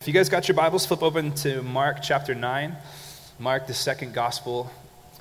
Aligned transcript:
If 0.00 0.08
you 0.08 0.14
guys 0.14 0.30
got 0.30 0.48
your 0.48 0.54
Bibles, 0.54 0.86
flip 0.86 1.02
open 1.02 1.34
to 1.34 1.62
Mark 1.62 1.98
chapter 2.02 2.34
9. 2.34 2.74
Mark, 3.38 3.66
the 3.66 3.74
second 3.74 4.14
gospel 4.14 4.70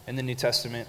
in 0.08 0.16
the 0.16 0.24
New 0.24 0.36
Testament. 0.36 0.88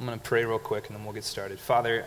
I'm 0.00 0.06
going 0.06 0.18
to 0.18 0.24
pray 0.24 0.44
real 0.44 0.58
quick 0.58 0.88
and 0.88 0.96
then 0.96 1.04
we'll 1.04 1.14
get 1.14 1.22
started. 1.22 1.60
Father, 1.60 2.04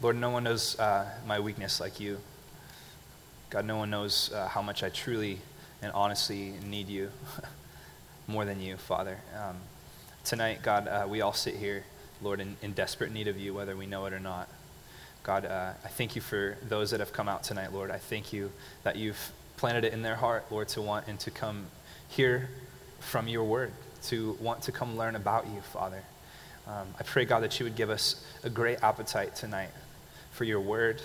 Lord, 0.00 0.16
no 0.16 0.30
one 0.30 0.44
knows 0.44 0.80
uh, 0.80 1.10
my 1.26 1.40
weakness 1.40 1.78
like 1.78 2.00
you. 2.00 2.20
God, 3.50 3.66
no 3.66 3.76
one 3.76 3.90
knows 3.90 4.32
uh, 4.32 4.48
how 4.48 4.62
much 4.62 4.82
I 4.82 4.88
truly 4.88 5.40
and 5.82 5.92
honestly 5.92 6.54
need 6.64 6.88
you 6.88 7.10
more 8.28 8.44
than 8.44 8.60
you, 8.60 8.76
Father. 8.76 9.18
Um, 9.36 9.56
tonight, 10.24 10.60
God, 10.62 10.88
uh, 10.88 11.06
we 11.08 11.20
all 11.20 11.32
sit 11.32 11.56
here, 11.56 11.84
Lord, 12.22 12.40
in, 12.40 12.56
in, 12.62 12.72
desperate 12.72 13.12
need 13.12 13.26
of 13.28 13.36
you, 13.38 13.52
whether 13.52 13.76
we 13.76 13.86
know 13.86 14.06
it 14.06 14.12
or 14.12 14.20
not. 14.20 14.48
God, 15.24 15.44
uh, 15.44 15.72
I 15.84 15.88
thank 15.88 16.14
you 16.14 16.22
for 16.22 16.56
those 16.68 16.92
that 16.92 17.00
have 17.00 17.12
come 17.12 17.28
out 17.28 17.42
tonight, 17.42 17.72
Lord. 17.72 17.90
I 17.90 17.98
thank 17.98 18.32
you 18.32 18.52
that 18.84 18.96
you've 18.96 19.32
planted 19.56 19.84
it 19.84 19.92
in 19.92 20.02
their 20.02 20.16
heart, 20.16 20.46
Lord, 20.50 20.68
to 20.68 20.82
want 20.82 21.08
and 21.08 21.18
to 21.20 21.30
come 21.30 21.66
hear 22.08 22.48
from 23.00 23.28
your 23.28 23.44
word, 23.44 23.72
to 24.04 24.36
want 24.40 24.62
to 24.62 24.72
come 24.72 24.96
learn 24.96 25.16
about 25.16 25.46
you, 25.46 25.60
Father. 25.60 26.02
Um, 26.66 26.88
I 26.98 27.02
pray, 27.02 27.24
God, 27.24 27.40
that 27.40 27.58
you 27.58 27.64
would 27.64 27.76
give 27.76 27.90
us 27.90 28.24
a 28.44 28.50
great 28.50 28.82
appetite 28.82 29.34
tonight 29.34 29.70
for 30.30 30.44
your 30.44 30.60
word. 30.60 31.02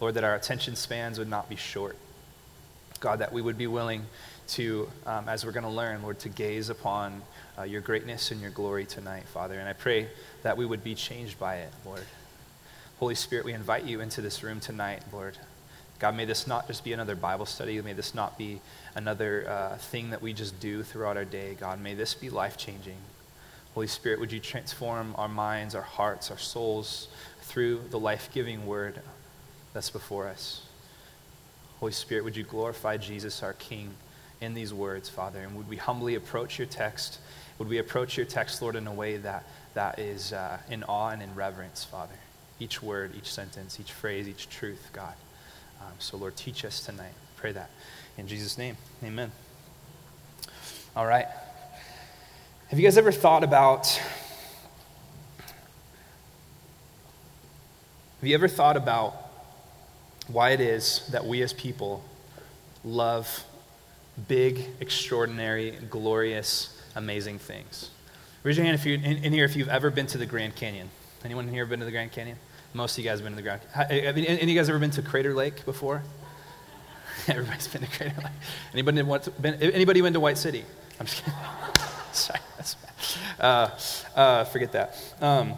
Lord, 0.00 0.14
that 0.14 0.24
our 0.24 0.34
attention 0.34 0.76
spans 0.76 1.18
would 1.18 1.28
not 1.28 1.48
be 1.48 1.56
short. 1.56 1.96
God, 3.04 3.18
that 3.18 3.34
we 3.34 3.42
would 3.42 3.58
be 3.58 3.66
willing 3.66 4.02
to, 4.48 4.88
um, 5.04 5.28
as 5.28 5.44
we're 5.44 5.52
going 5.52 5.64
to 5.64 5.70
learn, 5.70 6.02
Lord, 6.02 6.18
to 6.20 6.30
gaze 6.30 6.70
upon 6.70 7.20
uh, 7.58 7.64
your 7.64 7.82
greatness 7.82 8.30
and 8.30 8.40
your 8.40 8.50
glory 8.50 8.86
tonight, 8.86 9.24
Father. 9.24 9.58
And 9.58 9.68
I 9.68 9.74
pray 9.74 10.08
that 10.42 10.56
we 10.56 10.64
would 10.64 10.82
be 10.82 10.94
changed 10.94 11.38
by 11.38 11.56
it, 11.56 11.70
Lord. 11.84 12.06
Holy 13.00 13.14
Spirit, 13.14 13.44
we 13.44 13.52
invite 13.52 13.84
you 13.84 14.00
into 14.00 14.22
this 14.22 14.42
room 14.42 14.58
tonight, 14.58 15.02
Lord. 15.12 15.36
God, 15.98 16.16
may 16.16 16.24
this 16.24 16.46
not 16.46 16.66
just 16.66 16.82
be 16.82 16.94
another 16.94 17.14
Bible 17.14 17.44
study. 17.44 17.78
May 17.82 17.92
this 17.92 18.14
not 18.14 18.38
be 18.38 18.62
another 18.94 19.46
uh, 19.50 19.76
thing 19.76 20.08
that 20.08 20.22
we 20.22 20.32
just 20.32 20.58
do 20.58 20.82
throughout 20.82 21.18
our 21.18 21.26
day. 21.26 21.58
God, 21.60 21.82
may 21.82 21.92
this 21.92 22.14
be 22.14 22.30
life 22.30 22.56
changing. 22.56 22.96
Holy 23.74 23.86
Spirit, 23.86 24.18
would 24.18 24.32
you 24.32 24.40
transform 24.40 25.14
our 25.18 25.28
minds, 25.28 25.74
our 25.74 25.82
hearts, 25.82 26.30
our 26.30 26.38
souls 26.38 27.08
through 27.42 27.82
the 27.90 27.98
life 27.98 28.30
giving 28.32 28.64
word 28.64 29.02
that's 29.74 29.90
before 29.90 30.26
us? 30.26 30.63
Holy 31.84 31.92
Spirit, 31.92 32.24
would 32.24 32.34
you 32.34 32.44
glorify 32.44 32.96
Jesus, 32.96 33.42
our 33.42 33.52
King, 33.52 33.90
in 34.40 34.54
these 34.54 34.72
words, 34.72 35.10
Father? 35.10 35.40
And 35.40 35.54
would 35.54 35.68
we 35.68 35.76
humbly 35.76 36.14
approach 36.14 36.58
your 36.58 36.66
text? 36.66 37.18
Would 37.58 37.68
we 37.68 37.76
approach 37.76 38.16
your 38.16 38.24
text, 38.24 38.62
Lord, 38.62 38.74
in 38.74 38.86
a 38.86 38.94
way 38.94 39.18
that, 39.18 39.44
that 39.74 39.98
is 39.98 40.32
uh, 40.32 40.56
in 40.70 40.82
awe 40.84 41.10
and 41.10 41.20
in 41.22 41.34
reverence, 41.34 41.84
Father? 41.84 42.14
Each 42.58 42.82
word, 42.82 43.12
each 43.14 43.30
sentence, 43.30 43.78
each 43.78 43.92
phrase, 43.92 44.26
each 44.26 44.48
truth, 44.48 44.88
God. 44.94 45.12
Um, 45.82 45.92
so, 45.98 46.16
Lord, 46.16 46.36
teach 46.36 46.64
us 46.64 46.80
tonight. 46.80 47.12
Pray 47.36 47.52
that. 47.52 47.68
In 48.16 48.28
Jesus' 48.28 48.56
name, 48.56 48.78
amen. 49.02 49.30
All 50.96 51.04
right. 51.04 51.26
Have 52.68 52.78
you 52.78 52.86
guys 52.86 52.96
ever 52.96 53.12
thought 53.12 53.44
about. 53.44 53.88
Have 58.20 58.22
you 58.22 58.34
ever 58.34 58.48
thought 58.48 58.78
about 58.78 59.23
why 60.28 60.50
it 60.50 60.60
is 60.60 61.06
that 61.12 61.26
we 61.26 61.42
as 61.42 61.52
people 61.52 62.02
love 62.84 63.44
big, 64.28 64.64
extraordinary, 64.80 65.72
glorious, 65.90 66.80
amazing 66.94 67.38
things. 67.38 67.90
Raise 68.42 68.56
your 68.56 68.64
hand 68.64 68.74
if 68.74 68.84
you're 68.84 68.96
in, 68.96 69.24
in, 69.24 69.32
here 69.32 69.44
if 69.44 69.56
you've 69.56 69.68
ever 69.68 69.90
been 69.90 70.06
to 70.08 70.18
the 70.18 70.26
Grand 70.26 70.54
Canyon. 70.54 70.90
Anyone 71.24 71.48
here 71.48 71.66
been 71.66 71.80
to 71.80 71.86
the 71.86 71.90
Grand 71.90 72.12
Canyon? 72.12 72.38
Most 72.74 72.98
of 72.98 73.04
you 73.04 73.10
guys 73.10 73.18
have 73.18 73.24
been 73.24 73.32
to 73.32 73.36
the 73.36 73.42
Grand 73.42 73.60
Canyon. 73.72 74.16
Any 74.16 74.42
of 74.42 74.48
you 74.48 74.54
guys 74.54 74.68
ever 74.68 74.78
been 74.78 74.90
to 74.92 75.02
Crater 75.02 75.34
Lake 75.34 75.64
before? 75.64 76.02
Everybody's 77.28 77.68
been 77.68 77.82
to 77.82 77.88
Crater 77.88 78.14
Lake. 78.18 78.32
Anybody, 78.72 79.02
been, 79.40 79.54
anybody 79.54 80.00
been 80.00 80.12
to 80.12 80.20
White 80.20 80.38
City? 80.38 80.64
I'm 81.00 81.06
just 81.06 81.24
kidding. 81.24 81.38
Sorry, 82.12 82.40
that's 82.56 82.74
bad. 82.74 82.92
Uh, 83.40 83.70
uh, 84.14 84.44
forget 84.44 84.72
that. 84.72 84.96
Um, 85.20 85.54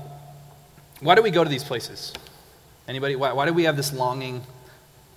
why 1.01 1.15
do 1.15 1.23
we 1.23 1.31
go 1.31 1.45
to 1.45 1.51
these 1.51 1.65
places? 1.65 2.13
Anybody? 2.89 3.17
Why, 3.17 3.33
why 3.33 3.47
do 3.47 3.53
we 3.53 3.65
have 3.65 3.77
this 3.77 3.93
longing 3.93 4.43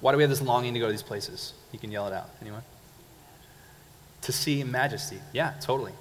why 0.02 0.12
do 0.12 0.18
we 0.18 0.24
have 0.24 0.30
this 0.30 0.42
longing 0.42 0.74
to 0.74 0.80
go 0.80 0.86
to 0.86 0.92
these 0.92 1.04
places? 1.04 1.54
You 1.72 1.80
can 1.80 1.92
yell 1.92 2.08
it 2.08 2.14
out. 2.14 2.30
Anyone? 2.42 2.64
To 4.22 4.32
see 4.32 4.64
majesty. 4.64 5.20
Yeah, 5.34 5.54
totally. 5.62 5.94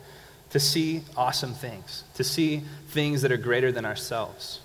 To 0.51 0.61
see 0.61 1.03
awesome 1.17 1.55
things. 1.55 2.05
To 2.15 2.25
see 2.25 2.63
things 2.89 3.23
that 3.23 3.33
are 3.33 3.37
greater 3.37 3.73
than 3.73 3.85
ourselves. 3.85 4.61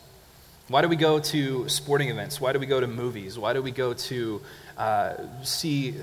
Why 0.70 0.82
do 0.82 0.88
we 0.88 0.96
go 0.96 1.20
to 1.20 1.68
sporting 1.68 2.10
events? 2.10 2.40
Why 2.40 2.54
do 2.54 2.60
we 2.60 2.66
go 2.66 2.80
to 2.80 2.88
movies? 2.88 3.38
Why 3.38 3.52
do 3.54 3.62
we 3.62 3.72
go 3.72 3.94
to 3.94 4.42
uh, 4.78 5.14
see 5.44 5.94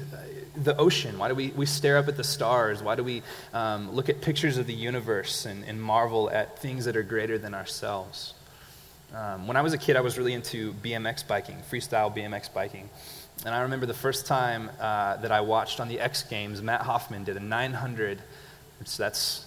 the 0.54 0.76
ocean? 0.76 1.18
Why 1.18 1.28
do 1.28 1.34
we, 1.34 1.48
we 1.48 1.64
stare 1.64 1.96
up 1.96 2.08
at 2.08 2.16
the 2.16 2.24
stars? 2.24 2.82
Why 2.82 2.94
do 2.94 3.02
we 3.02 3.22
um, 3.54 3.90
look 3.92 4.08
at 4.10 4.20
pictures 4.20 4.58
of 4.58 4.66
the 4.66 4.74
universe 4.74 5.46
and, 5.46 5.64
and 5.64 5.82
marvel 5.82 6.30
at 6.30 6.58
things 6.58 6.84
that 6.84 6.96
are 6.96 7.02
greater 7.02 7.38
than 7.38 7.54
ourselves? 7.54 8.34
Um, 9.14 9.46
when 9.48 9.56
I 9.56 9.62
was 9.62 9.72
a 9.72 9.78
kid, 9.78 9.96
I 9.96 10.02
was 10.02 10.18
really 10.18 10.34
into 10.34 10.72
BMX 10.74 11.26
biking, 11.26 11.56
freestyle 11.70 12.14
BMX 12.14 12.52
biking. 12.52 12.90
And 13.44 13.54
I 13.54 13.62
remember 13.62 13.86
the 13.86 13.94
first 13.94 14.26
time 14.26 14.70
uh, 14.78 15.16
that 15.16 15.32
I 15.32 15.40
watched 15.40 15.80
on 15.80 15.88
the 15.88 15.98
X 15.98 16.24
Games, 16.24 16.60
Matt 16.60 16.82
Hoffman 16.82 17.24
did 17.24 17.36
a 17.36 17.40
900, 17.40 18.20
that's 18.98 19.46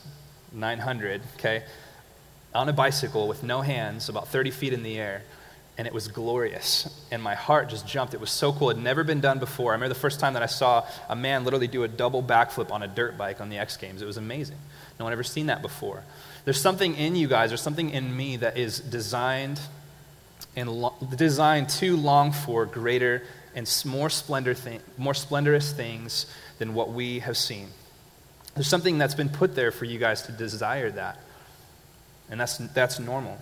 900, 0.52 1.22
okay, 1.36 1.64
on 2.56 2.70
a 2.70 2.74
bicycle 2.74 3.28
with 3.28 3.44
no 3.44 3.62
hands, 3.62 4.10
about 4.10 4.28
30 4.30 4.50
feet 4.50 4.74
in 4.74 4.82
the 4.82 4.98
air. 4.98 5.22
And 5.78 5.88
it 5.88 5.94
was 5.94 6.08
glorious. 6.08 7.04
And 7.12 7.22
my 7.22 7.34
heart 7.34 7.70
just 7.70 7.88
jumped. 7.88 8.14
It 8.14 8.20
was 8.20 8.30
so 8.30 8.54
cool. 8.54 8.70
It 8.70 8.76
had 8.76 8.84
never 8.84 9.04
been 9.04 9.22
done 9.22 9.40
before. 9.40 9.72
I 9.72 9.74
remember 9.74 9.94
the 9.94 10.00
first 10.00 10.20
time 10.20 10.34
that 10.34 10.44
I 10.44 10.48
saw 10.48 10.86
a 11.10 11.16
man 11.16 11.44
literally 11.44 11.68
do 11.68 11.84
a 11.84 11.88
double 11.88 12.22
backflip 12.22 12.72
on 12.72 12.84
a 12.84 12.88
dirt 12.88 13.18
bike 13.18 13.42
on 13.42 13.50
the 13.50 13.58
X 13.58 13.78
Games. 13.78 14.02
It 14.02 14.06
was 14.06 14.18
amazing. 14.18 14.58
No 15.00 15.06
one 15.06 15.14
ever 15.14 15.24
seen 15.24 15.48
that 15.48 15.64
before. 15.64 16.04
There's 16.46 16.62
something 16.62 16.96
in 16.96 17.16
you 17.16 17.28
guys, 17.28 17.50
there's 17.50 17.62
something 17.62 17.90
in 17.90 18.16
me 18.16 18.38
that 18.38 18.58
is 18.58 18.80
designed 18.80 19.60
and 20.56 20.70
lo- 20.70 20.94
designed 21.16 21.70
to 21.70 21.98
long 21.98 22.32
for 22.32 22.66
greater 22.68 23.24
and 23.56 23.84
more, 23.86 24.10
splendor 24.10 24.56
more 24.98 25.14
splendorous 25.14 25.72
things 25.72 26.26
than 26.60 26.74
what 26.74 26.92
we 26.92 27.20
have 27.20 27.38
seen. 27.38 27.68
There's 28.56 28.68
something 28.68 28.98
that's 28.98 29.16
been 29.16 29.30
put 29.30 29.56
there 29.56 29.72
for 29.72 29.86
you 29.86 30.00
guys 30.00 30.24
to 30.24 30.32
desire 30.32 30.92
that. 30.92 31.18
And 32.30 32.40
that's, 32.40 32.58
that's 32.58 33.00
normal. 33.00 33.38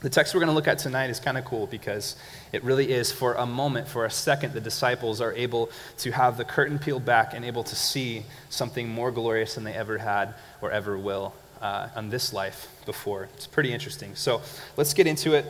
The 0.00 0.10
text 0.10 0.34
we're 0.34 0.40
going 0.40 0.48
to 0.48 0.54
look 0.54 0.68
at 0.68 0.78
tonight 0.78 1.10
is 1.10 1.18
kind 1.18 1.38
of 1.38 1.44
cool 1.44 1.66
because 1.66 2.16
it 2.52 2.62
really 2.62 2.92
is 2.92 3.10
for 3.10 3.34
a 3.34 3.46
moment, 3.46 3.88
for 3.88 4.04
a 4.04 4.10
second, 4.10 4.52
the 4.52 4.60
disciples 4.60 5.20
are 5.20 5.32
able 5.32 5.70
to 5.98 6.12
have 6.12 6.36
the 6.36 6.44
curtain 6.44 6.78
peeled 6.78 7.04
back 7.04 7.32
and 7.34 7.44
able 7.44 7.64
to 7.64 7.74
see 7.74 8.24
something 8.50 8.88
more 8.88 9.10
glorious 9.10 9.54
than 9.54 9.64
they 9.64 9.72
ever 9.72 9.98
had 9.98 10.34
or 10.60 10.70
ever 10.70 10.98
will 10.98 11.34
uh, 11.62 11.88
on 11.96 12.10
this 12.10 12.32
life 12.32 12.68
before. 12.84 13.28
It's 13.34 13.46
pretty 13.46 13.72
interesting. 13.72 14.14
So 14.14 14.42
let's 14.76 14.92
get 14.92 15.06
into 15.06 15.32
it, 15.32 15.46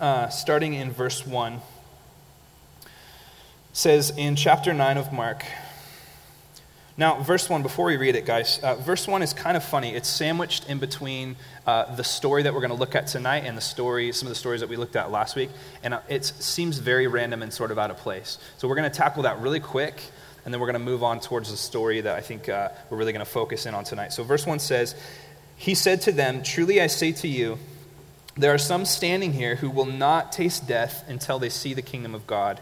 uh, 0.00 0.28
starting 0.28 0.74
in 0.74 0.90
verse 0.90 1.24
1 1.26 1.60
says 3.72 4.12
in 4.18 4.36
chapter 4.36 4.74
9 4.74 4.98
of 4.98 5.12
Mark. 5.14 5.44
Now, 6.98 7.22
verse 7.22 7.48
1, 7.48 7.62
before 7.62 7.86
we 7.86 7.96
read 7.96 8.16
it, 8.16 8.26
guys, 8.26 8.60
uh, 8.62 8.74
verse 8.74 9.08
1 9.08 9.22
is 9.22 9.32
kind 9.32 9.56
of 9.56 9.64
funny. 9.64 9.94
It's 9.94 10.10
sandwiched 10.10 10.68
in 10.68 10.78
between 10.78 11.36
uh, 11.66 11.94
the 11.94 12.04
story 12.04 12.42
that 12.42 12.52
we're 12.52 12.60
going 12.60 12.70
to 12.70 12.76
look 12.76 12.94
at 12.94 13.06
tonight 13.06 13.44
and 13.46 13.56
the 13.56 13.62
story, 13.62 14.12
some 14.12 14.26
of 14.26 14.30
the 14.30 14.38
stories 14.38 14.60
that 14.60 14.68
we 14.68 14.76
looked 14.76 14.94
at 14.94 15.10
last 15.10 15.36
week. 15.36 15.48
And 15.82 15.94
uh, 15.94 16.00
it 16.10 16.26
seems 16.26 16.76
very 16.78 17.06
random 17.06 17.42
and 17.42 17.50
sort 17.50 17.70
of 17.70 17.78
out 17.78 17.90
of 17.90 17.96
place. 17.96 18.36
So 18.58 18.68
we're 18.68 18.74
going 18.74 18.90
to 18.90 18.96
tackle 18.96 19.22
that 19.22 19.40
really 19.40 19.58
quick, 19.58 20.02
and 20.44 20.52
then 20.52 20.60
we're 20.60 20.66
going 20.66 20.78
to 20.78 20.84
move 20.84 21.02
on 21.02 21.18
towards 21.20 21.50
the 21.50 21.56
story 21.56 22.02
that 22.02 22.14
I 22.14 22.20
think 22.20 22.50
uh, 22.50 22.68
we're 22.90 22.98
really 22.98 23.12
going 23.12 23.24
to 23.24 23.30
focus 23.30 23.64
in 23.64 23.72
on 23.72 23.84
tonight. 23.84 24.12
So, 24.12 24.22
verse 24.22 24.46
1 24.46 24.58
says, 24.58 24.94
He 25.56 25.74
said 25.74 26.02
to 26.02 26.12
them, 26.12 26.42
Truly 26.42 26.82
I 26.82 26.88
say 26.88 27.12
to 27.12 27.28
you, 27.28 27.58
there 28.36 28.52
are 28.52 28.58
some 28.58 28.84
standing 28.84 29.32
here 29.32 29.56
who 29.56 29.70
will 29.70 29.86
not 29.86 30.30
taste 30.30 30.68
death 30.68 31.04
until 31.08 31.38
they 31.38 31.48
see 31.48 31.72
the 31.72 31.82
kingdom 31.82 32.14
of 32.14 32.26
God 32.26 32.60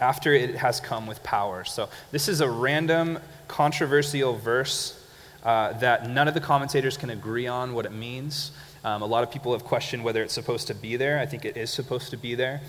after 0.00 0.32
it 0.32 0.56
has 0.56 0.80
come 0.80 1.06
with 1.06 1.22
power. 1.22 1.64
So, 1.64 1.88
this 2.10 2.28
is 2.28 2.40
a 2.40 2.50
random, 2.50 3.18
controversial 3.48 4.36
verse 4.36 4.96
uh, 5.44 5.72
that 5.74 6.08
none 6.08 6.28
of 6.28 6.34
the 6.34 6.40
commentators 6.40 6.96
can 6.96 7.10
agree 7.10 7.46
on 7.46 7.74
what 7.74 7.86
it 7.86 7.92
means. 7.92 8.52
Um, 8.84 9.02
a 9.02 9.06
lot 9.06 9.22
of 9.22 9.30
people 9.30 9.52
have 9.52 9.64
questioned 9.64 10.04
whether 10.04 10.22
it's 10.22 10.34
supposed 10.34 10.66
to 10.68 10.74
be 10.74 10.96
there. 10.96 11.18
I 11.18 11.26
think 11.26 11.44
it 11.44 11.56
is 11.56 11.70
supposed 11.70 12.10
to 12.10 12.16
be 12.16 12.34
there. 12.34 12.60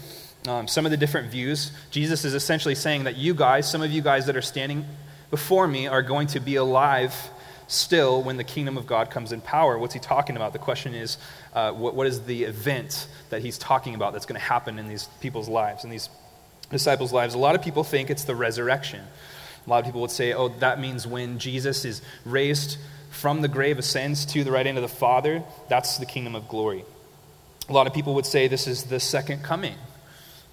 Um, 0.48 0.68
some 0.68 0.86
of 0.86 0.92
the 0.92 0.98
different 0.98 1.30
views, 1.30 1.72
Jesus 1.92 2.25
is 2.25 2.33
essentially 2.33 2.75
saying 2.75 3.04
that 3.04 3.16
you 3.16 3.34
guys, 3.34 3.69
some 3.69 3.81
of 3.81 3.92
you 3.92 4.01
guys 4.01 4.25
that 4.25 4.36
are 4.36 4.42
standing 4.42 4.86
before 5.30 5.68
me, 5.68 5.88
are 5.88 6.01
going 6.01 6.27
to 6.27 6.39
be 6.39 6.56
alive 6.56 7.13
still 7.68 8.22
when 8.22 8.38
the 8.38 8.44
kingdom 8.44 8.77
of 8.77 8.86
God 8.86 9.10
comes 9.10 9.31
in 9.31 9.39
power. 9.39 9.77
What's 9.77 9.94
he 9.94 10.00
talking 10.00 10.36
about? 10.36 10.51
The 10.51 10.60
question 10.60 10.94
is, 10.94 11.18
uh, 11.54 11.72
what, 11.72 11.95
what 11.95 12.07
is 12.07 12.22
the 12.24 12.44
event 12.44 13.07
that 13.30 13.42
he's 13.42 13.57
talking 13.57 13.95
about 13.95 14.13
that's 14.13 14.25
going 14.25 14.39
to 14.39 14.45
happen 14.45 14.77
in 14.77 14.88
these 14.88 15.06
people's 15.22 15.48
lives, 15.48 15.84
in 15.84 15.89
these 15.89 16.10
disciples' 16.71 17.13
lives. 17.13 17.33
A 17.33 17.38
lot 17.38 17.56
of 17.56 17.62
people 17.62 17.83
think 17.83 18.09
it's 18.09 18.23
the 18.23 18.35
resurrection. 18.35 19.01
A 19.65 19.69
lot 19.69 19.79
of 19.79 19.85
people 19.85 20.01
would 20.01 20.12
say, 20.12 20.33
oh, 20.33 20.50
that 20.59 20.79
means 20.79 21.06
when 21.06 21.38
Jesus 21.38 21.85
is 21.85 22.01
raised 22.25 22.77
from 23.12 23.41
the 23.41 23.47
grave, 23.47 23.77
ascends 23.77 24.25
to 24.25 24.44
the 24.44 24.51
right 24.51 24.65
hand 24.65 24.77
of 24.77 24.81
the 24.81 24.88
Father, 24.88 25.44
that's 25.69 25.97
the 25.97 26.06
kingdom 26.06 26.33
of 26.33 26.47
glory. 26.47 26.83
A 27.69 27.73
lot 27.73 27.85
of 27.85 27.94
people 27.94 28.15
would 28.15 28.25
say 28.25 28.47
this 28.47 28.68
is 28.68 28.85
the 28.85 29.00
second 29.00 29.44
coming, 29.44 29.75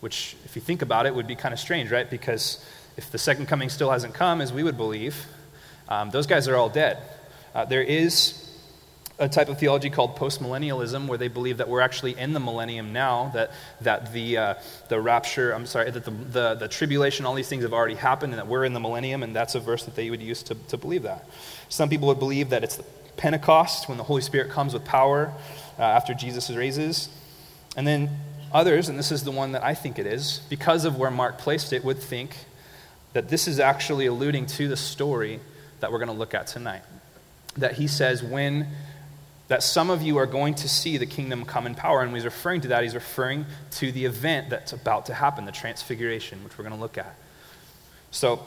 which, 0.00 0.36
if 0.44 0.56
you 0.56 0.62
think 0.62 0.82
about 0.82 1.06
it, 1.06 1.14
would 1.14 1.26
be 1.26 1.36
kind 1.36 1.52
of 1.52 1.58
strange, 1.58 1.90
right? 1.90 2.08
Because 2.08 2.64
if 2.96 3.10
the 3.10 3.18
second 3.18 3.46
coming 3.46 3.70
still 3.70 3.90
hasn't 3.90 4.12
come, 4.12 4.40
as 4.40 4.52
we 4.52 4.62
would 4.62 4.76
believe, 4.76 5.26
um, 5.88 6.10
those 6.10 6.26
guys 6.26 6.48
are 6.48 6.56
all 6.56 6.68
dead. 6.68 6.98
Uh, 7.54 7.64
there 7.64 7.82
is 7.82 8.47
a 9.18 9.28
type 9.28 9.48
of 9.48 9.58
theology 9.58 9.90
called 9.90 10.16
postmillennialism, 10.16 11.08
where 11.08 11.18
they 11.18 11.28
believe 11.28 11.58
that 11.58 11.68
we're 11.68 11.80
actually 11.80 12.16
in 12.16 12.32
the 12.32 12.40
millennium 12.40 12.92
now, 12.92 13.30
that, 13.34 13.50
that 13.80 14.12
the, 14.12 14.36
uh, 14.36 14.54
the 14.88 15.00
rapture, 15.00 15.52
I'm 15.52 15.66
sorry, 15.66 15.90
that 15.90 16.04
the, 16.04 16.10
the, 16.10 16.54
the, 16.54 16.68
tribulation, 16.68 17.26
all 17.26 17.34
these 17.34 17.48
things 17.48 17.64
have 17.64 17.72
already 17.72 17.96
happened, 17.96 18.32
and 18.32 18.38
that 18.38 18.46
we're 18.46 18.64
in 18.64 18.74
the 18.74 18.80
millennium, 18.80 19.22
and 19.24 19.34
that's 19.34 19.56
a 19.56 19.60
verse 19.60 19.84
that 19.84 19.96
they 19.96 20.08
would 20.10 20.22
use 20.22 20.42
to, 20.44 20.54
to 20.68 20.76
believe 20.76 21.02
that. 21.02 21.28
Some 21.68 21.88
people 21.88 22.06
would 22.08 22.20
believe 22.20 22.50
that 22.50 22.62
it's 22.62 22.76
the 22.76 22.84
Pentecost, 23.16 23.88
when 23.88 23.98
the 23.98 24.04
Holy 24.04 24.22
Spirit 24.22 24.50
comes 24.50 24.72
with 24.72 24.84
power 24.84 25.32
uh, 25.78 25.82
after 25.82 26.14
Jesus 26.14 26.48
raises. 26.50 27.08
And 27.76 27.86
then 27.86 28.10
others, 28.52 28.88
and 28.88 28.96
this 28.96 29.10
is 29.10 29.24
the 29.24 29.32
one 29.32 29.52
that 29.52 29.64
I 29.64 29.74
think 29.74 29.98
it 29.98 30.06
is, 30.06 30.40
because 30.48 30.84
of 30.84 30.96
where 30.96 31.10
Mark 31.10 31.38
placed 31.38 31.72
it, 31.72 31.84
would 31.84 31.98
think 31.98 32.36
that 33.14 33.28
this 33.28 33.48
is 33.48 33.58
actually 33.58 34.06
alluding 34.06 34.46
to 34.46 34.68
the 34.68 34.76
story 34.76 35.40
that 35.80 35.90
we're 35.90 35.98
going 35.98 36.08
to 36.08 36.14
look 36.14 36.34
at 36.34 36.46
tonight. 36.46 36.82
That 37.56 37.72
he 37.72 37.88
says, 37.88 38.22
when 38.22 38.68
that 39.48 39.62
some 39.62 39.88
of 39.90 40.02
you 40.02 40.18
are 40.18 40.26
going 40.26 40.54
to 40.54 40.68
see 40.68 40.98
the 40.98 41.06
kingdom 41.06 41.44
come 41.44 41.66
in 41.66 41.74
power. 41.74 42.02
And 42.02 42.12
when 42.12 42.20
he's 42.20 42.26
referring 42.26 42.60
to 42.62 42.68
that, 42.68 42.82
he's 42.82 42.94
referring 42.94 43.46
to 43.72 43.90
the 43.90 44.04
event 44.04 44.50
that's 44.50 44.72
about 44.72 45.06
to 45.06 45.14
happen, 45.14 45.46
the 45.46 45.52
transfiguration, 45.52 46.44
which 46.44 46.56
we're 46.58 46.64
going 46.64 46.76
to 46.76 46.80
look 46.80 46.98
at. 46.98 47.16
So 48.10 48.44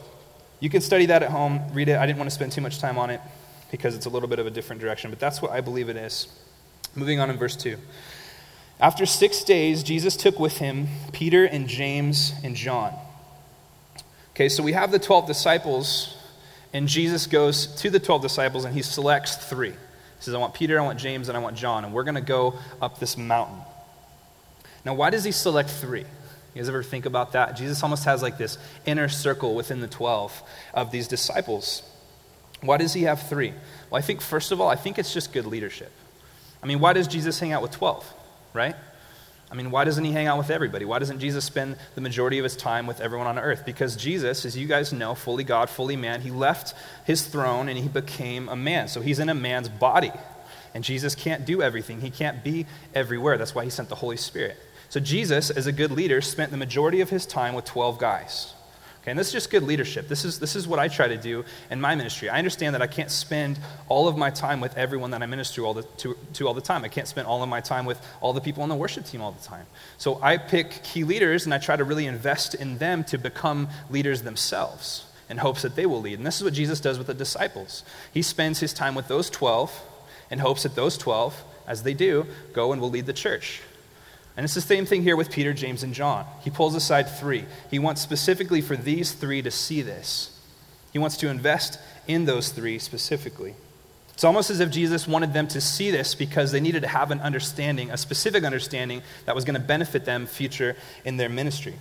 you 0.60 0.70
can 0.70 0.80
study 0.80 1.06
that 1.06 1.22
at 1.22 1.30
home, 1.30 1.60
read 1.72 1.88
it. 1.88 1.96
I 1.96 2.06
didn't 2.06 2.18
want 2.18 2.30
to 2.30 2.34
spend 2.34 2.52
too 2.52 2.60
much 2.60 2.78
time 2.78 2.98
on 2.98 3.10
it 3.10 3.20
because 3.72 3.96
it's 3.96 4.06
a 4.06 4.10
little 4.10 4.28
bit 4.28 4.38
of 4.38 4.46
a 4.46 4.50
different 4.50 4.80
direction, 4.80 5.10
but 5.10 5.18
that's 5.18 5.42
what 5.42 5.50
I 5.50 5.60
believe 5.60 5.88
it 5.88 5.96
is. 5.96 6.28
Moving 6.94 7.18
on 7.18 7.30
in 7.30 7.36
verse 7.36 7.56
2. 7.56 7.76
After 8.78 9.06
six 9.06 9.42
days, 9.44 9.82
Jesus 9.82 10.16
took 10.16 10.38
with 10.38 10.58
him 10.58 10.88
Peter 11.12 11.44
and 11.44 11.68
James 11.68 12.32
and 12.44 12.54
John. 12.54 12.92
Okay, 14.34 14.48
so 14.48 14.62
we 14.62 14.72
have 14.72 14.92
the 14.92 14.98
12 14.98 15.26
disciples, 15.26 16.16
and 16.72 16.88
Jesus 16.88 17.26
goes 17.26 17.66
to 17.76 17.90
the 17.90 18.00
12 18.00 18.22
disciples 18.22 18.64
and 18.64 18.74
he 18.74 18.82
selects 18.82 19.36
three. 19.36 19.74
He 20.22 20.26
says, 20.26 20.34
I 20.34 20.38
want 20.38 20.54
Peter, 20.54 20.78
I 20.80 20.84
want 20.84 21.00
James, 21.00 21.28
and 21.28 21.36
I 21.36 21.40
want 21.40 21.56
John, 21.56 21.84
and 21.84 21.92
we're 21.92 22.04
going 22.04 22.14
to 22.14 22.20
go 22.20 22.54
up 22.80 23.00
this 23.00 23.16
mountain. 23.16 23.58
Now, 24.84 24.94
why 24.94 25.10
does 25.10 25.24
he 25.24 25.32
select 25.32 25.68
three? 25.68 26.02
You 26.02 26.06
guys 26.54 26.68
ever 26.68 26.84
think 26.84 27.06
about 27.06 27.32
that? 27.32 27.56
Jesus 27.56 27.82
almost 27.82 28.04
has 28.04 28.22
like 28.22 28.38
this 28.38 28.56
inner 28.86 29.08
circle 29.08 29.56
within 29.56 29.80
the 29.80 29.88
12 29.88 30.40
of 30.74 30.92
these 30.92 31.08
disciples. 31.08 31.82
Why 32.60 32.76
does 32.76 32.92
he 32.92 33.02
have 33.02 33.28
three? 33.28 33.52
Well, 33.90 33.98
I 33.98 34.00
think, 34.00 34.20
first 34.20 34.52
of 34.52 34.60
all, 34.60 34.68
I 34.68 34.76
think 34.76 34.96
it's 34.96 35.12
just 35.12 35.32
good 35.32 35.44
leadership. 35.44 35.90
I 36.62 36.66
mean, 36.66 36.78
why 36.78 36.92
does 36.92 37.08
Jesus 37.08 37.40
hang 37.40 37.50
out 37.50 37.60
with 37.60 37.72
12, 37.72 38.14
right? 38.54 38.76
I 39.52 39.54
mean, 39.54 39.70
why 39.70 39.84
doesn't 39.84 40.02
he 40.02 40.12
hang 40.12 40.26
out 40.26 40.38
with 40.38 40.48
everybody? 40.48 40.86
Why 40.86 40.98
doesn't 40.98 41.20
Jesus 41.20 41.44
spend 41.44 41.76
the 41.94 42.00
majority 42.00 42.38
of 42.38 42.44
his 42.44 42.56
time 42.56 42.86
with 42.86 43.02
everyone 43.02 43.26
on 43.26 43.38
earth? 43.38 43.66
Because 43.66 43.96
Jesus, 43.96 44.46
as 44.46 44.56
you 44.56 44.66
guys 44.66 44.94
know, 44.94 45.14
fully 45.14 45.44
God, 45.44 45.68
fully 45.68 45.94
man, 45.94 46.22
he 46.22 46.30
left 46.30 46.74
his 47.04 47.26
throne 47.26 47.68
and 47.68 47.78
he 47.78 47.86
became 47.86 48.48
a 48.48 48.56
man. 48.56 48.88
So 48.88 49.02
he's 49.02 49.18
in 49.18 49.28
a 49.28 49.34
man's 49.34 49.68
body. 49.68 50.10
And 50.72 50.82
Jesus 50.82 51.14
can't 51.14 51.44
do 51.44 51.60
everything, 51.60 52.00
he 52.00 52.08
can't 52.08 52.42
be 52.42 52.64
everywhere. 52.94 53.36
That's 53.36 53.54
why 53.54 53.64
he 53.64 53.68
sent 53.68 53.90
the 53.90 53.94
Holy 53.94 54.16
Spirit. 54.16 54.56
So 54.88 55.00
Jesus, 55.00 55.50
as 55.50 55.66
a 55.66 55.72
good 55.72 55.90
leader, 55.90 56.22
spent 56.22 56.50
the 56.50 56.56
majority 56.56 57.02
of 57.02 57.10
his 57.10 57.26
time 57.26 57.52
with 57.52 57.66
12 57.66 57.98
guys. 57.98 58.54
Okay, 59.02 59.10
and 59.10 59.18
this 59.18 59.26
is 59.26 59.32
just 59.32 59.50
good 59.50 59.64
leadership. 59.64 60.06
This 60.06 60.24
is, 60.24 60.38
this 60.38 60.54
is 60.54 60.68
what 60.68 60.78
I 60.78 60.86
try 60.86 61.08
to 61.08 61.16
do 61.16 61.44
in 61.72 61.80
my 61.80 61.96
ministry. 61.96 62.28
I 62.28 62.38
understand 62.38 62.76
that 62.76 62.82
I 62.82 62.86
can't 62.86 63.10
spend 63.10 63.58
all 63.88 64.06
of 64.06 64.16
my 64.16 64.30
time 64.30 64.60
with 64.60 64.78
everyone 64.78 65.10
that 65.10 65.20
I 65.24 65.26
minister 65.26 65.64
all 65.64 65.74
the, 65.74 65.82
to, 65.82 66.16
to 66.34 66.46
all 66.46 66.54
the 66.54 66.60
time. 66.60 66.84
I 66.84 66.88
can't 66.88 67.08
spend 67.08 67.26
all 67.26 67.42
of 67.42 67.48
my 67.48 67.60
time 67.60 67.84
with 67.84 68.00
all 68.20 68.32
the 68.32 68.40
people 68.40 68.62
on 68.62 68.68
the 68.68 68.76
worship 68.76 69.04
team 69.04 69.20
all 69.20 69.32
the 69.32 69.42
time. 69.42 69.66
So 69.98 70.22
I 70.22 70.36
pick 70.36 70.84
key 70.84 71.02
leaders 71.02 71.46
and 71.46 71.52
I 71.52 71.58
try 71.58 71.74
to 71.74 71.82
really 71.82 72.06
invest 72.06 72.54
in 72.54 72.78
them 72.78 73.02
to 73.04 73.18
become 73.18 73.68
leaders 73.90 74.22
themselves 74.22 75.04
in 75.28 75.38
hopes 75.38 75.62
that 75.62 75.74
they 75.74 75.86
will 75.86 76.00
lead. 76.00 76.18
And 76.18 76.26
this 76.26 76.36
is 76.36 76.44
what 76.44 76.52
Jesus 76.52 76.78
does 76.78 76.96
with 76.96 77.08
the 77.08 77.14
disciples. 77.14 77.82
He 78.14 78.22
spends 78.22 78.60
his 78.60 78.72
time 78.72 78.94
with 78.94 79.08
those 79.08 79.30
12 79.30 79.82
in 80.30 80.38
hopes 80.38 80.62
that 80.62 80.76
those 80.76 80.96
12, 80.96 81.42
as 81.66 81.82
they 81.82 81.94
do, 81.94 82.24
go 82.52 82.70
and 82.70 82.80
will 82.80 82.90
lead 82.90 83.06
the 83.06 83.12
church. 83.12 83.62
And 84.36 84.44
it's 84.44 84.54
the 84.54 84.60
same 84.60 84.86
thing 84.86 85.02
here 85.02 85.16
with 85.16 85.30
Peter, 85.30 85.52
James, 85.52 85.82
and 85.82 85.92
John. 85.92 86.24
He 86.40 86.50
pulls 86.50 86.74
aside 86.74 87.08
three. 87.08 87.44
He 87.70 87.78
wants 87.78 88.00
specifically 88.00 88.60
for 88.60 88.76
these 88.76 89.12
three 89.12 89.42
to 89.42 89.50
see 89.50 89.82
this. 89.82 90.38
He 90.92 90.98
wants 90.98 91.16
to 91.18 91.28
invest 91.28 91.78
in 92.06 92.24
those 92.24 92.50
three 92.50 92.78
specifically. 92.78 93.54
It's 94.14 94.24
almost 94.24 94.50
as 94.50 94.60
if 94.60 94.70
Jesus 94.70 95.08
wanted 95.08 95.32
them 95.32 95.48
to 95.48 95.60
see 95.60 95.90
this 95.90 96.14
because 96.14 96.52
they 96.52 96.60
needed 96.60 96.82
to 96.82 96.88
have 96.88 97.10
an 97.10 97.20
understanding, 97.20 97.90
a 97.90 97.96
specific 97.96 98.44
understanding 98.44 99.02
that 99.24 99.34
was 99.34 99.44
going 99.44 99.54
to 99.54 99.60
benefit 99.60 100.04
them 100.04 100.26
future 100.26 100.76
in 101.04 101.16
their 101.16 101.28
ministry. 101.28 101.74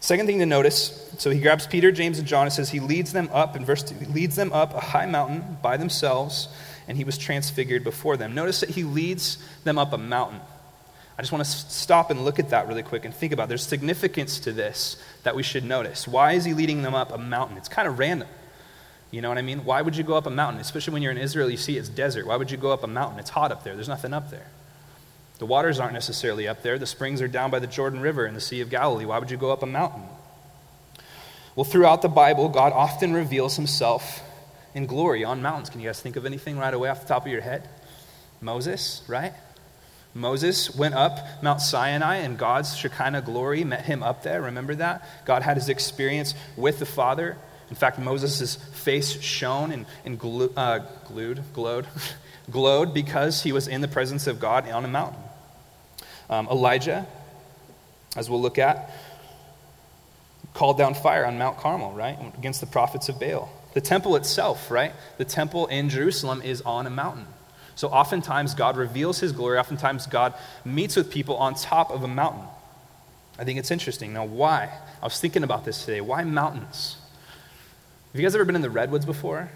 Second 0.00 0.26
thing 0.26 0.38
to 0.38 0.46
notice, 0.46 1.12
so 1.18 1.30
he 1.30 1.40
grabs 1.40 1.66
Peter, 1.66 1.92
James, 1.92 2.18
and 2.18 2.26
John 2.26 2.44
and 2.44 2.52
says 2.52 2.70
he 2.70 2.80
leads 2.80 3.12
them 3.12 3.28
up 3.32 3.54
in 3.54 3.64
verse 3.66 3.82
2. 3.82 3.96
He 3.96 4.06
leads 4.06 4.34
them 4.34 4.52
up 4.52 4.74
a 4.74 4.80
high 4.80 5.04
mountain 5.04 5.58
by 5.60 5.76
themselves, 5.76 6.48
and 6.88 6.96
he 6.96 7.04
was 7.04 7.18
transfigured 7.18 7.84
before 7.84 8.16
them. 8.16 8.34
Notice 8.34 8.60
that 8.60 8.70
he 8.70 8.82
leads 8.82 9.36
them 9.64 9.76
up 9.76 9.92
a 9.92 9.98
mountain. 9.98 10.40
I 11.20 11.22
just 11.22 11.32
want 11.32 11.44
to 11.44 11.50
stop 11.50 12.10
and 12.10 12.24
look 12.24 12.38
at 12.38 12.48
that 12.48 12.66
really 12.66 12.82
quick 12.82 13.04
and 13.04 13.12
think 13.12 13.34
about 13.34 13.44
it. 13.44 13.48
there's 13.50 13.66
significance 13.66 14.40
to 14.40 14.52
this 14.52 14.96
that 15.22 15.36
we 15.36 15.42
should 15.42 15.64
notice. 15.64 16.08
Why 16.08 16.32
is 16.32 16.46
he 16.46 16.54
leading 16.54 16.80
them 16.80 16.94
up 16.94 17.12
a 17.12 17.18
mountain? 17.18 17.58
It's 17.58 17.68
kind 17.68 17.86
of 17.86 17.98
random. 17.98 18.26
You 19.10 19.20
know 19.20 19.28
what 19.28 19.36
I 19.36 19.42
mean? 19.42 19.66
Why 19.66 19.82
would 19.82 19.94
you 19.94 20.02
go 20.02 20.14
up 20.14 20.24
a 20.24 20.30
mountain? 20.30 20.62
Especially 20.62 20.94
when 20.94 21.02
you're 21.02 21.12
in 21.12 21.18
Israel, 21.18 21.50
you 21.50 21.58
see 21.58 21.76
it's 21.76 21.90
desert. 21.90 22.26
Why 22.26 22.36
would 22.36 22.50
you 22.50 22.56
go 22.56 22.72
up 22.72 22.84
a 22.84 22.86
mountain? 22.86 23.18
It's 23.18 23.28
hot 23.28 23.52
up 23.52 23.64
there. 23.64 23.74
There's 23.74 23.86
nothing 23.86 24.14
up 24.14 24.30
there. 24.30 24.46
The 25.40 25.44
waters 25.44 25.78
aren't 25.78 25.92
necessarily 25.92 26.48
up 26.48 26.62
there. 26.62 26.78
The 26.78 26.86
springs 26.86 27.20
are 27.20 27.28
down 27.28 27.50
by 27.50 27.58
the 27.58 27.66
Jordan 27.66 28.00
River 28.00 28.24
in 28.24 28.32
the 28.32 28.40
Sea 28.40 28.62
of 28.62 28.70
Galilee. 28.70 29.04
Why 29.04 29.18
would 29.18 29.30
you 29.30 29.36
go 29.36 29.52
up 29.52 29.62
a 29.62 29.66
mountain? 29.66 30.04
Well, 31.54 31.64
throughout 31.64 32.00
the 32.00 32.08
Bible, 32.08 32.48
God 32.48 32.72
often 32.72 33.12
reveals 33.12 33.56
himself 33.56 34.22
in 34.74 34.86
glory 34.86 35.22
on 35.22 35.42
mountains. 35.42 35.68
Can 35.68 35.80
you 35.80 35.88
guys 35.90 36.00
think 36.00 36.16
of 36.16 36.24
anything 36.24 36.56
right 36.56 36.72
away 36.72 36.88
off 36.88 37.02
the 37.02 37.08
top 37.08 37.26
of 37.26 37.30
your 37.30 37.42
head? 37.42 37.68
Moses, 38.40 39.02
right? 39.06 39.34
Moses 40.14 40.74
went 40.74 40.94
up 40.94 41.18
Mount 41.42 41.60
Sinai 41.60 42.16
and 42.16 42.36
God's 42.36 42.76
Shekinah 42.76 43.22
glory 43.22 43.64
met 43.64 43.84
him 43.84 44.02
up 44.02 44.22
there. 44.22 44.42
Remember 44.42 44.74
that? 44.74 45.06
God 45.24 45.42
had 45.42 45.56
his 45.56 45.68
experience 45.68 46.34
with 46.56 46.78
the 46.78 46.86
Father. 46.86 47.36
In 47.68 47.76
fact, 47.76 47.98
Moses' 47.98 48.56
face 48.56 49.20
shone 49.20 49.70
and, 49.70 49.86
and 50.04 50.18
glu- 50.18 50.52
uh, 50.56 50.80
glued, 51.06 51.44
glowed, 51.52 51.86
glowed 52.50 52.92
because 52.92 53.42
he 53.42 53.52
was 53.52 53.68
in 53.68 53.80
the 53.80 53.88
presence 53.88 54.26
of 54.26 54.40
God 54.40 54.68
on 54.68 54.84
a 54.84 54.88
mountain. 54.88 55.22
Um, 56.28 56.48
Elijah, 56.48 57.06
as 58.16 58.28
we'll 58.28 58.42
look 58.42 58.58
at, 58.58 58.90
called 60.54 60.78
down 60.78 60.94
fire 60.94 61.24
on 61.24 61.38
Mount 61.38 61.58
Carmel, 61.58 61.92
right? 61.92 62.18
Against 62.36 62.60
the 62.60 62.66
prophets 62.66 63.08
of 63.08 63.20
Baal. 63.20 63.50
The 63.74 63.80
temple 63.80 64.16
itself, 64.16 64.70
right? 64.72 64.92
The 65.18 65.24
temple 65.24 65.68
in 65.68 65.88
Jerusalem 65.88 66.42
is 66.42 66.60
on 66.62 66.88
a 66.88 66.90
mountain. 66.90 67.26
So 67.80 67.88
oftentimes 67.88 68.52
God 68.52 68.76
reveals 68.76 69.20
his 69.20 69.32
glory, 69.32 69.58
oftentimes 69.58 70.06
God 70.06 70.34
meets 70.66 70.96
with 70.96 71.10
people 71.10 71.36
on 71.36 71.54
top 71.54 71.90
of 71.90 72.02
a 72.02 72.08
mountain. 72.08 72.44
I 73.38 73.44
think 73.44 73.58
it's 73.58 73.70
interesting. 73.70 74.12
Now, 74.12 74.26
why? 74.26 74.70
I 75.00 75.06
was 75.06 75.18
thinking 75.18 75.44
about 75.44 75.64
this 75.64 75.86
today. 75.86 76.02
Why 76.02 76.22
mountains? 76.22 76.98
Have 78.12 78.20
you 78.20 78.22
guys 78.26 78.34
ever 78.34 78.44
been 78.44 78.54
in 78.54 78.60
the 78.60 78.68
redwoods 78.68 79.06
before? 79.06 79.48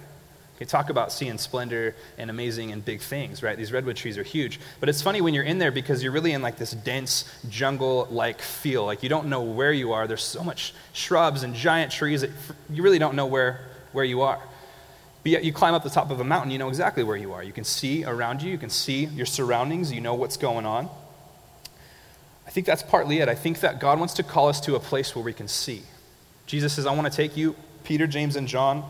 You 0.58 0.64
talk 0.64 0.88
about 0.88 1.12
seeing 1.12 1.36
splendor 1.36 1.94
and 2.16 2.30
amazing 2.30 2.72
and 2.72 2.82
big 2.82 3.02
things, 3.02 3.42
right? 3.42 3.58
These 3.58 3.72
redwood 3.72 3.96
trees 3.96 4.16
are 4.16 4.22
huge. 4.22 4.58
But 4.80 4.88
it's 4.88 5.02
funny 5.02 5.20
when 5.20 5.34
you're 5.34 5.44
in 5.44 5.58
there 5.58 5.70
because 5.70 6.02
you're 6.02 6.10
really 6.10 6.32
in 6.32 6.40
like 6.40 6.56
this 6.56 6.70
dense 6.70 7.30
jungle 7.50 8.08
like 8.10 8.40
feel. 8.40 8.86
Like 8.86 9.02
you 9.02 9.10
don't 9.10 9.28
know 9.28 9.42
where 9.42 9.72
you 9.72 9.92
are. 9.92 10.06
There's 10.06 10.24
so 10.24 10.42
much 10.42 10.72
shrubs 10.94 11.42
and 11.42 11.54
giant 11.54 11.92
trees 11.92 12.22
that 12.22 12.30
you 12.70 12.82
really 12.82 12.98
don't 12.98 13.16
know 13.16 13.26
where, 13.26 13.60
where 13.92 14.06
you 14.06 14.22
are. 14.22 14.40
But 15.24 15.32
yet 15.32 15.44
you 15.44 15.54
climb 15.54 15.72
up 15.72 15.82
the 15.82 15.90
top 15.90 16.10
of 16.10 16.20
a 16.20 16.24
mountain, 16.24 16.50
you 16.50 16.58
know 16.58 16.68
exactly 16.68 17.02
where 17.02 17.16
you 17.16 17.32
are. 17.32 17.42
You 17.42 17.52
can 17.52 17.64
see 17.64 18.04
around 18.04 18.42
you, 18.42 18.50
you 18.50 18.58
can 18.58 18.68
see 18.68 19.06
your 19.06 19.24
surroundings, 19.24 19.90
you 19.90 20.02
know 20.02 20.14
what's 20.14 20.36
going 20.36 20.66
on. 20.66 20.90
I 22.46 22.50
think 22.50 22.66
that's 22.66 22.82
partly 22.82 23.20
it. 23.20 23.28
I 23.30 23.34
think 23.34 23.60
that 23.60 23.80
God 23.80 23.98
wants 23.98 24.14
to 24.14 24.22
call 24.22 24.48
us 24.48 24.60
to 24.60 24.74
a 24.74 24.80
place 24.80 25.16
where 25.16 25.24
we 25.24 25.32
can 25.32 25.48
see. 25.48 25.82
Jesus 26.46 26.74
says, 26.74 26.84
I 26.84 26.94
want 26.94 27.10
to 27.10 27.16
take 27.16 27.38
you, 27.38 27.56
Peter, 27.84 28.06
James, 28.06 28.36
and 28.36 28.46
John, 28.46 28.84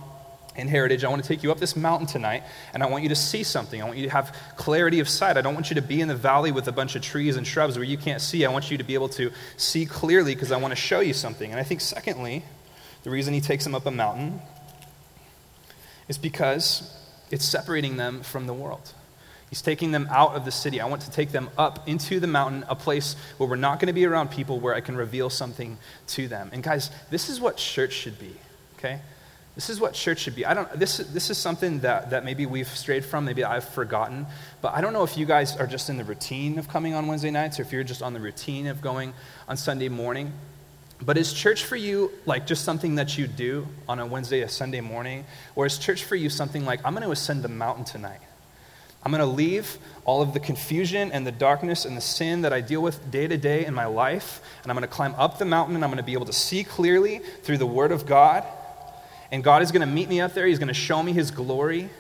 in 0.57 0.67
Heritage. 0.67 1.05
I 1.05 1.09
want 1.09 1.23
to 1.23 1.29
take 1.29 1.45
you 1.45 1.53
up 1.53 1.61
this 1.61 1.77
mountain 1.77 2.09
tonight, 2.09 2.43
and 2.73 2.83
I 2.83 2.87
want 2.87 3.05
you 3.05 3.11
to 3.11 3.17
see 3.17 3.45
something. 3.45 3.81
I 3.81 3.85
want 3.85 3.97
you 3.97 4.05
to 4.07 4.11
have 4.11 4.37
clarity 4.57 4.99
of 4.99 5.09
sight. 5.09 5.37
I 5.37 5.41
don't 5.41 5.55
want 5.55 5.71
you 5.71 5.77
to 5.77 5.83
be 5.83 6.01
in 6.01 6.09
the 6.09 6.17
valley 6.17 6.51
with 6.51 6.67
a 6.67 6.73
bunch 6.73 6.97
of 6.97 7.03
trees 7.03 7.37
and 7.37 7.47
shrubs 7.47 7.77
where 7.77 7.85
you 7.85 7.97
can't 7.97 8.21
see. 8.21 8.45
I 8.45 8.51
want 8.51 8.73
you 8.73 8.79
to 8.79 8.85
be 8.85 8.95
able 8.95 9.09
to 9.11 9.31
see 9.57 9.87
clearly 9.87 10.35
because 10.35 10.51
I 10.51 10.57
want 10.57 10.73
to 10.73 10.77
show 10.77 10.99
you 10.99 11.15
something. 11.15 11.49
And 11.49 11.61
I 11.61 11.63
think, 11.63 11.81
secondly, 11.81 12.45
the 13.05 13.11
reason 13.11 13.35
he 13.35 13.41
takes 13.41 13.63
them 13.63 13.77
up 13.77 13.87
a 13.87 13.93
mountain 13.93 14.41
is 16.09 16.19
because 16.19 16.97
it's 17.31 17.45
separating 17.45 17.97
them 17.97 18.23
from 18.23 18.47
the 18.47 18.55
world. 18.55 18.93
He's 19.51 19.63
taking 19.63 19.93
them 19.93 20.09
out 20.11 20.35
of 20.35 20.45
the 20.45 20.51
city. 20.51 20.81
I 20.81 20.87
want 20.87 21.03
to 21.03 21.11
take 21.11 21.31
them 21.31 21.49
up 21.57 21.89
into 21.89 22.19
the 22.19 22.27
mountain, 22.27 22.65
a 22.69 22.75
place 22.75 23.15
where 23.37 23.49
we're 23.49 23.57
not 23.57 23.79
going 23.79 23.87
to 23.87 23.93
be 23.93 24.05
around 24.05 24.31
people, 24.31 24.59
where 24.59 24.75
I 24.75 24.81
can 24.81 24.97
reveal 24.97 25.31
something 25.31 25.79
to 26.09 26.27
them. 26.27 26.51
And 26.53 26.63
guys, 26.63 26.91
this 27.11 27.29
is 27.29 27.41
what 27.41 27.57
church 27.57 27.93
should 27.93 28.19
be. 28.19 28.35
okay? 28.79 29.01
This 29.55 29.71
is 29.71 29.79
what 29.79 29.95
church 29.95 30.19
should 30.19 30.35
be. 30.35 30.45
I 30.45 30.55
don't, 30.55 30.69
this, 30.73 30.97
this 30.97 31.31
is 31.31 31.39
something 31.39 31.81
that, 31.81 32.11
that 32.11 32.25
maybe 32.25 32.45
we've 32.47 32.67
strayed 32.67 33.05
from, 33.05 33.25
maybe 33.25 33.45
I've 33.45 33.69
forgotten, 33.69 34.27
but 34.61 34.75
I 34.75 34.81
don't 34.81 34.93
know 34.93 35.05
if 35.05 35.17
you 35.17 35.27
guys 35.27 35.57
are 35.57 35.69
just 35.69 35.89
in 35.89 35.97
the 35.97 36.05
routine 36.05 36.59
of 36.59 36.67
coming 36.67 36.95
on 36.95 37.07
Wednesday 37.07 37.31
nights 37.31 37.61
or 37.61 37.63
if 37.63 37.73
you're 37.73 37.85
just 37.85 38.03
on 38.03 38.15
the 38.15 38.21
routine 38.21 38.67
of 38.67 38.81
going 38.81 39.15
on 39.47 39.57
Sunday 39.57 39.89
morning. 39.89 40.33
But 41.05 41.19
is 41.19 41.33
church 41.33 41.65
for 41.65 41.77
you 41.77 42.11
like 42.25 42.47
just 42.47 42.65
something 42.65 42.95
that 42.95 43.19
you 43.19 43.27
do 43.27 43.67
on 43.89 43.99
a 43.99 44.07
Wednesday, 44.07 44.41
a 44.41 44.49
Sunday 44.49 44.81
morning? 44.81 45.25
Or 45.55 45.67
is 45.67 45.79
church 45.79 46.05
for 46.05 46.17
you 46.17 46.31
something 46.31 46.65
like, 46.65 46.81
I'm 46.85 46.95
going 46.95 47.05
to 47.05 47.11
ascend 47.11 47.43
the 47.43 47.49
mountain 47.49 47.85
tonight? 47.85 48.21
I'm 49.03 49.13
going 49.13 49.21
to 49.21 49.27
leave 49.27 49.77
all 50.07 50.23
of 50.23 50.33
the 50.33 50.41
confusion 50.41 51.13
and 51.13 51.27
the 51.27 51.33
darkness 51.33 51.85
and 51.85 51.95
the 51.95 52.01
sin 52.01 52.43
that 52.43 52.55
I 52.55 52.63
deal 52.63 52.81
with 52.81 53.11
day 53.11 53.27
to 53.27 53.37
day 53.37 53.67
in 53.67 53.75
my 53.75 53.85
life, 53.85 54.41
and 54.63 54.73
I'm 54.73 54.77
going 54.77 54.89
to 54.89 54.95
climb 54.95 55.15
up 55.17 55.39
the 55.39 55.45
mountain 55.45 55.75
and 55.75 55.85
I'm 55.85 55.91
going 55.91 55.99
to 55.99 56.07
be 56.07 56.15
able 56.15 56.27
to 56.27 56.33
see 56.33 56.65
clearly 56.65 57.19
through 57.43 57.59
the 57.59 57.67
Word 57.67 57.93
of 57.93 58.07
God. 58.07 58.45
And 59.31 59.45
God 59.45 59.63
is 59.63 59.73
going 59.73 59.87
to 59.87 59.93
meet 59.93 60.09
me 60.09 60.21
up 60.21 60.33
there. 60.33 60.47
He's 60.47 60.59
going 60.59 60.69
to 60.69 60.75
show 60.75 61.03
me 61.03 61.13
His 61.13 61.31
glory. 61.31 61.91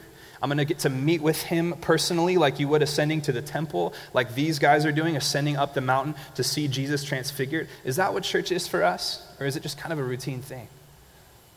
I'm 0.44 0.50
going 0.50 0.58
to 0.58 0.66
get 0.66 0.80
to 0.80 0.90
meet 0.90 1.22
with 1.22 1.40
Him 1.40 1.72
personally, 1.80 2.36
like 2.36 2.60
you 2.60 2.68
would 2.68 2.82
ascending 2.82 3.22
to 3.22 3.32
the 3.32 3.40
temple, 3.40 3.94
like 4.12 4.34
these 4.34 4.58
guys 4.58 4.84
are 4.84 4.92
doing, 4.92 5.16
ascending 5.16 5.56
up 5.56 5.72
the 5.72 5.80
mountain 5.80 6.14
to 6.34 6.44
see 6.44 6.68
Jesus 6.68 7.02
transfigured. 7.02 7.66
Is 7.82 7.96
that 7.96 8.12
what 8.12 8.24
church 8.24 8.52
is 8.52 8.68
for 8.68 8.82
us? 8.82 9.26
Or 9.40 9.46
is 9.46 9.56
it 9.56 9.62
just 9.62 9.78
kind 9.78 9.90
of 9.90 9.98
a 9.98 10.02
routine 10.02 10.42
thing? 10.42 10.68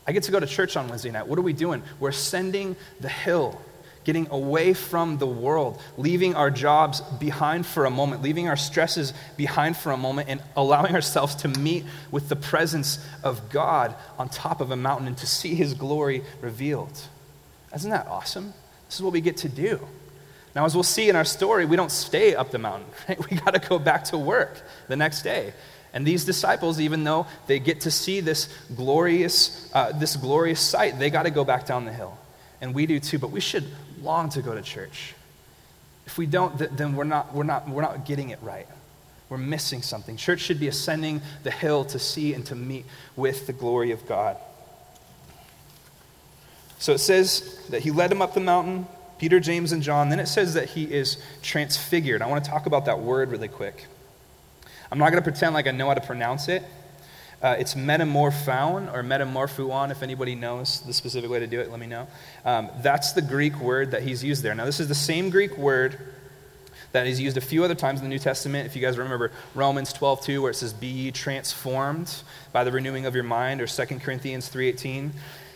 I 0.07 0.13
get 0.13 0.23
to 0.23 0.31
go 0.31 0.39
to 0.39 0.47
church 0.47 0.77
on 0.77 0.87
Wednesday 0.87 1.11
night. 1.11 1.27
What 1.27 1.37
are 1.37 1.41
we 1.41 1.51
doing? 1.51 1.83
We're 1.99 2.11
ascending 2.11 2.77
the 3.01 3.09
hill 3.09 3.59
getting 4.05 4.29
away 4.29 4.73
from 4.73 5.17
the 5.17 5.27
world, 5.27 5.81
leaving 5.97 6.33
our 6.33 6.49
jobs 6.49 7.01
behind 7.19 7.65
for 7.65 7.83
a 7.83 7.89
moment, 7.89 8.21
leaving 8.21 8.47
our 8.47 8.55
stresses 8.55 9.13
behind 9.35 9.75
for 9.75 9.91
a 9.91 9.97
moment, 9.97 10.29
and 10.29 10.41
allowing 10.55 10.95
ourselves 10.95 11.35
to 11.35 11.49
meet 11.49 11.83
with 12.09 12.29
the 12.29 12.37
presence 12.37 13.05
of 13.21 13.49
God 13.49 13.93
on 14.17 14.29
top 14.29 14.61
of 14.61 14.71
a 14.71 14.77
mountain 14.77 15.07
and 15.07 15.17
to 15.17 15.27
see 15.27 15.55
His 15.55 15.73
glory 15.73 16.23
revealed. 16.39 16.97
Isn't 17.75 17.91
that 17.91 18.07
awesome? 18.07 18.53
This 18.87 18.95
is 18.95 19.01
what 19.01 19.13
we 19.13 19.21
get 19.21 19.37
to 19.37 19.49
do. 19.49 19.79
Now, 20.55 20.65
as 20.65 20.73
we'll 20.73 20.83
see 20.83 21.07
in 21.07 21.15
our 21.15 21.25
story, 21.25 21.65
we 21.65 21.75
don't 21.75 21.91
stay 21.91 22.33
up 22.33 22.51
the 22.51 22.57
mountain, 22.57 22.89
right? 23.09 23.29
We 23.29 23.37
got 23.37 23.53
to 23.53 23.59
go 23.59 23.77
back 23.77 24.05
to 24.05 24.17
work 24.17 24.61
the 24.87 24.95
next 24.95 25.21
day. 25.21 25.53
And 25.93 26.05
these 26.05 26.25
disciples, 26.25 26.79
even 26.79 27.03
though 27.03 27.27
they 27.47 27.59
get 27.59 27.81
to 27.81 27.91
see 27.91 28.19
this 28.19 28.49
glorious, 28.75 29.69
uh, 29.73 29.91
this 29.93 30.15
glorious 30.15 30.59
sight, 30.59 30.99
they 30.99 31.09
got 31.09 31.23
to 31.23 31.31
go 31.31 31.43
back 31.43 31.65
down 31.65 31.85
the 31.85 31.93
hill. 31.93 32.17
And 32.61 32.73
we 32.73 32.85
do 32.85 32.99
too, 32.99 33.19
but 33.19 33.31
we 33.31 33.39
should 33.39 33.65
long 34.01 34.29
to 34.29 34.41
go 34.41 34.53
to 34.53 34.61
church. 34.61 35.13
If 36.05 36.17
we 36.17 36.25
don't, 36.25 36.57
then 36.75 36.95
we're 36.95 37.03
not, 37.03 37.33
we're 37.33 37.43
not, 37.43 37.67
we're 37.69 37.81
not 37.81 38.05
getting 38.05 38.29
it 38.29 38.39
right. 38.41 38.67
We're 39.29 39.37
missing 39.37 39.81
something. 39.81 40.17
Church 40.17 40.39
should 40.39 40.59
be 40.59 40.67
ascending 40.67 41.21
the 41.43 41.51
hill 41.51 41.83
to 41.85 41.99
see 41.99 42.33
and 42.33 42.45
to 42.45 42.55
meet 42.55 42.85
with 43.15 43.45
the 43.45 43.53
glory 43.53 43.91
of 43.91 44.07
God. 44.07 44.37
So 46.79 46.93
it 46.93 46.99
says 46.99 47.65
that 47.69 47.81
he 47.81 47.91
led 47.91 48.11
him 48.11 48.21
up 48.21 48.33
the 48.33 48.39
mountain, 48.39 48.87
Peter, 49.17 49.39
James, 49.39 49.71
and 49.71 49.81
John. 49.81 50.09
Then 50.09 50.19
it 50.19 50.27
says 50.27 50.53
that 50.53 50.69
he 50.69 50.83
is 50.83 51.17
transfigured. 51.41 52.21
I 52.21 52.27
want 52.27 52.43
to 52.43 52.49
talk 52.49 52.65
about 52.65 52.85
that 52.85 52.99
word 52.99 53.31
really 53.31 53.47
quick. 53.47 53.85
I'm 54.91 54.99
not 54.99 55.11
going 55.11 55.21
to 55.21 55.29
pretend 55.29 55.53
like 55.53 55.67
I 55.67 55.71
know 55.71 55.87
how 55.87 55.95
to 55.95 56.01
pronounce 56.01 56.47
it. 56.47 56.63
Uh, 57.41 57.55
it's 57.59 57.75
metamorphon 57.75 58.89
or 58.89 59.03
metamorphuon, 59.03 59.91
if 59.91 60.01
anybody 60.01 60.33
knows 60.33 60.81
the 60.81 60.93
specific 60.93 61.29
way 61.29 61.39
to 61.39 61.45
do 61.45 61.59
it, 61.59 61.69
let 61.69 61.79
me 61.79 61.85
know. 61.85 62.07
Um, 62.45 62.71
that's 62.81 63.11
the 63.13 63.21
Greek 63.21 63.59
word 63.59 63.91
that 63.91 64.01
he's 64.01 64.23
used 64.23 64.41
there. 64.41 64.55
Now, 64.55 64.65
this 64.65 64.79
is 64.79 64.87
the 64.87 64.95
same 64.95 65.29
Greek 65.29 65.55
word 65.55 65.99
that 66.93 67.05
is 67.05 67.19
used 67.19 67.37
a 67.37 67.41
few 67.41 67.63
other 67.63 67.75
times 67.75 67.99
in 67.99 68.05
the 68.05 68.09
New 68.09 68.17
Testament. 68.17 68.65
If 68.65 68.75
you 68.75 68.81
guys 68.81 68.97
remember 68.97 69.31
Romans 69.53 69.93
12, 69.93 70.21
2, 70.21 70.41
where 70.41 70.51
it 70.51 70.55
says, 70.55 70.73
Be 70.73 70.87
ye 70.87 71.11
transformed 71.11 72.11
by 72.53 72.63
the 72.63 72.71
renewing 72.71 73.05
of 73.05 73.13
your 73.13 73.23
mind, 73.23 73.61
or 73.61 73.67
2 73.67 73.99
Corinthians 73.99 74.49
3.18. 74.49 75.11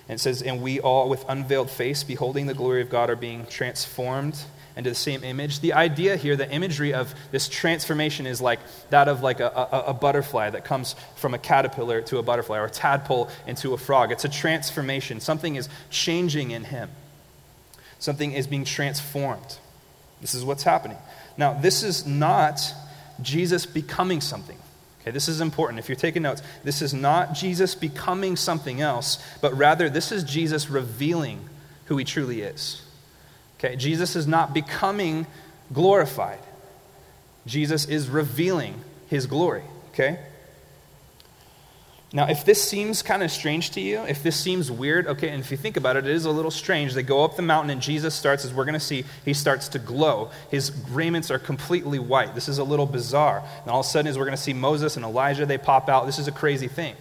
And 0.08 0.16
it 0.16 0.20
says, 0.20 0.42
And 0.42 0.62
we 0.62 0.80
all 0.80 1.10
with 1.10 1.24
unveiled 1.28 1.70
face, 1.70 2.04
beholding 2.04 2.48
the 2.48 2.54
glory 2.54 2.82
of 2.82 2.90
God, 2.90 3.10
are 3.10 3.16
being 3.16 3.46
transformed 3.46 4.38
into 4.76 4.90
the 4.90 4.96
same 4.96 5.24
image. 5.24 5.60
The 5.60 5.74
idea 5.74 6.16
here, 6.16 6.36
the 6.36 6.50
imagery 6.50 6.94
of 6.94 7.14
this 7.32 7.50
transformation 7.50 8.26
is 8.26 8.42
like 8.42 8.60
that 8.90 9.08
of 9.08 9.22
like 9.22 9.40
a, 9.40 9.48
a, 9.48 9.84
a, 9.88 9.94
butterfly 9.94 10.50
that 10.52 10.64
comes 10.64 10.96
from 11.16 11.34
a 11.34 11.38
caterpillar 11.38 12.02
to 12.04 12.18
a 12.20 12.24
butterfly 12.24 12.58
or 12.58 12.66
a 12.66 12.70
tadpole 12.70 13.30
into 13.48 13.74
a 13.74 13.78
frog. 13.78 14.12
It's 14.12 14.26
a 14.26 14.30
transformation. 14.30 15.20
Something 15.20 15.56
is 15.56 15.68
changing 15.90 16.52
in 16.52 16.64
him. 16.64 16.90
Something 18.00 18.32
is 18.32 18.48
being 18.48 18.64
transformed. 18.64 19.58
This 20.22 20.34
is 20.34 20.46
what's 20.46 20.64
happening. 20.64 20.98
Now, 21.38 21.54
this 21.54 21.84
is 21.84 22.06
not 22.06 22.62
Jesus 23.22 23.66
becoming 23.66 24.22
something. 24.22 24.58
Okay, 25.02 25.12
this 25.12 25.28
is 25.28 25.42
important. 25.42 25.80
If 25.80 25.90
you're 25.90 25.96
taking 25.96 26.22
notes, 26.22 26.44
this 26.64 26.82
is 26.82 26.94
not 26.94 27.34
Jesus 27.34 27.74
becoming 27.74 28.36
something 28.36 28.82
else, 28.82 29.24
but 29.42 29.56
rather 29.58 29.90
this 29.90 30.12
is 30.12 30.24
Jesus 30.24 30.70
revealing 30.70 31.50
who 31.86 31.98
he 31.98 32.06
truly 32.06 32.42
is. 32.42 32.84
Okay, 33.58 33.76
Jesus 33.76 34.16
is 34.16 34.28
not 34.28 34.54
becoming 34.54 35.26
glorified. 35.74 36.40
Jesus 37.46 37.86
is 37.86 38.10
revealing 38.10 38.76
his 39.08 39.26
glory, 39.26 39.64
okay? 39.90 40.20
Now, 42.14 42.28
if 42.28 42.44
this 42.44 42.62
seems 42.62 43.02
kind 43.02 43.24
of 43.24 43.32
strange 43.32 43.70
to 43.72 43.80
you, 43.80 44.02
if 44.02 44.22
this 44.22 44.36
seems 44.36 44.70
weird, 44.70 45.08
okay, 45.08 45.30
and 45.30 45.42
if 45.42 45.50
you 45.50 45.56
think 45.56 45.78
about 45.78 45.96
it, 45.96 46.06
it 46.06 46.12
is 46.12 46.26
a 46.26 46.32
little 46.32 46.52
strange. 46.52 46.94
They 46.94 47.04
go 47.04 47.24
up 47.24 47.38
the 47.38 47.42
mountain, 47.42 47.70
and 47.70 47.82
Jesus 47.82 48.14
starts, 48.14 48.44
as 48.44 48.54
we're 48.54 48.66
going 48.66 48.74
to 48.74 48.82
see, 48.82 49.06
he 49.24 49.34
starts 49.34 49.70
to 49.70 49.80
glow. 49.80 50.30
His 50.50 50.74
raiments 50.90 51.32
are 51.32 51.40
completely 51.40 52.00
white. 52.00 52.36
This 52.36 52.50
is 52.50 52.58
a 52.58 52.66
little 52.66 52.86
bizarre. 52.86 53.42
And 53.62 53.72
all 53.72 53.80
of 53.80 53.86
a 53.86 53.90
sudden, 53.90 54.10
as 54.10 54.18
we're 54.18 54.26
going 54.26 54.36
to 54.36 54.44
see 54.44 54.52
Moses 54.52 54.98
and 54.98 55.06
Elijah, 55.06 55.46
they 55.46 55.58
pop 55.58 55.88
out. 55.88 56.06
This 56.06 56.20
is 56.20 56.28
a 56.28 56.34
crazy 56.34 56.68
thing. 56.68 56.96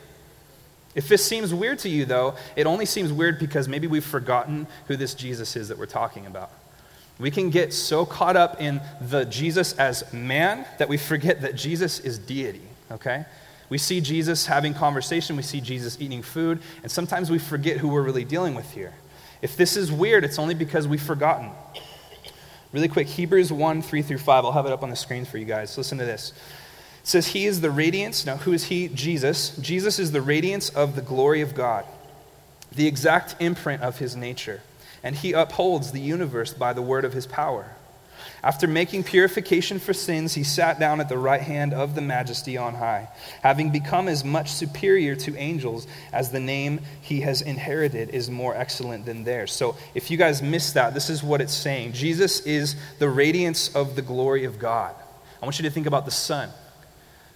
If 0.94 1.08
this 1.08 1.24
seems 1.24 1.52
weird 1.52 1.80
to 1.80 1.88
you, 1.88 2.04
though, 2.04 2.36
it 2.54 2.68
only 2.68 2.86
seems 2.86 3.12
weird 3.12 3.40
because 3.40 3.66
maybe 3.66 3.88
we've 3.88 4.04
forgotten 4.04 4.68
who 4.86 4.96
this 4.96 5.14
Jesus 5.14 5.56
is 5.56 5.68
that 5.68 5.78
we're 5.78 5.86
talking 5.86 6.26
about. 6.26 6.52
We 7.18 7.32
can 7.32 7.50
get 7.50 7.72
so 7.72 8.06
caught 8.06 8.36
up 8.36 8.60
in 8.60 8.80
the 9.00 9.24
Jesus 9.24 9.72
as 9.74 10.10
man 10.12 10.64
that 10.78 10.88
we 10.88 10.96
forget 10.96 11.42
that 11.42 11.56
Jesus 11.56 11.98
is 12.00 12.16
deity, 12.18 12.62
okay? 12.92 13.24
We 13.70 13.78
see 13.78 14.00
Jesus 14.00 14.46
having 14.46 14.74
conversation, 14.74 15.36
we 15.36 15.42
see 15.42 15.60
Jesus 15.60 15.96
eating 16.00 16.22
food, 16.22 16.60
and 16.82 16.90
sometimes 16.90 17.30
we 17.30 17.38
forget 17.38 17.78
who 17.78 17.88
we're 17.88 18.02
really 18.02 18.24
dealing 18.24 18.54
with 18.54 18.70
here. 18.72 18.92
If 19.40 19.56
this 19.56 19.76
is 19.76 19.90
weird, 19.90 20.24
it's 20.24 20.38
only 20.38 20.54
because 20.54 20.86
we've 20.86 21.00
forgotten. 21.00 21.50
Really 22.72 22.88
quick, 22.88 23.06
Hebrews 23.06 23.52
1 23.52 23.82
3 23.82 24.02
through 24.02 24.18
5. 24.18 24.44
I'll 24.44 24.52
have 24.52 24.66
it 24.66 24.72
up 24.72 24.82
on 24.82 24.90
the 24.90 24.96
screen 24.96 25.24
for 25.24 25.38
you 25.38 25.44
guys. 25.44 25.78
Listen 25.78 25.98
to 25.98 26.04
this. 26.04 26.32
It 27.02 27.06
says, 27.06 27.28
He 27.28 27.46
is 27.46 27.60
the 27.60 27.70
radiance. 27.70 28.26
Now, 28.26 28.36
who 28.36 28.52
is 28.52 28.64
He? 28.64 28.88
Jesus. 28.88 29.56
Jesus 29.56 29.98
is 29.98 30.12
the 30.12 30.20
radiance 30.20 30.68
of 30.68 30.94
the 30.94 31.02
glory 31.02 31.40
of 31.40 31.54
God, 31.54 31.84
the 32.74 32.86
exact 32.86 33.36
imprint 33.40 33.82
of 33.82 33.98
His 33.98 34.14
nature, 34.14 34.62
and 35.02 35.16
He 35.16 35.32
upholds 35.32 35.92
the 35.92 36.00
universe 36.00 36.52
by 36.52 36.72
the 36.72 36.82
word 36.82 37.04
of 37.04 37.12
His 37.12 37.26
power. 37.26 37.70
After 38.42 38.66
making 38.66 39.04
purification 39.04 39.78
for 39.78 39.92
sins, 39.92 40.34
he 40.34 40.44
sat 40.44 40.80
down 40.80 41.00
at 41.00 41.10
the 41.10 41.18
right 41.18 41.42
hand 41.42 41.74
of 41.74 41.94
the 41.94 42.00
majesty 42.00 42.56
on 42.56 42.74
high, 42.74 43.08
having 43.42 43.70
become 43.70 44.08
as 44.08 44.24
much 44.24 44.50
superior 44.50 45.14
to 45.16 45.36
angels 45.36 45.86
as 46.12 46.30
the 46.30 46.40
name 46.40 46.80
he 47.02 47.20
has 47.20 47.42
inherited 47.42 48.10
is 48.10 48.30
more 48.30 48.56
excellent 48.56 49.04
than 49.04 49.24
theirs. 49.24 49.52
So, 49.52 49.76
if 49.94 50.10
you 50.10 50.16
guys 50.16 50.42
missed 50.42 50.74
that, 50.74 50.94
this 50.94 51.10
is 51.10 51.22
what 51.22 51.40
it's 51.40 51.54
saying 51.54 51.92
Jesus 51.92 52.40
is 52.40 52.76
the 52.98 53.08
radiance 53.08 53.74
of 53.74 53.94
the 53.94 54.02
glory 54.02 54.44
of 54.44 54.58
God. 54.58 54.94
I 55.42 55.44
want 55.44 55.58
you 55.58 55.64
to 55.64 55.70
think 55.70 55.86
about 55.86 56.04
the 56.04 56.10
sun. 56.10 56.50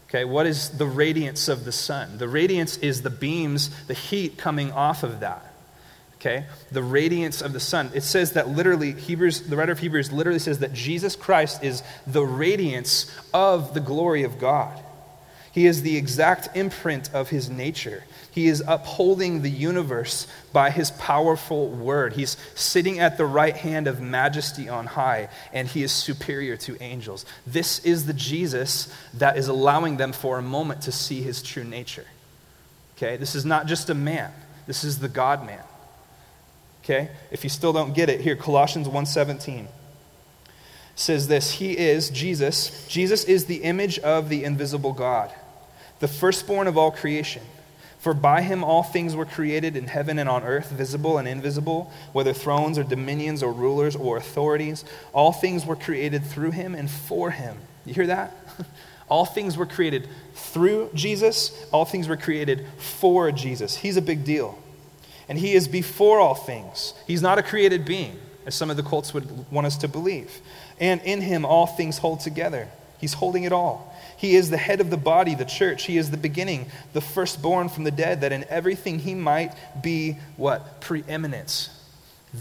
Okay, 0.09 0.25
what 0.25 0.47
is 0.47 0.71
the 0.71 0.87
radiance 0.87 1.49
of 1.49 1.65
the 1.65 1.73
sun? 1.73 2.19
The 2.19 2.29
radiance 2.29 2.77
is 2.79 3.03
the 3.03 3.11
beams, 3.11 3.69
the 3.87 3.95
heat 3.95 4.39
coming 4.39 4.71
off 4.71 5.03
of 5.03 5.21
that. 5.21 5.54
Okay, 6.25 6.47
the 6.73 6.83
radiance 6.83 7.43
of 7.43 7.53
the 7.53 7.61
sun. 7.61 7.91
It 7.93 8.03
says 8.03 8.33
that 8.33 8.49
literally, 8.49 8.93
Hebrews, 8.93 9.43
the 9.43 9.57
writer 9.57 9.73
of 9.73 9.79
Hebrews 9.79 10.11
literally 10.11 10.39
says 10.39 10.61
that 10.61 10.73
Jesus 10.73 11.17
Christ 11.17 11.63
is 11.63 11.83
the 12.07 12.25
radiance 12.25 13.15
of 13.35 13.75
the 13.75 13.81
glory 13.81 14.23
of 14.23 14.39
God. 14.39 14.83
He 15.53 15.67
is 15.67 15.83
the 15.83 15.99
exact 15.99 16.57
imprint 16.57 17.13
of 17.13 17.29
his 17.29 17.51
nature. 17.51 18.05
He 18.31 18.47
is 18.47 18.65
upholding 18.67 19.43
the 19.43 19.51
universe 19.51 20.27
by 20.51 20.71
his 20.71 20.93
powerful 20.93 21.69
word. 21.69 22.15
He's 22.15 22.39
sitting 22.55 23.01
at 23.01 23.19
the 23.19 23.27
right 23.27 23.55
hand 23.55 23.87
of 23.87 24.01
majesty 24.01 24.67
on 24.67 24.87
high, 24.87 25.29
and 25.53 25.69
he 25.69 25.83
is 25.83 25.93
superior 25.93 26.57
to 26.57 26.83
angels. 26.83 27.27
This 27.47 27.81
is 27.81 28.07
the 28.07 28.15
Jesus 28.15 28.91
that 29.13 29.37
is 29.37 29.49
allowing 29.49 29.99
them 29.99 30.15
for 30.15 30.39
a 30.39 30.43
moment 30.43 30.81
to 30.83 30.93
see 30.93 31.21
his 31.21 31.43
true 31.43 31.65
nature. 31.65 32.07
Okay? 32.97 33.19
This 33.19 33.35
is 33.35 33.45
not 33.45 33.67
just 33.67 33.91
a 33.91 33.95
man, 33.95 34.33
this 34.67 34.85
is 34.85 35.01
the 35.01 35.09
God 35.09 35.45
man. 35.45 35.63
Okay? 36.85 37.09
If 37.31 37.45
you 37.45 37.51
still 37.51 37.73
don't 37.73 37.95
get 37.95 38.09
it, 38.11 38.21
here, 38.21 38.37
Colossians 38.37 38.87
1:17 38.87 39.67
says 40.95 41.29
this 41.29 41.53
He 41.53 41.73
is, 41.77 42.11
Jesus, 42.11 42.87
Jesus 42.89 43.25
is 43.25 43.47
the 43.47 43.63
image 43.63 43.99
of 44.01 44.29
the 44.29 44.45
invisible 44.45 44.93
God, 44.93 45.33
the 46.01 46.09
firstborn 46.09 46.67
of 46.67 46.79
all 46.79 46.91
creation. 46.91 47.43
For 47.99 48.13
by 48.13 48.43
him 48.43 48.63
all 48.63 48.83
things 48.83 49.17
were 49.17 49.25
created 49.25 49.77
in 49.77 49.87
heaven 49.87 50.19
and 50.19 50.29
on 50.29 50.43
earth, 50.43 50.71
visible 50.71 51.17
and 51.17 51.27
invisible, 51.27 51.91
whether 52.13 52.35
thrones 52.35 52.77
or 52.77 52.85
dominions 52.85 53.43
or 53.43 53.51
rulers 53.51 53.97
or 53.97 54.19
authorities. 54.19 54.85
All 55.15 55.33
things 55.33 55.65
were 55.65 55.75
created 55.75 56.23
through 56.23 56.51
him 56.51 56.75
and 56.75 56.91
for 56.91 57.31
him. 57.31 57.57
You 57.87 57.95
hear 57.95 58.09
that? 58.09 58.37
all 59.09 59.25
things 59.25 59.57
were 59.57 59.65
created 59.65 60.07
through 60.35 60.91
Jesus, 60.93 61.67
all 61.73 61.87
things 61.87 62.07
were 62.07 62.19
created 62.19 62.67
for 62.77 63.33
Jesus. 63.33 63.77
He's 63.77 63.97
a 63.97 64.03
big 64.03 64.23
deal. 64.23 64.59
And 65.29 65.39
he 65.39 65.55
is 65.55 65.69
before 65.69 66.21
all 66.21 66.35
things. 66.35 66.95
He's 67.07 67.23
not 67.23 67.39
a 67.39 67.43
created 67.43 67.85
being, 67.85 68.19
as 68.47 68.55
some 68.55 68.71
of 68.71 68.77
the 68.77 68.83
cults 68.83 69.15
would 69.15 69.51
want 69.51 69.67
us 69.67 69.77
to 69.79 69.89
believe. 69.89 70.41
And 70.79 71.01
in 71.03 71.21
him 71.21 71.45
all 71.45 71.67
things 71.67 71.99
hold 71.99 72.21
together. 72.21 72.69
He's 72.99 73.15
holding 73.15 73.45
it 73.45 73.53
all. 73.53 73.95
He 74.17 74.37
is 74.37 74.51
the 74.51 74.57
head 74.57 74.81
of 74.81 74.91
the 74.91 74.97
body, 74.97 75.35
the 75.35 75.45
church. 75.45 75.85
He 75.85 75.99
is 75.99 76.11
the 76.11 76.17
beginning, 76.17 76.67
the 76.93 77.01
firstborn 77.01 77.69
from 77.69 77.85
the 77.85 77.91
dead, 77.91 78.23
that 78.23 78.33
in 78.33 78.45
everything 78.49 78.99
he 78.99 79.15
might 79.15 79.55
be 79.83 80.17
what? 80.37 80.81
Preeminence. 80.81 81.69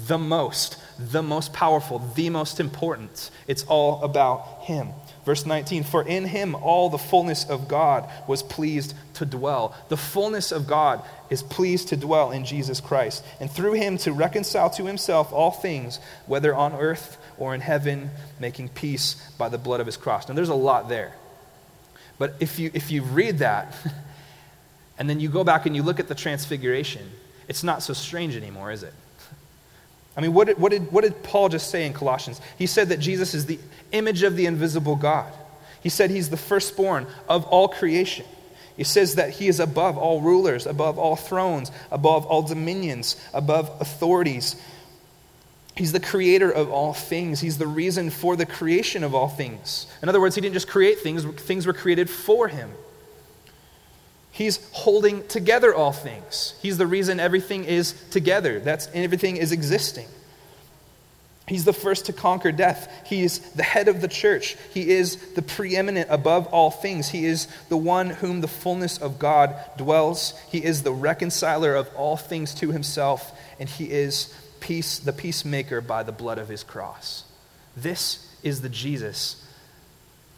The 0.08 0.18
most, 0.18 0.78
the 0.98 1.22
most 1.22 1.54
powerful, 1.54 2.00
the 2.00 2.30
most 2.30 2.60
important. 2.60 3.30
It's 3.48 3.64
all 3.64 4.04
about 4.04 4.64
him. 4.64 4.90
Verse 5.24 5.46
19, 5.46 5.84
for 5.84 6.04
in 6.04 6.26
him 6.26 6.56
all 6.56 6.90
the 6.90 6.98
fullness 6.98 7.46
of 7.46 7.68
God 7.68 8.10
was 8.28 8.42
pleased 8.42 8.96
to 9.16 9.26
dwell. 9.26 9.76
The 9.90 9.98
fullness 9.98 10.52
of 10.52 10.68
God 10.68 11.04
is 11.30 11.44
pleased 11.44 11.90
to 11.90 11.98
dwell 11.98 12.32
in 12.32 12.44
Jesus 12.44 12.82
Christ, 12.82 13.24
and 13.40 13.50
through 13.50 13.74
him 13.74 13.98
to 14.00 14.12
reconcile 14.12 14.70
to 14.72 14.86
himself 14.86 15.32
all 15.32 15.52
things, 15.52 16.00
whether 16.26 16.56
on 16.56 16.74
earth 16.74 17.18
or 17.38 17.54
in 17.54 17.62
heaven, 17.62 18.10
making 18.40 18.70
peace 18.70 19.16
by 19.38 19.48
the 19.48 19.58
blood 19.58 19.80
of 19.80 19.86
his 19.86 19.98
cross. 19.98 20.28
Now, 20.28 20.34
there's 20.34 20.50
a 20.50 20.56
lot 20.56 20.90
there. 20.90 21.14
But 22.18 22.36
if 22.40 22.60
you, 22.60 22.72
if 22.74 22.92
you 22.92 23.04
read 23.04 23.40
that, 23.40 23.76
and 24.98 25.10
then 25.10 25.20
you 25.20 25.30
go 25.30 25.44
back 25.44 25.66
and 25.66 25.76
you 25.76 25.84
look 25.84 26.00
at 26.00 26.08
the 26.08 26.16
transfiguration, 26.16 27.10
it's 27.48 27.64
not 27.64 27.84
so 27.84 27.94
strange 27.94 28.36
anymore, 28.36 28.72
is 28.72 28.84
it? 28.84 28.94
I 30.16 30.22
mean, 30.22 30.34
what 30.34 30.48
did, 30.48 30.60
what, 30.60 30.72
did, 30.72 30.92
what 30.92 31.04
did 31.04 31.24
Paul 31.24 31.50
just 31.50 31.70
say 31.70 31.86
in 31.86 31.94
Colossians? 31.94 32.40
He 32.58 32.68
said 32.68 32.90
that 32.90 33.00
Jesus 33.00 33.34
is 33.34 33.46
the 33.46 33.60
image 33.92 34.24
of 34.24 34.36
the 34.36 34.46
invisible 34.46 34.96
God. 34.96 35.34
He 35.82 35.90
said 35.90 36.12
he's 36.12 36.30
the 36.30 36.38
firstborn 36.38 37.08
of 37.28 37.46
all 37.46 37.68
creation. 37.68 38.26
He 38.78 38.84
says 38.84 39.16
that 39.16 39.32
he 39.32 39.48
is 39.48 39.60
above 39.60 39.98
all 39.98 40.22
rulers, 40.22 40.66
above 40.66 40.98
all 40.98 41.16
thrones, 41.16 41.72
above 41.92 42.26
all 42.26 42.42
dominions, 42.42 43.16
above 43.34 43.70
authorities. 43.80 44.56
He's 45.76 45.92
the 45.92 46.00
creator 46.00 46.52
of 46.52 46.70
all 46.70 46.94
things. 46.94 47.40
He's 47.40 47.58
the 47.58 47.68
reason 47.68 48.10
for 48.10 48.36
the 48.36 48.46
creation 48.46 49.04
of 49.04 49.14
all 49.14 49.30
things. 49.30 49.88
In 50.02 50.10
other 50.10 50.22
words, 50.22 50.36
he 50.36 50.42
didn't 50.42 50.54
just 50.54 50.68
create 50.68 51.00
things, 51.00 51.24
things 51.42 51.66
were 51.66 51.74
created 51.74 52.10
for 52.10 52.48
him. 52.48 52.72
He's 54.34 54.60
holding 54.72 55.26
together 55.28 55.76
all 55.76 55.92
things. 55.92 56.56
He's 56.60 56.80
the 56.80 56.88
reason 56.88 57.20
everything 57.20 57.66
is 57.66 57.94
together. 58.10 58.60
That's 58.60 58.90
everything 58.92 59.38
is 59.38 59.52
existing. 59.52 60.08
He's 61.48 61.66
the 61.66 61.74
first 61.74 62.08
to 62.08 62.14
conquer 62.14 62.52
death. 62.52 62.92
He 63.06 63.22
is 63.22 63.38
the 63.52 63.62
head 63.62 63.88
of 63.88 64.02
the 64.02 64.08
church. 64.08 64.58
He 64.74 64.90
is 64.90 65.18
the 65.34 65.44
preeminent 65.44 66.08
above 66.10 66.48
all 66.48 66.72
things. 66.72 67.10
He 67.10 67.26
is 67.26 67.48
the 67.70 67.78
one 67.78 68.10
whom 68.10 68.42
the 68.42 68.48
fullness 68.48 68.98
of 68.98 69.20
God 69.20 69.56
dwells. 69.78 70.34
He 70.50 70.64
is 70.64 70.82
the 70.82 70.94
reconciler 70.94 71.76
of 71.76 71.94
all 71.96 72.18
things 72.18 72.56
to 72.56 72.72
himself, 72.72 73.40
and 73.60 73.70
he 73.70 73.92
is 73.92 74.34
peace, 74.62 74.98
the 74.98 75.14
peacemaker 75.14 75.80
by 75.80 76.02
the 76.02 76.12
blood 76.12 76.40
of 76.40 76.48
his 76.48 76.64
cross. 76.64 77.26
This 77.78 78.28
is 78.42 78.62
the 78.62 78.70
Jesus 78.70 79.46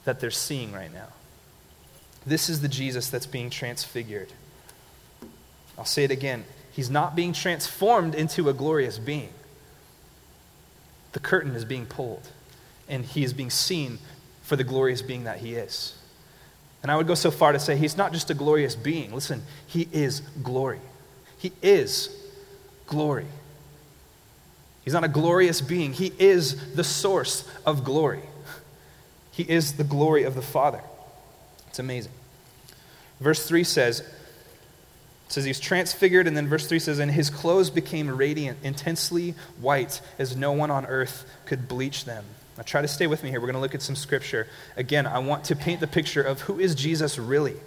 that 0.04 0.20
they're 0.20 0.32
seeing 0.32 0.74
right 0.74 0.94
now. 0.94 1.08
This 2.26 2.50
is 2.50 2.62
the 2.62 2.68
Jesus 2.68 3.10
that's 3.10 3.26
being 3.26 3.50
transfigured. 3.50 4.30
I'll 5.78 5.86
say 5.86 6.04
it 6.04 6.12
again. 6.12 6.46
He's 6.72 6.90
not 6.90 7.16
being 7.16 7.34
transformed 7.34 8.16
into 8.16 8.50
a 8.50 8.54
glorious 8.54 8.98
being. 8.98 9.30
The 11.14 11.20
curtain 11.20 11.56
is 11.56 11.64
being 11.64 11.86
pulled, 11.86 12.28
and 12.90 13.06
he 13.06 13.24
is 13.24 13.34
being 13.34 13.50
seen 13.50 14.00
for 14.44 14.56
the 14.56 14.64
glorious 14.64 15.02
being 15.02 15.24
that 15.24 15.38
he 15.38 15.56
is. 15.56 15.98
And 16.84 16.92
I 16.92 16.98
would 16.98 17.08
go 17.08 17.16
so 17.16 17.32
far 17.32 17.52
to 17.52 17.60
say 17.60 17.78
he's 17.78 17.98
not 17.98 18.12
just 18.12 18.30
a 18.30 18.34
glorious 18.34 18.76
being. 18.76 19.14
Listen, 19.14 19.44
he 19.66 19.88
is 19.92 20.20
glory. 20.44 20.80
He 21.38 21.52
is 21.62 22.10
glory. 22.88 23.26
He's 24.84 24.94
not 24.94 25.04
a 25.04 25.08
glorious 25.08 25.62
being, 25.62 25.94
he 25.94 26.14
is 26.20 26.76
the 26.76 26.84
source 26.84 27.50
of 27.66 27.84
glory. 27.84 28.22
He 29.32 29.44
is 29.44 29.74
the 29.74 29.84
glory 29.84 30.24
of 30.24 30.36
the 30.36 30.42
Father. 30.42 30.82
It's 31.76 31.80
amazing. 31.82 32.14
Verse 33.20 33.46
3 33.46 33.66
says, 33.66 34.02
says 35.28 35.44
he's 35.44 35.60
transfigured, 35.60 36.26
and 36.26 36.38
then 36.38 36.48
verse 36.48 36.68
3 36.68 36.80
says, 36.80 37.00
And 37.00 37.12
his 37.12 37.30
clothes 37.30 37.70
became 37.70 38.10
radiant, 38.10 38.60
intensely 38.64 39.36
white, 39.60 40.00
as 40.18 40.38
no 40.38 40.54
one 40.54 40.72
on 40.72 40.86
earth 40.86 41.30
could 41.46 41.68
bleach 41.68 42.06
them. 42.06 42.24
Now 42.56 42.64
try 42.64 42.82
to 42.82 42.88
stay 42.88 43.08
with 43.08 43.24
me 43.24 43.30
here. 43.30 43.42
We're 43.42 43.48
going 43.48 43.56
to 43.56 43.60
look 43.60 43.76
at 43.76 43.82
some 43.82 43.98
scripture. 43.98 44.48
Again, 44.78 45.06
I 45.06 45.20
want 45.20 45.44
to 45.46 45.56
paint 45.58 45.82
the 45.82 45.88
picture 45.88 46.22
of 46.22 46.40
who 46.40 46.62
is 46.62 46.76
Jesus 46.76 47.20
really. 47.20 47.58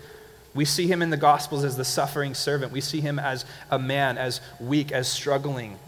We 0.55 0.64
see 0.64 0.87
him 0.87 1.03
in 1.03 1.11
the 1.11 1.18
Gospels 1.18 1.62
as 1.62 1.77
the 1.77 1.85
suffering 1.85 2.33
servant. 2.33 2.73
We 2.73 2.81
see 2.81 3.03
him 3.03 3.18
as 3.18 3.44
a 3.71 3.79
man, 3.79 4.16
as 4.16 4.40
weak, 4.59 4.90
as 4.90 5.07
struggling. 5.07 5.79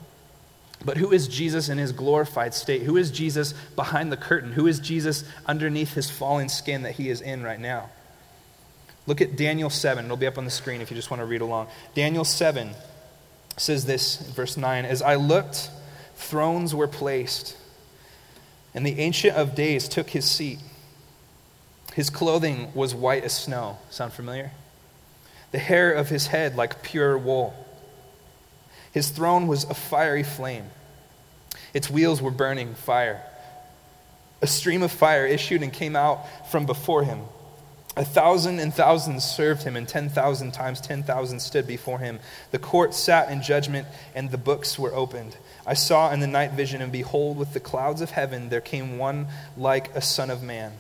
But 0.85 0.97
who 0.97 1.13
is 1.13 1.29
Jesus 1.29 1.69
in 1.69 1.79
his 1.79 1.93
glorified 1.93 2.55
state? 2.55 2.83
Who 2.83 2.97
is 2.97 3.11
Jesus 3.11 3.55
behind 3.77 4.11
the 4.11 4.17
curtain? 4.19 4.53
Who 4.53 4.67
is 4.67 4.81
Jesus 4.81 5.25
underneath 5.47 5.95
his 5.95 6.11
fallen 6.11 6.49
skin 6.49 6.83
that 6.83 6.93
he 6.93 7.11
is 7.11 7.23
in 7.23 7.43
right 7.43 7.61
now? 7.61 7.91
Look 9.11 9.20
at 9.20 9.35
Daniel 9.35 9.70
7. 9.70 10.05
It'll 10.05 10.16
be 10.16 10.29
up 10.29 10.38
on 10.38 10.44
the 10.44 10.53
screen 10.53 10.81
if 10.81 10.88
you 10.88 10.94
just 10.94 11.11
want 11.11 11.20
to 11.20 11.27
read 11.27 11.40
along. 11.40 11.66
Daniel 11.96 12.25
7 12.25 12.70
says 13.57 13.85
this, 13.85 14.25
in 14.25 14.33
verse 14.35 14.57
9 14.57 14.85
As 14.85 15.03
I 15.03 15.16
looked, 15.16 15.68
thrones 16.14 16.77
were 16.77 16.87
placed, 16.87 17.57
and 18.73 18.87
the 18.87 19.01
Ancient 19.01 19.35
of 19.37 19.57
Days 19.57 19.88
took 19.88 20.11
his 20.11 20.25
seat. 20.25 20.61
His 21.94 22.09
clothing 22.09 22.73
was 22.73 22.94
white 22.94 23.25
as 23.25 23.33
snow. 23.33 23.79
Sound 23.90 24.12
familiar? 24.12 24.53
The 25.51 25.59
hair 25.59 25.90
of 25.90 26.09
his 26.09 26.29
head 26.29 26.55
like 26.55 26.85
pure 26.85 27.18
wool. 27.18 27.53
His 28.92 29.11
throne 29.11 29.49
was 29.49 29.64
a 29.64 29.75
fiery 29.75 30.23
flame. 30.23 30.66
Its 31.75 31.90
wheels 31.90 32.23
were 32.23 32.31
burning 32.31 32.77
fire. 32.77 33.20
A 34.40 34.46
stream 34.46 34.85
of 34.85 34.92
fire 34.92 35.27
issued 35.27 35.64
and 35.64 35.73
came 35.73 35.96
out 35.96 36.49
from 36.53 36.64
before 36.64 37.03
him. 37.03 37.23
A 38.01 38.05
thousand 38.05 38.61
and 38.61 38.73
thousands 38.73 39.25
served 39.25 39.63
him, 39.63 39.77
and 39.77 39.87
10,000 39.87 40.53
times 40.53 40.81
10,000 40.81 41.39
stood 41.39 41.67
before 41.67 41.99
him. 41.99 42.19
The 42.51 42.59
court 42.59 42.95
sat 42.95 43.31
in 43.31 43.43
judgment, 43.43 43.87
and 44.15 44.31
the 44.31 44.39
books 44.39 44.79
were 44.79 44.95
opened. 44.95 45.37
I 45.67 45.75
saw 45.75 46.11
in 46.11 46.21
the 46.21 46.27
night 46.27 46.53
vision, 46.53 46.81
and 46.81 46.91
behold, 46.91 47.37
with 47.37 47.53
the 47.53 47.61
clouds 47.61 48.01
of 48.01 48.13
heaven 48.13 48.49
there 48.49 48.63
came 48.63 48.97
one 48.97 49.27
like 49.55 49.95
a 49.95 50.01
son 50.01 50.31
of 50.31 50.43
man. 50.43 50.73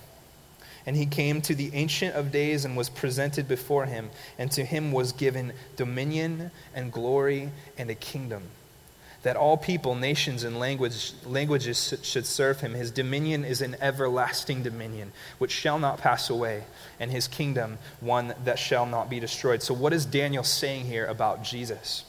And 0.86 0.96
he 0.96 1.04
came 1.04 1.42
to 1.42 1.54
the 1.54 1.70
Ancient 1.74 2.14
of 2.14 2.32
Days 2.32 2.64
and 2.64 2.74
was 2.74 2.88
presented 2.88 3.46
before 3.46 3.84
him, 3.84 4.08
and 4.38 4.50
to 4.52 4.64
him 4.64 4.90
was 4.90 5.12
given 5.12 5.52
dominion 5.76 6.50
and 6.74 6.90
glory 6.90 7.50
and 7.76 7.90
a 7.90 7.94
kingdom 7.94 8.44
that 9.22 9.36
all 9.36 9.56
people, 9.56 9.94
nations, 9.94 10.44
and 10.44 10.58
language, 10.58 11.12
languages 11.26 11.94
should 12.02 12.24
serve 12.24 12.60
him. 12.60 12.72
His 12.72 12.90
dominion 12.90 13.44
is 13.44 13.60
an 13.60 13.76
everlasting 13.80 14.62
dominion, 14.62 15.12
which 15.38 15.50
shall 15.50 15.78
not 15.78 15.98
pass 15.98 16.30
away, 16.30 16.64
and 16.98 17.10
his 17.10 17.28
kingdom 17.28 17.78
one 18.00 18.34
that 18.44 18.58
shall 18.58 18.86
not 18.86 19.10
be 19.10 19.20
destroyed. 19.20 19.62
So, 19.62 19.74
what 19.74 19.92
is 19.92 20.06
Daniel 20.06 20.44
saying 20.44 20.86
here 20.86 21.06
about 21.06 21.42
Jesus? 21.44 22.04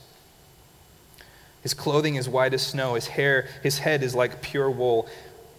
His 1.61 1.73
clothing 1.73 2.15
is 2.15 2.27
white 2.29 2.53
as 2.53 2.65
snow, 2.65 2.95
his 2.95 3.07
hair, 3.07 3.47
his 3.61 3.77
head 3.77 4.03
is 4.03 4.15
like 4.15 4.41
pure 4.41 4.69
wool, 4.69 5.07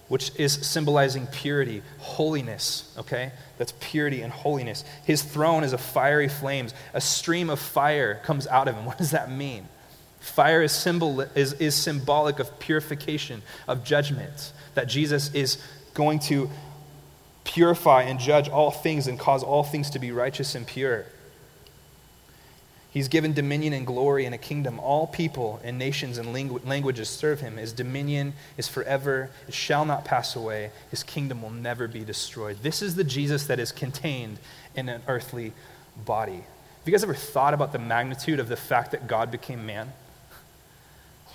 which 0.09 0.33
is 0.37 0.53
symbolizing 0.53 1.27
purity, 1.29 1.83
holiness, 1.99 2.93
okay? 2.99 3.33
That's 3.59 3.73
purity 3.81 4.23
and 4.23 4.33
holiness. 4.33 4.85
His 5.05 5.23
throne 5.23 5.65
is 5.65 5.73
a 5.73 5.79
fiery 5.79 6.29
flames. 6.29 6.75
A 6.93 7.01
stream 7.01 7.49
of 7.49 7.61
fire 7.61 8.21
comes 8.25 8.47
out 8.47 8.69
of 8.69 8.75
him. 8.75 8.85
What 8.93 8.99
does 8.99 9.13
that 9.13 9.31
mean? 9.31 9.69
Fire 10.23 10.63
is, 10.63 10.71
symbol, 10.71 11.21
is, 11.21 11.53
is 11.55 11.75
symbolic 11.75 12.39
of 12.39 12.61
purification, 12.61 13.43
of 13.67 13.83
judgment, 13.83 14.53
that 14.75 14.87
Jesus 14.87 15.35
is 15.35 15.59
going 15.95 16.21
to 16.21 16.49
purify 17.43 18.03
and 18.03 18.21
judge 18.21 18.49
all 18.49 18.71
things 18.71 19.09
and 19.09 19.19
cause 19.19 19.43
all 19.43 19.65
things 19.65 19.91
to 19.91 19.99
be 19.99 20.13
righteous 20.13 20.55
and 20.55 20.65
pure. 20.65 21.07
He's 22.93 23.09
given 23.09 23.33
dominion 23.33 23.73
and 23.73 23.85
glory 23.85 24.25
and 24.25 24.35
a 24.35 24.39
kingdom. 24.39 24.79
All 24.79 25.09
people 25.09 25.61
and 25.65 25.77
nations 25.77 26.19
and 26.19 26.29
langu- 26.29 26.65
languages 26.65 27.09
serve 27.09 27.41
him. 27.41 27.57
His 27.57 27.73
dominion 27.73 28.35
is 28.57 28.69
forever, 28.69 29.29
it 29.49 29.55
shall 29.55 29.85
not 29.85 30.05
pass 30.05 30.37
away. 30.37 30.71
His 30.91 31.03
kingdom 31.03 31.43
will 31.43 31.51
never 31.51 31.89
be 31.89 32.05
destroyed. 32.05 32.59
This 32.63 32.81
is 32.81 32.95
the 32.95 33.03
Jesus 33.03 33.47
that 33.47 33.59
is 33.59 33.73
contained 33.73 34.39
in 34.77 34.89
an 34.89 35.03
earthly 35.09 35.53
body. 36.05 36.45
Have 36.83 36.87
you 36.87 36.93
guys 36.93 37.03
ever 37.03 37.15
thought 37.15 37.55
about 37.55 37.73
the 37.73 37.79
magnitude 37.81 38.39
of 38.39 38.49
the 38.49 38.57
fact 38.57 38.93
that 38.93 39.09
God 39.09 39.33
became 39.33 39.67
man? 39.67 39.93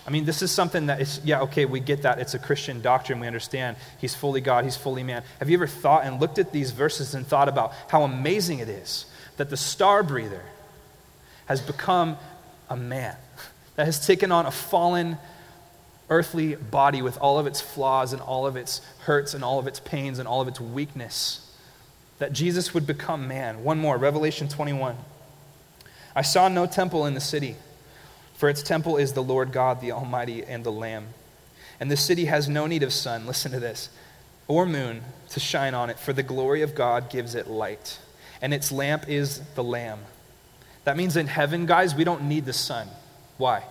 I 0.07 0.09
mean, 0.09 0.23
this 0.23 0.41
is 0.41 0.51
something 0.51 0.85
that 0.85 1.01
is, 1.01 1.19
yeah, 1.25 1.41
okay, 1.41 1.65
we 1.65 1.81
get 1.81 2.03
that. 2.03 2.19
It's 2.19 2.33
a 2.33 2.39
Christian 2.39 2.79
doctrine. 2.81 3.19
We 3.19 3.27
understand. 3.27 3.75
He's 3.99 4.15
fully 4.15 4.39
God, 4.39 4.63
he's 4.63 4.77
fully 4.77 5.03
man. 5.03 5.21
Have 5.39 5.49
you 5.49 5.57
ever 5.57 5.67
thought 5.67 6.05
and 6.05 6.21
looked 6.21 6.39
at 6.39 6.53
these 6.53 6.71
verses 6.71 7.13
and 7.13 7.27
thought 7.27 7.49
about 7.49 7.73
how 7.89 8.03
amazing 8.03 8.59
it 8.59 8.69
is 8.69 9.05
that 9.35 9.49
the 9.49 9.57
star 9.57 10.03
breather 10.03 10.41
has 11.47 11.59
become 11.59 12.17
a 12.69 12.77
man, 12.77 13.17
that 13.75 13.85
has 13.85 14.05
taken 14.05 14.31
on 14.31 14.45
a 14.45 14.51
fallen 14.51 15.17
earthly 16.09 16.55
body 16.55 17.01
with 17.01 17.17
all 17.17 17.37
of 17.37 17.45
its 17.45 17.59
flaws 17.59 18.13
and 18.13 18.21
all 18.21 18.47
of 18.47 18.55
its 18.55 18.79
hurts 18.99 19.33
and 19.33 19.43
all 19.43 19.59
of 19.59 19.67
its 19.67 19.81
pains 19.81 20.19
and 20.19 20.27
all 20.27 20.39
of 20.39 20.47
its 20.47 20.61
weakness? 20.61 21.43
That 22.19 22.31
Jesus 22.31 22.73
would 22.73 22.87
become 22.87 23.27
man. 23.27 23.61
One 23.61 23.77
more, 23.77 23.97
Revelation 23.97 24.47
21. 24.47 24.95
I 26.15 26.21
saw 26.21 26.47
no 26.47 26.65
temple 26.65 27.05
in 27.05 27.13
the 27.13 27.19
city 27.19 27.57
For 28.37 28.49
its 28.49 28.61
temple 28.61 28.97
is 28.97 29.13
the 29.13 29.23
Lord 29.23 29.51
God, 29.51 29.81
the 29.81 29.91
Almighty, 29.91 30.43
and 30.43 30.63
the 30.63 30.71
Lamb. 30.71 31.07
And 31.79 31.89
the 31.89 31.97
city 31.97 32.25
has 32.25 32.47
no 32.47 32.67
need 32.67 32.83
of 32.83 32.93
sun, 32.93 33.25
listen 33.27 33.51
to 33.51 33.59
this, 33.59 33.89
or 34.47 34.65
moon 34.65 35.01
to 35.29 35.39
shine 35.39 35.73
on 35.73 35.89
it, 35.89 35.99
for 35.99 36.13
the 36.13 36.23
glory 36.23 36.61
of 36.61 36.75
God 36.75 37.09
gives 37.09 37.33
it 37.33 37.47
light. 37.47 37.99
And 38.39 38.53
its 38.53 38.71
lamp 38.71 39.09
is 39.09 39.39
the 39.55 39.63
Lamb. 39.63 39.99
That 40.83 40.95
means 40.95 41.17
in 41.17 41.25
heaven, 41.27 41.65
guys, 41.65 41.95
we 41.95 42.03
don't 42.03 42.23
need 42.23 42.45
the 42.45 42.53
sun. 42.53 42.87
Why? 43.37 43.63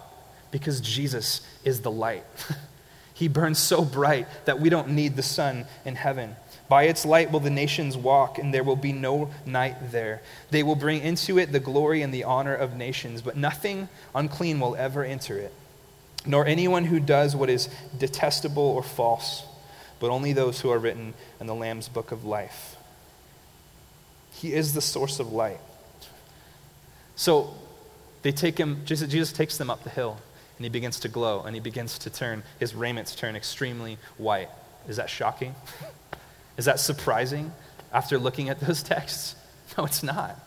Because 0.50 0.80
Jesus 0.80 1.46
is 1.64 1.80
the 1.80 1.90
light. 1.90 2.24
he 3.14 3.28
burns 3.28 3.60
so 3.60 3.84
bright 3.84 4.26
that 4.46 4.60
we 4.60 4.68
don't 4.68 4.90
need 4.90 5.14
the 5.14 5.22
sun 5.22 5.66
in 5.84 5.94
heaven. 5.94 6.34
By 6.68 6.84
its 6.84 7.04
light 7.04 7.30
will 7.30 7.40
the 7.40 7.50
nations 7.50 7.96
walk, 7.96 8.38
and 8.38 8.52
there 8.52 8.64
will 8.64 8.76
be 8.76 8.92
no 8.92 9.30
night 9.44 9.92
there. 9.92 10.20
They 10.50 10.62
will 10.62 10.74
bring 10.74 11.02
into 11.02 11.38
it 11.38 11.52
the 11.52 11.60
glory 11.60 12.02
and 12.02 12.12
the 12.12 12.24
honor 12.24 12.54
of 12.54 12.76
nations, 12.76 13.22
but 13.22 13.36
nothing 13.36 13.88
unclean 14.14 14.58
will 14.58 14.74
ever 14.74 15.04
enter 15.04 15.38
it, 15.38 15.52
nor 16.26 16.44
anyone 16.44 16.84
who 16.84 16.98
does 16.98 17.36
what 17.36 17.50
is 17.50 17.68
detestable 17.96 18.62
or 18.62 18.82
false, 18.82 19.44
but 20.00 20.10
only 20.10 20.32
those 20.32 20.60
who 20.60 20.70
are 20.70 20.78
written 20.78 21.14
in 21.40 21.46
the 21.46 21.54
Lamb's 21.54 21.88
book 21.88 22.10
of 22.10 22.24
life. 22.24 22.76
He 24.32 24.52
is 24.52 24.74
the 24.74 24.82
source 24.82 25.20
of 25.20 25.32
light. 25.32 25.60
So 27.14 27.54
they 28.22 28.32
take 28.32 28.58
him, 28.58 28.82
Jesus, 28.84 29.08
Jesus 29.08 29.32
takes 29.32 29.56
them 29.56 29.70
up 29.70 29.84
the 29.84 29.90
hill, 29.90 30.18
and 30.58 30.64
he 30.64 30.68
begins 30.68 30.98
to 31.00 31.08
glow, 31.08 31.42
and 31.42 31.54
he 31.54 31.60
begins 31.60 31.96
to 32.00 32.10
turn, 32.10 32.42
his 32.58 32.74
raiments 32.74 33.14
turn 33.14 33.36
extremely 33.36 33.98
white. 34.18 34.48
Is 34.88 34.96
that 34.96 35.08
shocking? 35.08 35.54
Is 36.56 36.64
that 36.64 36.80
surprising 36.80 37.52
after 37.92 38.18
looking 38.18 38.48
at 38.48 38.60
those 38.66 38.82
texts? 38.82 39.36
No, 39.76 39.84
it's 39.84 40.02
not. 40.02 40.38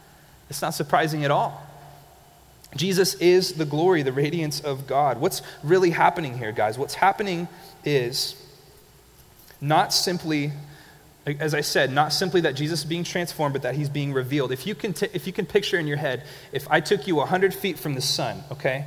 It's 0.50 0.62
not 0.62 0.74
surprising 0.74 1.24
at 1.24 1.32
all. 1.32 1.66
Jesus 2.76 3.16
is 3.16 3.54
the 3.54 3.66
glory, 3.66 4.04
the 4.04 4.12
radiance 4.12 4.60
of 4.60 4.86
God. 4.86 5.20
What's 5.20 5.42
really 5.64 5.90
happening 5.90 6.38
here, 6.38 6.52
guys? 6.52 6.78
What's 6.78 6.94
happening 6.94 7.48
is 7.84 8.36
not 9.60 9.92
simply, 9.92 10.52
as 11.26 11.56
I 11.56 11.62
said, 11.62 11.92
not 11.92 12.14
simply 12.14 12.42
that 12.42 12.56
Jesus 12.56 12.82
is 12.82 12.86
being 12.86 13.04
transformed, 13.04 13.54
but 13.54 13.64
that 13.64 13.76
he's 13.76 13.90
being 13.90 14.14
revealed. 14.14 14.52
If 14.52 14.68
you 14.68 14.76
can, 14.76 14.94
t- 14.94 15.10
if 15.14 15.26
you 15.26 15.34
can 15.34 15.48
picture 15.48 15.80
in 15.80 15.88
your 15.88 15.98
head, 15.98 16.24
if 16.52 16.70
I 16.70 16.80
took 16.80 17.08
you 17.08 17.16
100 17.16 17.54
feet 17.54 17.80
from 17.80 17.96
the 17.96 18.02
sun, 18.02 18.44
okay? 18.52 18.86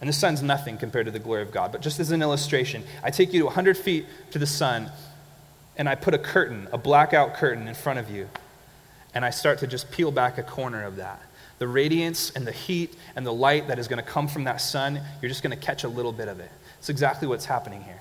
And 0.00 0.08
the 0.08 0.12
sun's 0.12 0.42
nothing 0.42 0.76
compared 0.76 1.06
to 1.06 1.12
the 1.12 1.18
glory 1.18 1.42
of 1.42 1.50
God, 1.50 1.72
but 1.72 1.80
just 1.80 1.98
as 1.98 2.10
an 2.10 2.20
illustration, 2.20 2.84
I 3.02 3.10
take 3.10 3.32
you 3.32 3.40
to 3.40 3.46
100 3.46 3.78
feet 3.78 4.06
to 4.32 4.38
the 4.38 4.46
sun, 4.46 4.90
and 5.76 5.88
I 5.88 5.94
put 5.94 6.14
a 6.14 6.18
curtain, 6.18 6.68
a 6.72 6.78
blackout 6.78 7.34
curtain 7.34 7.68
in 7.68 7.74
front 7.74 7.98
of 7.98 8.10
you, 8.10 8.28
and 9.14 9.24
I 9.24 9.30
start 9.30 9.58
to 9.60 9.66
just 9.66 9.90
peel 9.90 10.10
back 10.10 10.38
a 10.38 10.42
corner 10.42 10.84
of 10.84 10.96
that. 10.96 11.20
The 11.58 11.68
radiance 11.68 12.30
and 12.30 12.46
the 12.46 12.52
heat 12.52 12.94
and 13.14 13.24
the 13.24 13.32
light 13.32 13.68
that 13.68 13.78
is 13.78 13.88
going 13.88 14.02
to 14.02 14.08
come 14.08 14.26
from 14.26 14.44
that 14.44 14.60
sun, 14.60 15.00
you're 15.20 15.28
just 15.28 15.42
going 15.42 15.56
to 15.56 15.64
catch 15.64 15.84
a 15.84 15.88
little 15.88 16.12
bit 16.12 16.28
of 16.28 16.40
it. 16.40 16.50
It's 16.78 16.88
exactly 16.88 17.28
what's 17.28 17.44
happening 17.44 17.82
here. 17.82 18.00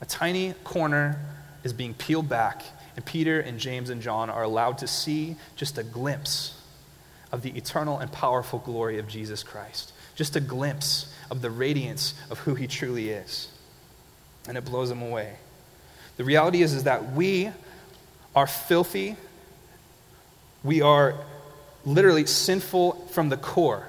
A 0.00 0.06
tiny 0.06 0.52
corner 0.64 1.18
is 1.64 1.72
being 1.72 1.94
peeled 1.94 2.28
back, 2.28 2.62
and 2.94 3.04
Peter 3.04 3.40
and 3.40 3.58
James 3.58 3.90
and 3.90 4.02
John 4.02 4.30
are 4.30 4.42
allowed 4.42 4.78
to 4.78 4.86
see 4.86 5.36
just 5.56 5.78
a 5.78 5.82
glimpse 5.82 6.60
of 7.32 7.42
the 7.42 7.50
eternal 7.50 7.98
and 7.98 8.10
powerful 8.10 8.58
glory 8.58 8.98
of 8.98 9.08
Jesus 9.08 9.42
Christ. 9.42 9.92
Just 10.14 10.36
a 10.36 10.40
glimpse 10.40 11.14
of 11.30 11.42
the 11.42 11.50
radiance 11.50 12.14
of 12.30 12.38
who 12.40 12.54
he 12.54 12.66
truly 12.66 13.10
is. 13.10 13.48
And 14.48 14.56
it 14.56 14.64
blows 14.64 14.88
them 14.88 15.02
away. 15.02 15.34
The 16.18 16.24
reality 16.24 16.60
is, 16.62 16.74
is 16.74 16.84
that 16.84 17.12
we 17.12 17.50
are 18.36 18.46
filthy. 18.46 19.16
We 20.62 20.82
are 20.82 21.14
literally 21.86 22.26
sinful 22.26 22.92
from 23.12 23.30
the 23.30 23.36
core. 23.38 23.86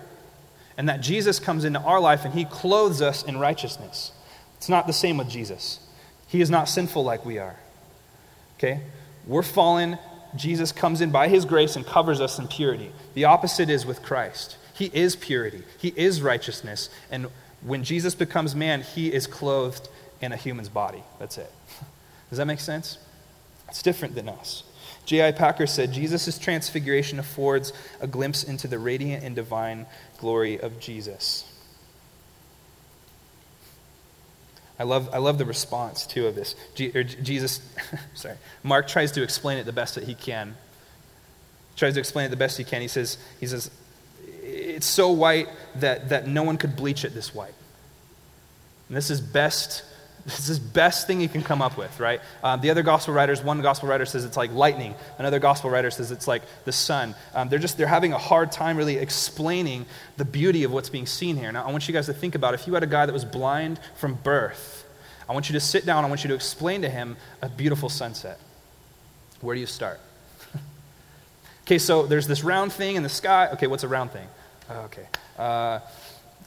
And 0.77 0.87
that 0.87 1.01
Jesus 1.01 1.39
comes 1.39 1.65
into 1.65 1.81
our 1.81 1.99
life 1.99 2.23
and 2.23 2.33
he 2.33 2.45
clothes 2.45 3.01
us 3.01 3.23
in 3.23 3.37
righteousness. 3.37 4.13
It's 4.57 4.69
not 4.69 4.87
the 4.87 4.93
same 4.93 5.17
with 5.17 5.29
Jesus. 5.29 5.79
He 6.27 6.39
is 6.39 6.49
not 6.49 6.69
sinful 6.69 7.03
like 7.03 7.25
we 7.25 7.37
are. 7.39 7.57
Okay? 8.57 8.81
We're 9.27 9.43
fallen. 9.43 9.97
Jesus 10.35 10.71
comes 10.71 11.01
in 11.01 11.11
by 11.11 11.27
his 11.27 11.43
grace 11.43 11.75
and 11.75 11.85
covers 11.85 12.21
us 12.21 12.39
in 12.39 12.47
purity. 12.47 12.91
The 13.15 13.25
opposite 13.25 13.69
is 13.69 13.85
with 13.85 14.03
Christ. 14.03 14.57
He 14.73 14.89
is 14.93 15.15
purity, 15.15 15.63
he 15.77 15.89
is 15.89 16.21
righteousness. 16.21 16.89
And 17.11 17.27
when 17.61 17.83
Jesus 17.83 18.15
becomes 18.15 18.55
man, 18.55 18.81
he 18.81 19.11
is 19.11 19.27
clothed 19.27 19.89
in 20.21 20.31
a 20.31 20.37
human's 20.37 20.69
body. 20.69 21.03
That's 21.19 21.37
it. 21.37 21.51
Does 22.29 22.37
that 22.37 22.45
make 22.45 22.59
sense? 22.59 22.97
It's 23.67 23.81
different 23.81 24.15
than 24.15 24.29
us. 24.29 24.63
J.I. 25.05 25.31
Packer 25.31 25.65
said 25.65 25.91
Jesus' 25.91 26.37
transfiguration 26.37 27.17
affords 27.17 27.73
a 27.99 28.07
glimpse 28.07 28.43
into 28.43 28.67
the 28.67 28.77
radiant 28.77 29.23
and 29.23 29.35
divine 29.35 29.87
glory 30.19 30.59
of 30.59 30.79
Jesus. 30.79 31.51
I 34.77 34.83
love, 34.83 35.09
I 35.11 35.17
love 35.17 35.37
the 35.37 35.45
response, 35.45 36.05
too, 36.05 36.27
of 36.27 36.35
this. 36.35 36.55
Jesus, 36.75 37.59
sorry, 38.13 38.35
Mark 38.63 38.87
tries 38.87 39.11
to 39.13 39.23
explain 39.23 39.57
it 39.57 39.65
the 39.65 39.73
best 39.73 39.95
that 39.95 40.05
he 40.05 40.15
can. 40.15 40.55
Tries 41.75 41.95
to 41.95 41.99
explain 41.99 42.27
it 42.27 42.29
the 42.29 42.37
best 42.37 42.57
he 42.57 42.63
can. 42.63 42.81
He 42.81 42.87
says, 42.87 43.17
he 43.39 43.47
says 43.47 43.71
it's 44.41 44.87
so 44.87 45.11
white 45.11 45.49
that, 45.75 46.09
that 46.09 46.27
no 46.27 46.43
one 46.43 46.57
could 46.57 46.75
bleach 46.75 47.03
it 47.03 47.13
this 47.13 47.33
white. 47.33 47.53
And 48.87 48.95
this 48.95 49.09
is 49.09 49.19
best 49.19 49.83
this 50.25 50.49
is 50.49 50.60
best 50.60 51.08
thing 51.08 51.21
you 51.21 51.29
can 51.29 51.41
come 51.41 51.62
up 51.62 51.77
with, 51.77 51.99
right? 51.99 52.21
Um, 52.43 52.62
the 52.62 52.69
other 52.69 52.84
gospel 52.84 53.13
writers, 53.13 53.41
one 53.41 53.62
gospel 53.62 53.89
writer 53.89 54.05
says 54.05 54.25
it's 54.25 54.38
like 54.38 54.51
lightning. 54.53 54.95
Another 55.17 55.39
gospel 55.39 55.69
writer 55.69 55.89
says 55.91 56.12
it's 56.12 56.27
like 56.27 56.43
the 56.65 56.71
sun. 56.71 57.15
Um, 57.34 57.49
they're 57.49 57.60
just 57.60 57.77
they're 57.77 57.88
having 57.88 58.13
a 58.13 58.17
hard 58.17 58.51
time 58.51 58.77
really 58.77 58.97
explaining 58.97 59.86
the 60.17 60.25
beauty 60.25 60.63
of 60.63 60.71
what's 60.71 60.89
being 60.89 61.05
seen 61.05 61.38
here. 61.38 61.51
Now, 61.51 61.65
I 61.65 61.71
want 61.71 61.88
you 61.88 61.93
guys 61.93 62.08
to 62.08 62.13
think 62.13 62.36
about 62.36 62.53
if 62.53 62.67
you 62.67 62.73
had 62.73 62.84
a 62.84 62.88
guy 62.88 63.05
that 63.05 63.13
was 63.13 63.25
blind 63.25 63.79
from 63.95 64.15
birth. 64.15 64.86
I 65.27 65.34
want 65.34 65.49
you 65.49 65.53
to 65.53 65.60
sit 65.60 65.86
down. 65.86 66.03
I 66.03 66.08
want 66.08 66.23
you 66.23 66.29
to 66.29 66.36
explain 66.36 66.82
to 66.82 66.89
him 66.89 67.15
a 67.41 67.49
beautiful 67.49 67.89
sunset. 67.89 68.39
Where 69.41 69.55
do 69.55 69.62
you 69.62 69.67
start? 69.67 69.99
okay, 71.63 71.77
so 71.77 72.05
there's 72.05 72.27
this 72.27 72.43
round 72.43 72.73
thing 72.73 72.95
in 72.95 73.03
the 73.03 73.10
sky. 73.10 73.49
Okay, 73.53 73.67
what's 73.67 73.84
a 73.84 73.88
round 73.88 74.12
thing? 74.12 74.27
Okay. 74.69 75.08
Uh, 75.38 75.79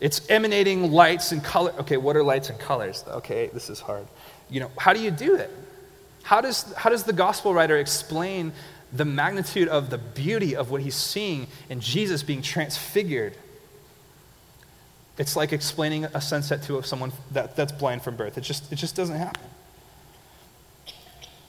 it's 0.01 0.29
emanating 0.29 0.91
lights 0.91 1.33
and 1.33 1.43
color. 1.43 1.73
Okay, 1.81 1.97
what 1.97 2.17
are 2.17 2.23
lights 2.23 2.51
and 2.51 2.59
colors? 2.59 3.05
Okay, 3.07 3.51
this 3.53 3.71
is 3.71 3.81
hard. 3.81 4.07
You 4.51 4.61
know, 4.61 4.71
how 4.79 4.93
do 4.93 5.01
you 5.01 5.11
do 5.11 5.37
it? 5.37 5.51
How 6.23 6.41
does, 6.41 6.73
how 6.75 6.91
does 6.91 7.05
the 7.05 7.13
gospel 7.13 7.55
writer 7.55 7.77
explain 7.79 8.53
the 8.93 9.05
magnitude 9.05 9.69
of 9.69 9.91
the 9.91 9.99
beauty 9.99 10.55
of 10.55 10.71
what 10.71 10.83
he's 10.83 10.95
seeing 10.95 11.47
in 11.69 11.81
Jesus 11.81 12.23
being 12.23 12.43
transfigured? 12.43 13.37
It's 15.19 15.37
like 15.37 15.53
explaining 15.53 16.05
a 16.05 16.21
sunset 16.21 16.63
to 16.65 16.83
someone 16.83 17.13
that, 17.33 17.55
that's 17.57 17.73
blind 17.73 18.03
from 18.03 18.17
birth. 18.17 18.39
It 18.39 18.43
just, 18.43 18.73
it 18.73 18.77
just 18.77 18.97
doesn't 18.97 19.17
happen. 19.17 19.43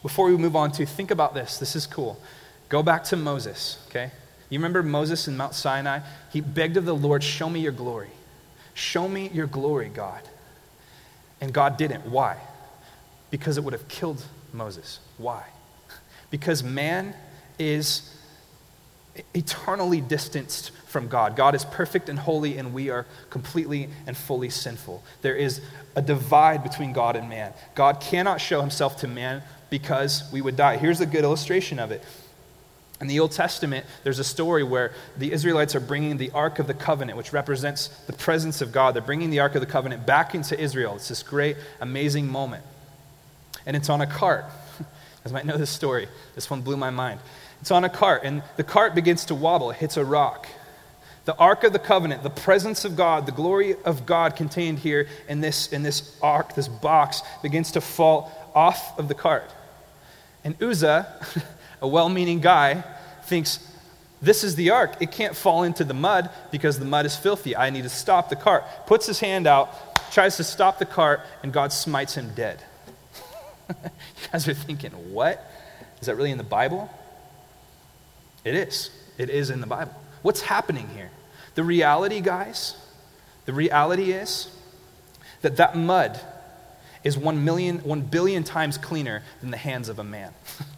Before 0.02 0.28
we 0.28 0.36
move 0.38 0.56
on 0.56 0.72
to, 0.74 0.86
think 0.86 1.12
about 1.12 1.34
this. 1.34 1.60
This 1.60 1.76
is 1.76 1.88
cool. 1.88 2.20
Go 2.68 2.84
back 2.84 3.06
to 3.06 3.16
Moses, 3.16 3.84
okay? 3.88 4.12
You 4.50 4.60
remember 4.60 4.84
Moses 4.84 5.28
in 5.28 5.38
Mount 5.38 5.54
Sinai? 5.54 6.00
He 6.32 6.42
begged 6.42 6.76
of 6.76 6.86
the 6.86 6.96
Lord, 6.96 7.24
Show 7.24 7.50
me 7.50 7.62
your 7.62 7.72
glory. 7.72 8.10
Show 8.74 9.08
me 9.08 9.30
your 9.34 9.48
glory, 9.48 9.90
God. 9.90 10.22
And 11.42 11.54
God 11.54 11.78
didn't. 11.78 12.06
Why? 12.06 12.38
Because 13.30 13.58
it 13.58 13.64
would 13.64 13.74
have 13.74 13.88
killed 13.88 14.24
Moses. 14.52 15.00
Why? 15.18 15.44
Because 16.30 16.64
man 16.64 17.16
is 17.60 18.10
eternally 19.34 20.02
distanced 20.02 20.72
from 20.88 21.08
God. 21.08 21.36
God 21.36 21.56
is 21.56 21.66
perfect 21.66 22.10
and 22.10 22.18
holy, 22.18 22.58
and 22.58 22.74
we 22.74 22.90
are 22.90 23.06
completely 23.30 23.90
and 24.08 24.18
fully 24.18 24.50
sinful. 24.50 25.04
There 25.22 25.36
is 25.36 25.62
a 25.96 26.02
divide 26.02 26.64
between 26.64 26.94
God 26.94 27.16
and 27.16 27.30
man. 27.30 27.54
God 27.76 28.00
cannot 28.00 28.42
show 28.42 28.62
himself 28.62 28.98
to 29.02 29.08
man 29.08 29.44
because 29.70 30.24
we 30.32 30.42
would 30.42 30.56
die. 30.56 30.78
Here's 30.78 31.02
a 31.02 31.06
good 31.06 31.24
illustration 31.24 31.80
of 31.80 31.92
it. 31.92 32.04
In 33.02 33.08
the 33.08 33.20
Old 33.20 33.32
Testament, 33.32 33.86
there's 34.04 34.20
a 34.20 34.24
story 34.24 34.64
where 34.64 34.94
the 35.18 35.32
Israelites 35.32 35.76
are 35.76 35.80
bringing 35.80 36.18
the 36.18 36.32
Ark 36.32 36.60
of 36.60 36.68
the 36.68 36.74
Covenant, 36.74 37.18
which 37.18 37.34
represents 37.34 37.88
the 38.08 38.14
presence 38.14 38.62
of 38.62 38.72
God. 38.72 38.94
They're 38.94 39.02
bringing 39.02 39.30
the 39.30 39.40
Ark 39.40 39.56
of 39.56 39.62
the 39.62 39.68
Covenant 39.68 40.06
back 40.06 40.36
into 40.36 40.60
Israel. 40.60 40.96
It's 40.96 41.10
this 41.10 41.24
great, 41.24 41.58
amazing 41.82 42.28
moment. 42.28 42.64
And 43.66 43.76
it's 43.76 43.90
on 43.90 44.02
a 44.02 44.08
cart. 44.08 44.46
You 45.24 45.30
guys 45.30 45.34
might 45.36 45.46
know 45.46 45.58
this 45.58 45.70
story. 45.70 46.10
This 46.36 46.50
one 46.50 46.64
blew 46.64 46.76
my 46.76 46.90
mind. 46.90 47.22
It's 47.62 47.72
on 47.72 47.86
a 47.86 47.90
cart, 47.90 48.24
and 48.26 48.44
the 48.58 48.64
cart 48.66 48.94
begins 48.94 49.24
to 49.26 49.36
wobble. 49.36 49.72
It 49.72 49.78
hits 49.78 49.96
a 49.96 50.04
rock. 50.04 50.48
The 51.24 51.36
Ark 51.38 51.64
of 51.64 51.72
the 51.72 51.80
Covenant, 51.80 52.24
the 52.24 52.30
presence 52.30 52.84
of 52.84 52.98
God, 52.98 53.26
the 53.26 53.32
glory 53.32 53.76
of 53.86 54.06
God 54.06 54.36
contained 54.36 54.80
here 54.80 55.08
in 55.30 55.40
this, 55.40 55.72
in 55.72 55.82
this 55.82 56.18
ark, 56.22 56.56
this 56.56 56.68
box, 56.68 57.22
begins 57.42 57.72
to 57.72 57.82
fall 57.82 58.30
off 58.54 59.00
of 59.00 59.08
the 59.08 59.14
cart. 59.14 59.50
And 60.44 60.62
Uzzah, 60.62 61.08
a 61.84 61.88
well 61.88 62.10
meaning 62.10 62.40
guy, 62.40 62.84
thinks, 63.26 63.60
This 64.22 64.44
is 64.44 64.56
the 64.56 64.72
ark. 64.72 64.96
It 65.02 65.12
can't 65.12 65.36
fall 65.36 65.64
into 65.64 65.84
the 65.84 65.94
mud 65.94 66.32
because 66.50 66.80
the 66.80 66.86
mud 66.86 67.06
is 67.06 67.16
filthy. 67.16 67.56
I 67.56 67.70
need 67.70 67.84
to 67.84 67.90
stop 67.90 68.30
the 68.30 68.38
cart. 68.38 68.64
Puts 68.88 69.06
his 69.06 69.20
hand 69.20 69.46
out, 69.46 70.12
tries 70.12 70.38
to 70.38 70.44
stop 70.44 70.80
the 70.80 70.86
cart, 70.86 71.20
and 71.44 71.52
God 71.52 71.74
smites 71.74 72.16
him 72.16 72.32
dead. 72.34 72.64
you 73.70 73.76
guys 74.32 74.48
are 74.48 74.54
thinking, 74.54 74.92
What? 75.14 75.46
Is 76.00 76.08
that 76.08 76.16
really 76.16 76.32
in 76.32 76.38
the 76.38 76.44
Bible? 76.44 76.90
It 78.44 78.56
is. 78.56 78.90
It 79.18 79.30
is 79.30 79.50
in 79.50 79.62
the 79.62 79.68
Bible. 79.68 79.94
What's 80.22 80.42
happening 80.42 80.88
here? 80.96 81.12
The 81.56 81.64
reality, 81.64 82.22
guys, 82.22 82.76
The 83.46 83.54
reality 83.54 84.12
is 84.12 84.50
that 85.42 85.58
that 85.58 85.76
mud 85.76 86.20
is 87.04 87.18
one 87.18 87.44
million, 87.44 87.80
one 87.80 88.02
billion 88.02 88.46
times 88.46 88.78
cleaner 88.78 89.22
than 89.42 89.52
the 89.52 89.58
hands 89.58 89.90
of 89.90 90.00
a 90.00 90.04
man. 90.04 90.34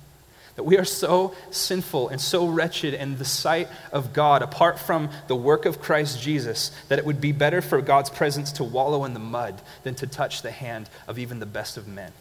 that 0.56 0.64
we 0.64 0.78
are 0.78 0.86
so 0.86 1.36
sinful 1.52 2.10
and 2.10 2.20
so 2.20 2.48
wretched 2.48 2.94
in 2.94 3.18
the 3.18 3.26
sight 3.26 3.68
of 3.92 4.14
God, 4.14 4.42
apart 4.42 4.80
from 4.80 5.10
the 5.28 5.36
work 5.36 5.66
of 5.66 5.82
Christ 5.82 6.22
Jesus, 6.22 6.72
that 6.88 7.00
it 7.00 7.06
would 7.06 7.20
be 7.20 7.32
better 7.32 7.62
for 7.62 7.82
God's 7.82 8.10
presence 8.10 8.52
to 8.54 8.64
wallow 8.64 9.06
in 9.06 9.14
the 9.14 9.20
mud 9.20 9.62
than 9.84 9.96
to 9.96 10.08
touch 10.08 10.42
the 10.42 10.52
hand 10.52 10.90
of 11.08 11.20
even 11.20 11.40
the 11.40 11.46
best 11.46 11.78
of 11.78 11.88
men. 11.88 12.12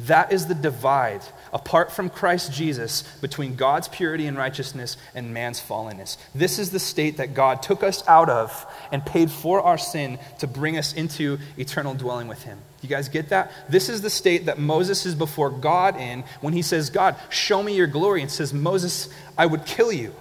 That 0.00 0.32
is 0.32 0.46
the 0.46 0.54
divide, 0.56 1.22
apart 1.52 1.92
from 1.92 2.10
Christ 2.10 2.52
Jesus, 2.52 3.02
between 3.20 3.54
God's 3.54 3.86
purity 3.86 4.26
and 4.26 4.36
righteousness 4.36 4.96
and 5.14 5.32
man's 5.32 5.60
fallenness. 5.60 6.16
This 6.34 6.58
is 6.58 6.70
the 6.70 6.80
state 6.80 7.18
that 7.18 7.34
God 7.34 7.62
took 7.62 7.84
us 7.84 8.06
out 8.08 8.28
of 8.28 8.66
and 8.90 9.06
paid 9.06 9.30
for 9.30 9.60
our 9.60 9.78
sin 9.78 10.18
to 10.40 10.48
bring 10.48 10.76
us 10.76 10.92
into 10.92 11.38
eternal 11.56 11.94
dwelling 11.94 12.26
with 12.26 12.42
Him. 12.42 12.58
You 12.84 12.90
guys 12.90 13.08
get 13.08 13.30
that? 13.30 13.50
This 13.66 13.88
is 13.88 14.02
the 14.02 14.10
state 14.10 14.44
that 14.44 14.58
Moses 14.58 15.06
is 15.06 15.14
before 15.14 15.48
God 15.48 15.98
in 15.98 16.22
when 16.42 16.52
he 16.52 16.60
says, 16.60 16.90
God, 16.90 17.16
show 17.30 17.62
me 17.62 17.74
your 17.74 17.86
glory, 17.86 18.20
and 18.20 18.30
says, 18.30 18.52
Moses, 18.52 19.08
I 19.38 19.46
would 19.46 19.64
kill 19.64 19.90
you 19.90 20.14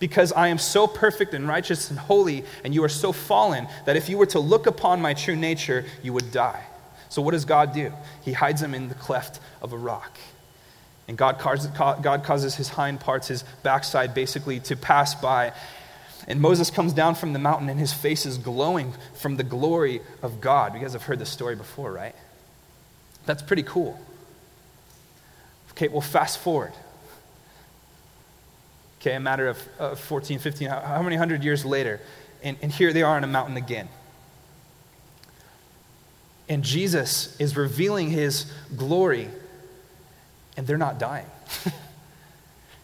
because 0.00 0.32
I 0.32 0.48
am 0.48 0.58
so 0.58 0.88
perfect 0.88 1.34
and 1.34 1.46
righteous 1.46 1.88
and 1.88 2.00
holy, 2.00 2.42
and 2.64 2.74
you 2.74 2.82
are 2.82 2.88
so 2.88 3.12
fallen 3.12 3.68
that 3.86 3.94
if 3.94 4.08
you 4.08 4.18
were 4.18 4.26
to 4.26 4.40
look 4.40 4.66
upon 4.66 5.00
my 5.00 5.14
true 5.14 5.36
nature, 5.36 5.84
you 6.02 6.12
would 6.12 6.32
die. 6.32 6.64
So, 7.10 7.22
what 7.22 7.30
does 7.30 7.44
God 7.44 7.72
do? 7.72 7.92
He 8.24 8.32
hides 8.32 8.60
him 8.60 8.74
in 8.74 8.88
the 8.88 8.96
cleft 8.96 9.38
of 9.62 9.72
a 9.72 9.78
rock. 9.78 10.18
And 11.06 11.16
God 11.16 11.38
causes, 11.38 11.70
God 11.70 12.24
causes 12.24 12.56
his 12.56 12.70
hind 12.70 12.98
parts, 12.98 13.28
his 13.28 13.44
backside, 13.62 14.14
basically 14.14 14.58
to 14.60 14.74
pass 14.74 15.14
by. 15.14 15.52
And 16.28 16.40
Moses 16.40 16.70
comes 16.70 16.92
down 16.92 17.14
from 17.14 17.32
the 17.32 17.38
mountain, 17.38 17.68
and 17.68 17.78
his 17.78 17.92
face 17.92 18.26
is 18.26 18.38
glowing 18.38 18.92
from 19.14 19.36
the 19.36 19.42
glory 19.42 20.00
of 20.22 20.40
God. 20.40 20.74
You 20.74 20.80
guys 20.80 20.92
have 20.92 21.04
heard 21.04 21.18
this 21.18 21.30
story 21.30 21.56
before, 21.56 21.92
right? 21.92 22.14
That's 23.26 23.42
pretty 23.42 23.62
cool. 23.62 23.98
Okay, 25.72 25.88
well, 25.88 26.00
fast 26.00 26.38
forward. 26.38 26.72
Okay, 29.00 29.14
a 29.14 29.20
matter 29.20 29.48
of 29.48 29.68
uh, 29.78 29.94
14, 29.94 30.38
15, 30.38 30.68
how, 30.68 30.80
how 30.80 31.02
many 31.02 31.16
hundred 31.16 31.42
years 31.42 31.64
later? 31.64 32.00
And, 32.42 32.56
and 32.60 32.70
here 32.70 32.92
they 32.92 33.02
are 33.02 33.16
on 33.16 33.24
a 33.24 33.26
mountain 33.26 33.56
again. 33.56 33.88
And 36.48 36.62
Jesus 36.62 37.38
is 37.40 37.56
revealing 37.56 38.10
his 38.10 38.52
glory, 38.76 39.30
and 40.56 40.66
they're 40.66 40.76
not 40.76 40.98
dying. 40.98 41.26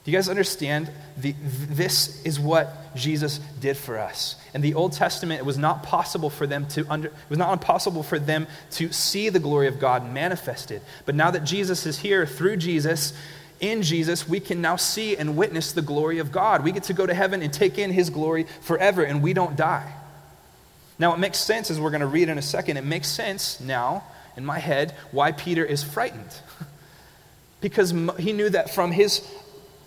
Do 0.07 0.12
you 0.12 0.16
guys 0.16 0.29
understand? 0.29 0.88
The, 1.16 1.35
this 1.42 2.23
is 2.23 2.38
what 2.38 2.95
Jesus 2.95 3.38
did 3.59 3.77
for 3.77 3.99
us. 3.99 4.37
In 4.55 4.61
the 4.61 4.75
Old 4.75 4.92
Testament, 4.92 5.40
it 5.40 5.45
was 5.45 5.59
not 5.59 5.83
possible 5.83 6.31
for 6.31 6.47
them 6.47 6.69
to 6.69 6.87
under, 6.88 7.09
it 7.09 7.14
was 7.29 7.40
not 7.40 7.53
impossible 7.53 8.05
for 8.05 8.21
them 8.21 8.47
to 8.71 8.92
see 8.92 9.31
the 9.31 9.40
glory 9.40 9.66
of 9.66 9.81
God 9.81 10.09
manifested. 10.09 10.81
But 11.07 11.16
now 11.16 11.33
that 11.33 11.42
Jesus 11.42 11.87
is 11.87 11.99
here 11.99 12.25
through 12.25 12.59
Jesus, 12.59 13.14
in 13.59 13.83
Jesus, 13.83 14.29
we 14.29 14.38
can 14.38 14.62
now 14.62 14.77
see 14.77 15.16
and 15.16 15.37
witness 15.37 15.73
the 15.73 15.83
glory 15.83 16.21
of 16.21 16.31
God. 16.31 16.62
We 16.62 16.71
get 16.71 16.85
to 16.85 16.92
go 16.92 17.05
to 17.05 17.14
heaven 17.14 17.42
and 17.42 17.53
take 17.53 17.77
in 17.77 17.90
his 17.90 18.09
glory 18.09 18.47
forever, 18.61 19.03
and 19.03 19.21
we 19.25 19.33
don't 19.33 19.57
die. 19.57 19.92
Now, 21.01 21.14
it 21.14 21.19
makes 21.19 21.38
sense, 21.38 21.69
as 21.69 21.81
we're 21.81 21.90
going 21.90 22.01
to 22.01 22.07
read 22.07 22.29
in 22.29 22.38
a 22.38 22.42
second, 22.42 22.77
it 22.77 22.85
makes 22.85 23.09
sense 23.09 23.59
now 23.59 24.05
in 24.37 24.45
my 24.45 24.61
head 24.61 24.95
why 25.11 25.33
Peter 25.33 25.64
is 25.64 25.83
frightened. 25.83 26.31
because 27.61 27.92
he 28.21 28.33
knew 28.33 28.49
that 28.51 28.73
from 28.73 28.92
his 28.92 29.27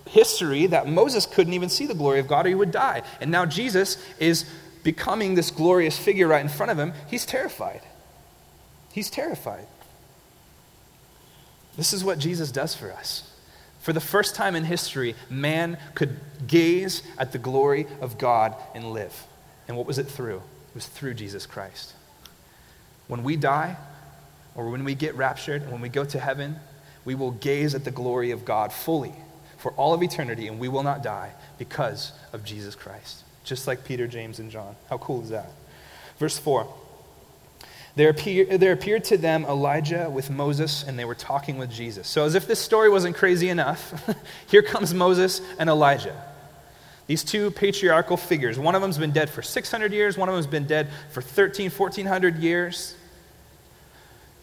history 0.09 0.65
that 0.67 0.87
Moses 0.87 1.25
couldn't 1.25 1.53
even 1.53 1.69
see 1.69 1.85
the 1.85 1.93
glory 1.93 2.19
of 2.19 2.27
God 2.27 2.45
or 2.45 2.49
he 2.49 2.55
would 2.55 2.71
die. 2.71 3.03
And 3.21 3.31
now 3.31 3.45
Jesus 3.45 4.03
is 4.19 4.45
becoming 4.83 5.35
this 5.35 5.51
glorious 5.51 5.97
figure 5.97 6.27
right 6.27 6.41
in 6.41 6.49
front 6.49 6.71
of 6.71 6.79
him. 6.79 6.93
He's 7.07 7.25
terrified. 7.25 7.81
He's 8.91 9.09
terrified. 9.09 9.67
This 11.77 11.93
is 11.93 12.03
what 12.03 12.19
Jesus 12.19 12.51
does 12.51 12.75
for 12.75 12.91
us. 12.91 13.31
For 13.81 13.93
the 13.93 14.01
first 14.01 14.35
time 14.35 14.55
in 14.55 14.65
history, 14.65 15.15
man 15.29 15.77
could 15.95 16.19
gaze 16.47 17.03
at 17.17 17.31
the 17.31 17.37
glory 17.37 17.87
of 18.01 18.17
God 18.17 18.55
and 18.73 18.91
live. 18.91 19.25
And 19.67 19.77
what 19.77 19.85
was 19.85 19.97
it 19.97 20.07
through? 20.07 20.37
It 20.37 20.75
was 20.75 20.87
through 20.87 21.13
Jesus 21.13 21.45
Christ. 21.45 21.93
When 23.07 23.23
we 23.23 23.37
die, 23.37 23.77
or 24.55 24.69
when 24.69 24.83
we 24.83 24.95
get 24.95 25.15
raptured, 25.15 25.61
and 25.61 25.71
when 25.71 25.81
we 25.81 25.89
go 25.89 26.03
to 26.03 26.19
heaven, 26.19 26.57
we 27.05 27.15
will 27.15 27.31
gaze 27.31 27.73
at 27.75 27.85
the 27.85 27.91
glory 27.91 28.31
of 28.31 28.43
God 28.43 28.73
fully 28.73 29.13
for 29.59 29.71
all 29.73 29.93
of 29.93 30.01
eternity, 30.01 30.47
and 30.47 30.59
we 30.59 30.67
will 30.67 30.83
not 30.83 31.03
die 31.03 31.31
because 31.57 32.13
of 32.33 32.43
Jesus 32.43 32.75
Christ. 32.75 33.23
Just 33.43 33.67
like 33.67 33.83
Peter, 33.83 34.07
James, 34.07 34.39
and 34.39 34.49
John. 34.49 34.75
How 34.89 34.97
cool 34.97 35.21
is 35.21 35.29
that? 35.29 35.51
Verse 36.17 36.37
4. 36.37 36.67
There, 37.95 38.09
appear, 38.09 38.57
there 38.57 38.71
appeared 38.71 39.03
to 39.05 39.17
them 39.17 39.43
Elijah 39.45 40.09
with 40.09 40.29
Moses, 40.29 40.83
and 40.83 40.97
they 40.97 41.05
were 41.05 41.15
talking 41.15 41.57
with 41.57 41.69
Jesus. 41.69 42.07
So, 42.07 42.23
as 42.23 42.35
if 42.35 42.47
this 42.47 42.59
story 42.59 42.89
wasn't 42.89 43.15
crazy 43.15 43.49
enough, 43.49 43.93
here 44.47 44.61
comes 44.61 44.93
Moses 44.93 45.41
and 45.57 45.69
Elijah. 45.69 46.15
These 47.07 47.23
two 47.23 47.51
patriarchal 47.51 48.17
figures. 48.17 48.59
One 48.59 48.75
of 48.75 48.81
them's 48.81 48.99
been 48.99 49.11
dead 49.11 49.29
for 49.29 49.41
600 49.41 49.91
years, 49.91 50.17
one 50.17 50.29
of 50.29 50.35
them's 50.35 50.47
been 50.47 50.67
dead 50.67 50.89
for 51.11 51.21
13, 51.21 51.71
1400 51.71 52.37
years. 52.37 52.95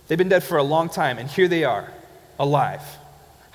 They've 0.09 0.19
been 0.19 0.29
dead 0.29 0.43
for 0.43 0.59
a 0.59 0.63
long 0.63 0.89
time, 0.89 1.19
and 1.19 1.31
here 1.31 1.49
they 1.49 1.65
are, 1.65 1.91
alive, 2.39 2.83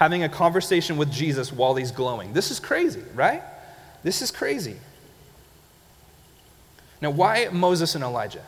having 0.02 0.24
a 0.24 0.30
conversation 0.30 0.98
with 0.98 1.12
Jesus 1.12 1.54
while 1.54 1.76
he's 1.76 1.92
glowing. 1.92 2.34
This 2.34 2.50
is 2.50 2.60
crazy, 2.60 3.04
right? 3.14 3.44
This 4.02 4.24
is 4.24 4.32
crazy. 4.32 4.78
Now, 7.04 7.12
why 7.12 7.50
Moses 7.52 7.94
and 7.94 8.04
Elijah? 8.04 8.42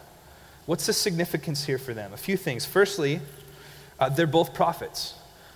What's 0.65 0.87
the 0.87 0.93
significance 0.93 1.63
here 1.63 1.77
for 1.77 1.93
them? 1.93 2.11
A 2.11 2.17
few 2.17 2.37
things. 2.37 2.65
Firstly, 2.65 3.19
uh, 3.99 4.09
they're 4.09 4.25
both 4.25 4.55
prophets. 4.55 5.13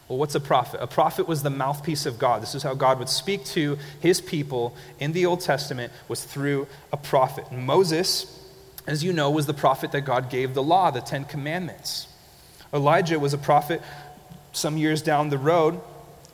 Well, 0.08 0.20
what's 0.20 0.36
a 0.36 0.40
prophet? 0.40 0.84
A 0.84 0.86
prophet 0.86 1.28
was 1.28 1.42
the 1.42 1.50
mouthpiece 1.50 2.06
of 2.06 2.20
God. 2.20 2.44
This 2.44 2.54
is 2.54 2.62
how 2.62 2.76
God 2.76 3.00
would 3.00 3.10
speak 3.10 3.44
to 3.46 3.80
his 4.00 4.22
people 4.22 4.76
in 5.00 5.14
the 5.14 5.26
Old 5.26 5.42
Testament 5.42 5.92
was 6.08 6.24
through 6.24 6.68
a 6.94 6.98
prophet. 6.98 7.46
And 7.50 7.66
Moses, 7.66 8.40
as 8.86 9.04
you 9.04 9.14
know, 9.14 9.32
was 9.32 9.48
the 9.48 9.56
prophet 9.56 9.94
that 9.94 10.02
God 10.02 10.30
gave 10.30 10.54
the 10.54 10.62
law, 10.62 10.92
the 10.92 11.02
10 11.02 11.26
commandments. 11.26 12.08
Elijah 12.72 13.20
was 13.20 13.34
a 13.34 13.38
prophet 13.38 13.82
some 14.52 14.78
years 14.78 15.02
down 15.02 15.30
the 15.30 15.38
road 15.38 15.80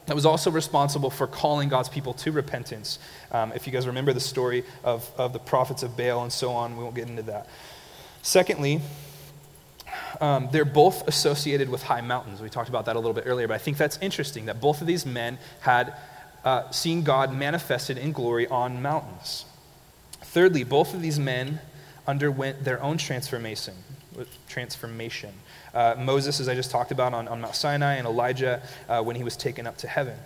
that 0.05 0.15
was 0.15 0.25
also 0.25 0.51
responsible 0.51 1.09
for 1.09 1.27
calling 1.27 1.69
God's 1.69 1.89
people 1.89 2.13
to 2.15 2.31
repentance. 2.31 2.99
Um, 3.31 3.53
if 3.53 3.65
you 3.65 3.73
guys 3.73 3.87
remember 3.87 4.13
the 4.13 4.19
story 4.19 4.63
of, 4.83 5.09
of 5.17 5.33
the 5.33 5.39
prophets 5.39 5.83
of 5.83 5.95
Baal 5.95 6.23
and 6.23 6.31
so 6.31 6.51
on, 6.51 6.75
we 6.77 6.83
won't 6.83 6.95
get 6.95 7.07
into 7.07 7.23
that. 7.23 7.47
Secondly, 8.21 8.81
um, 10.19 10.49
they're 10.51 10.65
both 10.65 11.07
associated 11.07 11.69
with 11.69 11.83
high 11.83 12.01
mountains. 12.01 12.41
We 12.41 12.49
talked 12.49 12.69
about 12.69 12.85
that 12.85 12.95
a 12.95 12.99
little 12.99 13.13
bit 13.13 13.23
earlier, 13.25 13.47
but 13.47 13.55
I 13.55 13.59
think 13.59 13.77
that's 13.77 13.97
interesting 13.99 14.45
that 14.45 14.59
both 14.59 14.81
of 14.81 14.87
these 14.87 15.05
men 15.05 15.37
had 15.61 15.93
uh, 16.43 16.69
seen 16.71 17.03
God 17.03 17.33
manifested 17.33 17.97
in 17.97 18.11
glory 18.11 18.47
on 18.47 18.81
mountains. 18.81 19.45
Thirdly, 20.21 20.63
both 20.63 20.93
of 20.93 21.01
these 21.01 21.19
men 21.19 21.59
underwent 22.07 22.63
their 22.63 22.81
own 22.81 22.97
transformation. 22.97 23.75
Transformation. 24.47 25.33
Uh, 25.73 25.95
Moses, 25.97 26.39
as 26.39 26.47
I 26.47 26.55
just 26.55 26.71
talked 26.71 26.91
about 26.91 27.13
on, 27.13 27.27
on 27.27 27.41
Mount 27.41 27.55
Sinai, 27.55 27.95
and 27.95 28.07
Elijah 28.07 28.61
uh, 28.87 29.01
when 29.01 29.15
he 29.15 29.23
was 29.23 29.35
taken 29.35 29.65
up 29.65 29.77
to 29.77 29.87
heaven. 29.87 30.17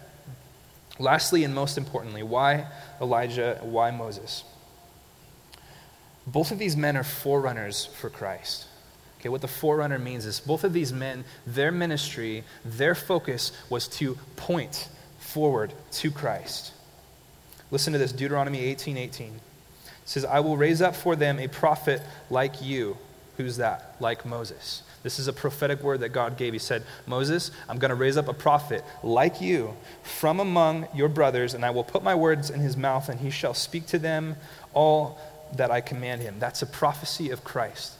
Lastly, 1.00 1.44
and 1.44 1.54
most 1.54 1.78
importantly, 1.78 2.24
why 2.24 2.68
Elijah? 3.00 3.60
Why 3.62 3.92
Moses? 3.92 4.44
Both 6.26 6.52
of 6.52 6.60
these 6.60 6.76
men 6.76 6.98
are 6.98 7.04
forerunners 7.04 7.86
for 7.86 8.10
Christ. 8.10 8.66
Okay, 9.20 9.30
what 9.30 9.42
the 9.42 9.48
forerunner 9.48 9.98
means 9.98 10.26
is 10.26 10.40
both 10.40 10.64
of 10.64 10.74
these 10.74 10.92
men, 10.94 11.24
their 11.46 11.72
ministry, 11.72 12.44
their 12.66 12.94
focus 12.94 13.52
was 13.70 13.88
to 13.88 14.18
point 14.36 14.90
forward 15.20 15.74
to 15.92 16.12
Christ. 16.12 16.74
Listen 17.72 17.94
to 17.94 18.00
this 18.00 18.12
Deuteronomy 18.12 18.60
18 18.60 18.98
18. 18.98 19.28
It 19.28 19.42
says, 20.06 20.26
I 20.26 20.40
will 20.40 20.58
raise 20.58 20.82
up 20.82 20.96
for 20.96 21.16
them 21.16 21.40
a 21.40 21.48
prophet 21.48 22.02
like 22.30 22.62
you. 22.62 22.98
Who's 23.38 23.58
that? 23.58 23.96
Like 24.00 24.26
Moses. 24.26 24.84
This 25.04 25.20
is 25.20 25.28
a 25.28 25.34
prophetic 25.34 25.82
word 25.84 26.02
that 26.02 26.10
God 26.10 26.38
gave. 26.38 26.54
He 26.54 26.60
said, 26.60 26.84
Moses, 27.06 27.52
I'm 27.70 27.78
going 27.78 27.90
to 27.90 27.96
raise 27.96 28.18
up 28.18 28.28
a 28.28 28.34
prophet 28.34 28.84
like 29.04 29.42
you 29.42 29.76
from 30.04 30.40
among 30.40 30.88
your 30.94 31.10
brothers, 31.10 31.54
and 31.54 31.64
I 31.64 31.70
will 31.70 31.84
put 31.84 32.04
my 32.04 32.16
words 32.16 32.50
in 32.50 32.60
his 32.60 32.76
mouth, 32.76 33.08
and 33.10 33.20
he 33.20 33.30
shall 33.30 33.54
speak 33.54 33.86
to 33.88 34.00
them 34.00 34.36
all 34.74 35.20
that 35.56 35.72
I 35.72 35.82
command 35.82 36.22
him. 36.22 36.36
That's 36.40 36.62
a 36.62 36.66
prophecy 36.66 37.30
of 37.30 37.44
Christ. 37.44 37.94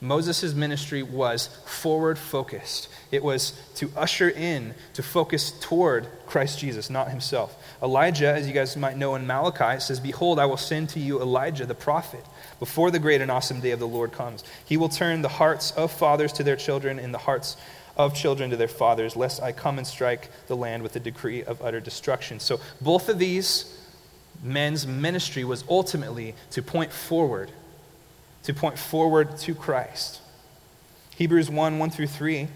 Moses' 0.00 0.54
ministry 0.54 1.02
was 1.02 1.48
forward 1.66 2.18
focused. 2.18 2.88
It 3.10 3.22
was 3.22 3.52
to 3.74 3.90
usher 3.94 4.30
in, 4.30 4.74
to 4.94 5.02
focus 5.02 5.52
toward 5.60 6.06
Christ 6.26 6.58
Jesus, 6.58 6.88
not 6.88 7.10
himself. 7.10 7.54
Elijah, 7.82 8.32
as 8.32 8.46
you 8.48 8.54
guys 8.54 8.76
might 8.78 8.96
know 8.96 9.14
in 9.14 9.26
Malachi, 9.26 9.78
says, 9.80 10.00
Behold, 10.00 10.38
I 10.38 10.46
will 10.46 10.56
send 10.56 10.88
to 10.90 11.00
you 11.00 11.20
Elijah 11.20 11.66
the 11.66 11.74
prophet 11.74 12.24
before 12.60 12.92
the 12.92 13.00
great 13.00 13.20
and 13.20 13.30
awesome 13.30 13.60
day 13.60 13.72
of 13.72 13.80
the 13.80 13.88
Lord 13.88 14.12
comes. 14.12 14.44
He 14.64 14.76
will 14.76 14.88
turn 14.88 15.22
the 15.22 15.28
hearts 15.28 15.72
of 15.72 15.90
fathers 15.90 16.32
to 16.34 16.44
their 16.44 16.56
children 16.56 17.00
and 17.00 17.12
the 17.12 17.18
hearts 17.18 17.56
of 17.96 18.14
children 18.14 18.50
to 18.50 18.56
their 18.56 18.68
fathers, 18.68 19.16
lest 19.16 19.42
I 19.42 19.50
come 19.50 19.78
and 19.78 19.86
strike 19.86 20.28
the 20.46 20.56
land 20.56 20.84
with 20.84 20.94
a 20.94 21.00
decree 21.00 21.42
of 21.42 21.60
utter 21.60 21.80
destruction. 21.80 22.38
So 22.38 22.60
both 22.80 23.08
of 23.08 23.18
these 23.18 23.76
men's 24.44 24.86
ministry 24.86 25.42
was 25.42 25.64
ultimately 25.68 26.34
to 26.52 26.62
point 26.62 26.92
forward 26.92 27.50
to 28.44 28.54
point 28.54 28.78
forward 28.78 29.36
to 29.38 29.54
Christ. 29.54 30.20
Hebrews 31.16 31.50
1 31.50 31.78
1 31.78 31.90
through 31.90 32.06
3 32.06 32.48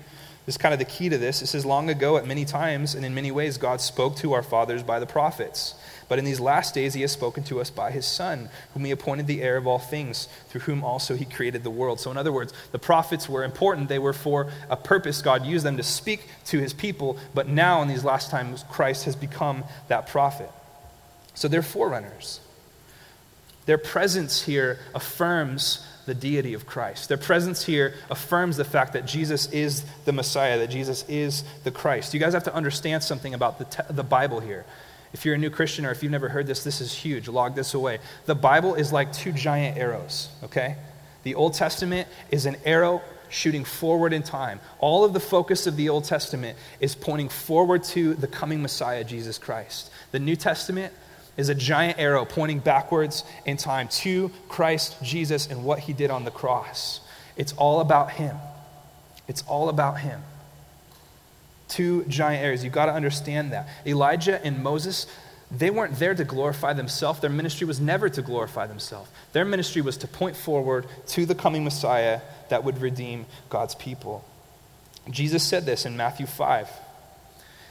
is 0.47 0.57
kind 0.57 0.73
of 0.73 0.79
the 0.79 0.85
key 0.85 1.09
to 1.09 1.19
this. 1.19 1.43
It 1.43 1.47
says, 1.47 1.65
Long 1.65 1.91
ago, 1.91 2.17
at 2.17 2.27
many 2.27 2.45
times 2.45 2.95
and 2.95 3.05
in 3.05 3.15
many 3.15 3.31
ways, 3.31 3.59
God 3.59 3.81
spoke 3.81 4.17
to 4.17 4.33
our 4.33 4.43
fathers 4.43 4.83
by 4.83 4.99
the 4.99 5.07
prophets. 5.07 5.75
But 6.09 6.19
in 6.19 6.25
these 6.25 6.41
last 6.41 6.75
days, 6.75 6.95
he 6.95 7.01
has 7.03 7.13
spoken 7.13 7.45
to 7.45 7.61
us 7.61 7.71
by 7.71 7.91
his 7.91 8.07
Son, 8.07 8.49
whom 8.73 8.85
he 8.85 8.91
appointed 8.91 9.27
the 9.27 9.43
heir 9.43 9.57
of 9.57 9.67
all 9.67 9.79
things, 9.79 10.29
through 10.49 10.63
whom 10.63 10.85
also 10.85 11.15
he 11.15 11.25
created 11.25 11.65
the 11.65 11.71
world. 11.71 12.01
So, 12.01 12.11
in 12.11 12.17
other 12.17 12.33
words, 12.33 12.53
the 12.73 12.79
prophets 12.79 13.29
were 13.29 13.45
important. 13.45 13.89
They 13.89 13.99
were 13.99 14.13
for 14.13 14.51
a 14.69 14.77
purpose. 14.77 15.23
God 15.23 15.47
used 15.47 15.65
them 15.65 15.77
to 15.77 15.83
speak 15.83 16.29
to 16.47 16.59
his 16.59 16.73
people. 16.73 17.19
But 17.35 17.49
now, 17.49 17.83
in 17.83 17.89
these 17.89 18.05
last 18.05 18.31
times, 18.31 18.65
Christ 18.71 19.05
has 19.05 19.17
become 19.17 19.65
that 19.89 20.09
prophet. 20.09 20.51
So, 21.35 21.49
they're 21.49 21.63
forerunners. 21.63 22.41
Their 23.67 23.79
presence 23.79 24.43
here 24.43 24.79
affirms 24.95 25.87
the 26.07 26.15
deity 26.15 26.55
of 26.55 26.67
Christ. 26.67 27.09
Their 27.09 27.19
presence 27.19 27.65
here 27.65 27.95
affirms 28.11 28.57
the 28.57 28.65
fact 28.65 28.93
that 28.93 29.07
Jesus 29.07 29.51
is 29.53 29.85
the 30.05 30.13
Messiah, 30.13 30.59
that 30.59 30.71
Jesus 30.71 31.05
is 31.09 31.45
the 31.65 31.71
Christ. 31.71 32.13
You 32.13 32.21
guys 32.21 32.35
have 32.35 32.45
to 32.45 32.55
understand 32.55 33.03
something 33.03 33.33
about 33.33 33.59
the, 33.59 33.65
te- 33.65 33.93
the 33.93 34.03
Bible 34.03 34.41
here. 34.41 34.67
If 35.15 35.25
you're 35.25 35.37
a 35.37 35.39
new 35.39 35.49
Christian 35.49 35.87
or 35.87 35.93
if 35.93 36.03
you've 36.03 36.11
never 36.11 36.29
heard 36.29 36.49
this, 36.49 36.65
this 36.65 36.81
is 36.81 36.93
huge. 36.93 37.29
Log 37.29 37.55
this 37.55 37.73
away. 37.73 38.01
The 38.27 38.35
Bible 38.35 38.75
is 38.75 38.93
like 38.93 39.13
two 39.13 39.31
giant 39.31 39.79
arrows, 39.79 40.29
okay? 40.43 40.75
The 41.23 41.37
Old 41.37 41.55
Testament 41.55 42.09
is 42.31 42.47
an 42.47 42.57
arrow 42.65 43.01
shooting 43.29 43.65
forward 43.65 44.13
in 44.13 44.25
time. 44.25 44.59
All 44.81 45.05
of 45.05 45.13
the 45.13 45.21
focus 45.21 45.69
of 45.69 45.77
the 45.77 45.89
Old 45.89 46.05
Testament 46.05 46.59
is 46.81 46.97
pointing 46.97 47.29
forward 47.29 47.85
to 47.85 48.15
the 48.15 48.27
coming 48.27 48.61
Messiah, 48.61 49.05
Jesus 49.05 49.39
Christ. 49.39 49.89
The 50.11 50.19
New 50.19 50.35
Testament 50.35 50.93
is 51.37 51.49
a 51.49 51.55
giant 51.55 52.01
arrow 52.01 52.25
pointing 52.25 52.59
backwards 52.59 53.23
in 53.47 53.57
time 53.57 53.87
to 53.89 54.33
Christ 54.49 54.97
Jesus 55.01 55.47
and 55.47 55.65
what 55.65 55.79
he 55.79 55.93
did 55.93 56.11
on 56.11 56.25
the 56.25 56.33
cross. 56.33 57.01
It's 57.37 57.53
all 57.53 57.79
about 57.79 58.11
him. 58.11 58.37
It's 59.29 59.43
all 59.43 59.69
about 59.69 60.01
him 60.01 60.21
two 61.75 62.05
giant 62.05 62.45
areas. 62.45 62.63
You've 62.63 62.73
got 62.73 62.87
to 62.87 62.93
understand 62.93 63.53
that. 63.53 63.69
Elijah 63.85 64.45
and 64.45 64.63
Moses, 64.63 65.07
they 65.51 65.71
weren't 65.71 65.99
there 65.99 66.15
to 66.15 66.25
glorify 66.25 66.73
themselves. 66.73 67.21
Their 67.21 67.31
ministry 67.31 67.67
was 67.67 67.81
never 67.81 68.09
to 68.09 68.23
glorify 68.23 68.67
themselves. 68.67 69.11
Their 69.33 69.45
ministry 69.45 69.83
was 69.83 69.97
to 69.99 70.09
point 70.09 70.37
forward 70.37 70.87
to 71.09 71.27
the 71.27 71.35
coming 71.35 71.65
Messiah 71.65 72.21
that 72.49 72.63
would 72.63 72.81
redeem 72.81 73.27
God's 73.51 73.75
people. 73.75 74.25
Jesus 75.11 75.43
said 75.43 75.67
this 75.67 75.85
in 75.85 75.97
Matthew 75.97 76.27
5. 76.27 76.69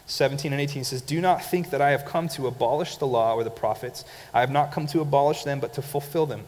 17 0.06 0.52
and 0.52 0.62
18 0.62 0.82
He 0.82 0.84
says, 0.84 1.02
Do 1.02 1.22
not 1.22 1.46
think 1.46 1.70
that 1.70 1.82
I 1.82 1.92
have 1.92 2.04
come 2.04 2.28
to 2.30 2.48
abolish 2.48 2.98
the 2.98 3.08
law 3.08 3.36
or 3.36 3.46
the 3.46 3.50
prophets. 3.50 4.04
I 4.34 4.42
have 4.42 4.52
not 4.52 4.74
come 4.74 4.86
to 4.88 5.00
abolish 5.00 5.44
them, 5.44 5.62
but 5.62 5.74
to 5.76 5.82
fulfill 5.82 6.26
them. 6.26 6.44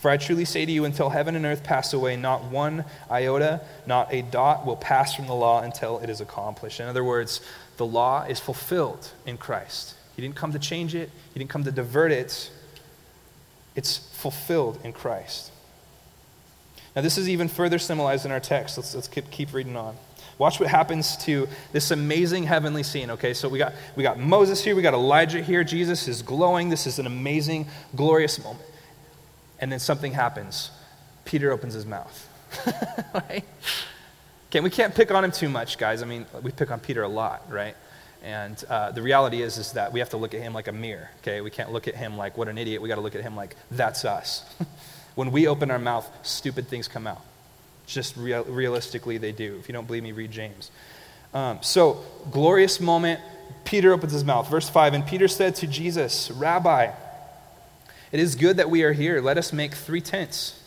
For 0.00 0.10
I 0.10 0.16
truly 0.16 0.46
say 0.46 0.64
to 0.64 0.72
you, 0.72 0.86
until 0.86 1.10
heaven 1.10 1.36
and 1.36 1.44
earth 1.44 1.62
pass 1.62 1.92
away, 1.92 2.16
not 2.16 2.44
one 2.44 2.86
iota, 3.10 3.60
not 3.86 4.10
a 4.10 4.22
dot 4.22 4.64
will 4.64 4.76
pass 4.76 5.14
from 5.14 5.26
the 5.26 5.34
law 5.34 5.62
until 5.62 5.98
it 5.98 6.08
is 6.08 6.22
accomplished. 6.22 6.80
In 6.80 6.88
other 6.88 7.04
words, 7.04 7.42
the 7.76 7.84
law 7.84 8.24
is 8.24 8.40
fulfilled 8.40 9.10
in 9.26 9.36
Christ. 9.36 9.94
He 10.16 10.22
didn't 10.22 10.36
come 10.36 10.52
to 10.52 10.58
change 10.58 10.94
it, 10.94 11.10
He 11.34 11.38
didn't 11.38 11.50
come 11.50 11.64
to 11.64 11.70
divert 11.70 12.12
it. 12.12 12.50
It's 13.76 13.98
fulfilled 13.98 14.80
in 14.84 14.94
Christ. 14.94 15.52
Now, 16.96 17.02
this 17.02 17.18
is 17.18 17.28
even 17.28 17.48
further 17.48 17.78
symbolized 17.78 18.24
in 18.24 18.32
our 18.32 18.40
text. 18.40 18.78
Let's, 18.78 18.94
let's 18.94 19.06
keep, 19.06 19.30
keep 19.30 19.52
reading 19.52 19.76
on. 19.76 19.96
Watch 20.38 20.58
what 20.58 20.70
happens 20.70 21.18
to 21.18 21.46
this 21.72 21.90
amazing 21.90 22.44
heavenly 22.44 22.82
scene. 22.82 23.10
Okay, 23.10 23.34
so 23.34 23.50
we 23.50 23.58
got, 23.58 23.74
we 23.96 24.02
got 24.02 24.18
Moses 24.18 24.64
here, 24.64 24.74
we 24.74 24.82
got 24.82 24.94
Elijah 24.94 25.42
here. 25.42 25.62
Jesus 25.62 26.08
is 26.08 26.22
glowing. 26.22 26.70
This 26.70 26.86
is 26.86 26.98
an 26.98 27.06
amazing, 27.06 27.68
glorious 27.94 28.42
moment 28.42 28.69
and 29.60 29.70
then 29.70 29.78
something 29.78 30.12
happens. 30.12 30.70
Peter 31.24 31.52
opens 31.52 31.74
his 31.74 31.86
mouth. 31.86 32.28
right? 33.14 33.44
Okay, 34.48 34.60
we 34.60 34.70
can't 34.70 34.94
pick 34.94 35.12
on 35.12 35.22
him 35.22 35.30
too 35.30 35.48
much, 35.48 35.78
guys. 35.78 36.02
I 36.02 36.06
mean, 36.06 36.26
we 36.42 36.50
pick 36.50 36.72
on 36.72 36.80
Peter 36.80 37.02
a 37.02 37.08
lot, 37.08 37.48
right? 37.52 37.76
And 38.22 38.62
uh, 38.68 38.90
the 38.90 39.00
reality 39.00 39.42
is, 39.42 39.56
is 39.56 39.72
that 39.72 39.92
we 39.92 40.00
have 40.00 40.10
to 40.10 40.16
look 40.16 40.34
at 40.34 40.40
him 40.40 40.52
like 40.52 40.66
a 40.66 40.72
mirror. 40.72 41.08
Okay, 41.20 41.40
we 41.40 41.50
can't 41.50 41.72
look 41.72 41.86
at 41.88 41.94
him 41.94 42.16
like 42.16 42.36
what 42.36 42.48
an 42.48 42.58
idiot. 42.58 42.82
We 42.82 42.88
got 42.88 42.96
to 42.96 43.00
look 43.00 43.14
at 43.14 43.22
him 43.22 43.36
like 43.36 43.56
that's 43.70 44.04
us. 44.04 44.44
when 45.14 45.30
we 45.30 45.46
open 45.46 45.70
our 45.70 45.78
mouth, 45.78 46.10
stupid 46.22 46.68
things 46.68 46.88
come 46.88 47.06
out. 47.06 47.22
Just 47.86 48.16
real, 48.16 48.44
realistically, 48.44 49.18
they 49.18 49.32
do. 49.32 49.56
If 49.58 49.68
you 49.68 49.72
don't 49.72 49.86
believe 49.86 50.02
me, 50.02 50.12
read 50.12 50.30
James. 50.30 50.70
Um, 51.32 51.58
so, 51.62 52.04
glorious 52.30 52.80
moment. 52.80 53.20
Peter 53.64 53.92
opens 53.92 54.12
his 54.12 54.24
mouth. 54.24 54.50
Verse 54.50 54.68
5 54.68 54.94
And 54.94 55.06
Peter 55.06 55.28
said 55.28 55.54
to 55.56 55.66
Jesus, 55.66 56.30
Rabbi, 56.30 56.92
it 58.12 58.20
is 58.20 58.34
good 58.34 58.56
that 58.56 58.70
we 58.70 58.82
are 58.82 58.92
here. 58.92 59.20
Let 59.20 59.38
us 59.38 59.52
make 59.52 59.74
three 59.74 60.00
tents. 60.00 60.60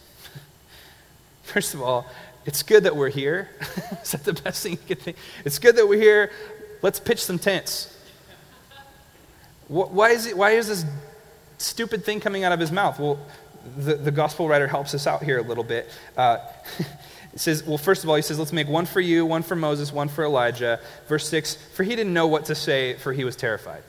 First 1.43 1.73
of 1.73 1.82
all, 1.82 2.06
it's 2.45 2.63
good 2.63 2.84
that 2.84 2.95
we're 2.95 3.10
here. 3.10 3.49
is 4.03 4.12
that 4.12 4.23
the 4.23 4.34
best 4.34 4.63
thing 4.63 4.73
you 4.73 4.95
can 4.95 4.97
think? 4.97 5.17
It's 5.45 5.60
good 5.60 5.75
that 5.75 5.88
we're 5.88 6.01
here. 6.01 6.32
Let's 6.82 6.99
pitch 6.99 7.23
some 7.23 7.39
tents. 7.39 7.89
Why 9.67 10.10
is, 10.10 10.27
it, 10.27 10.38
why 10.38 10.51
is 10.51 10.67
this 10.67 10.86
stupid 11.58 12.03
thing 12.03 12.19
coming 12.19 12.43
out 12.43 12.51
of 12.51 12.60
his 12.60 12.71
mouth? 12.71 12.99
Well, 12.99 13.19
the, 13.77 13.95
the 13.95 14.12
gospel 14.12 14.47
writer 14.47 14.67
helps 14.67 14.93
us 14.93 15.08
out 15.08 15.23
here 15.23 15.39
a 15.39 15.41
little 15.41 15.63
bit. 15.63 15.89
Uh, 16.17 16.39
it 17.34 17.39
says, 17.39 17.63
well, 17.63 17.77
first 17.77 18.03
of 18.03 18.10
all, 18.10 18.15
he 18.15 18.21
says, 18.21 18.38
let's 18.38 18.53
make 18.53 18.67
one 18.67 18.86
for 18.86 18.99
you, 18.99 19.25
one 19.25 19.41
for 19.41 19.56
Moses, 19.56 19.93
one 19.93 20.10
for 20.10 20.25
Elijah. 20.25 20.79
Verse 21.08 21.27
6 21.29 21.56
For 21.73 21.84
he 21.84 21.95
didn't 21.95 22.13
know 22.13 22.27
what 22.27 22.45
to 22.45 22.56
say, 22.56 22.95
for 22.95 23.13
he 23.13 23.23
was 23.23 23.36
terrified. 23.36 23.84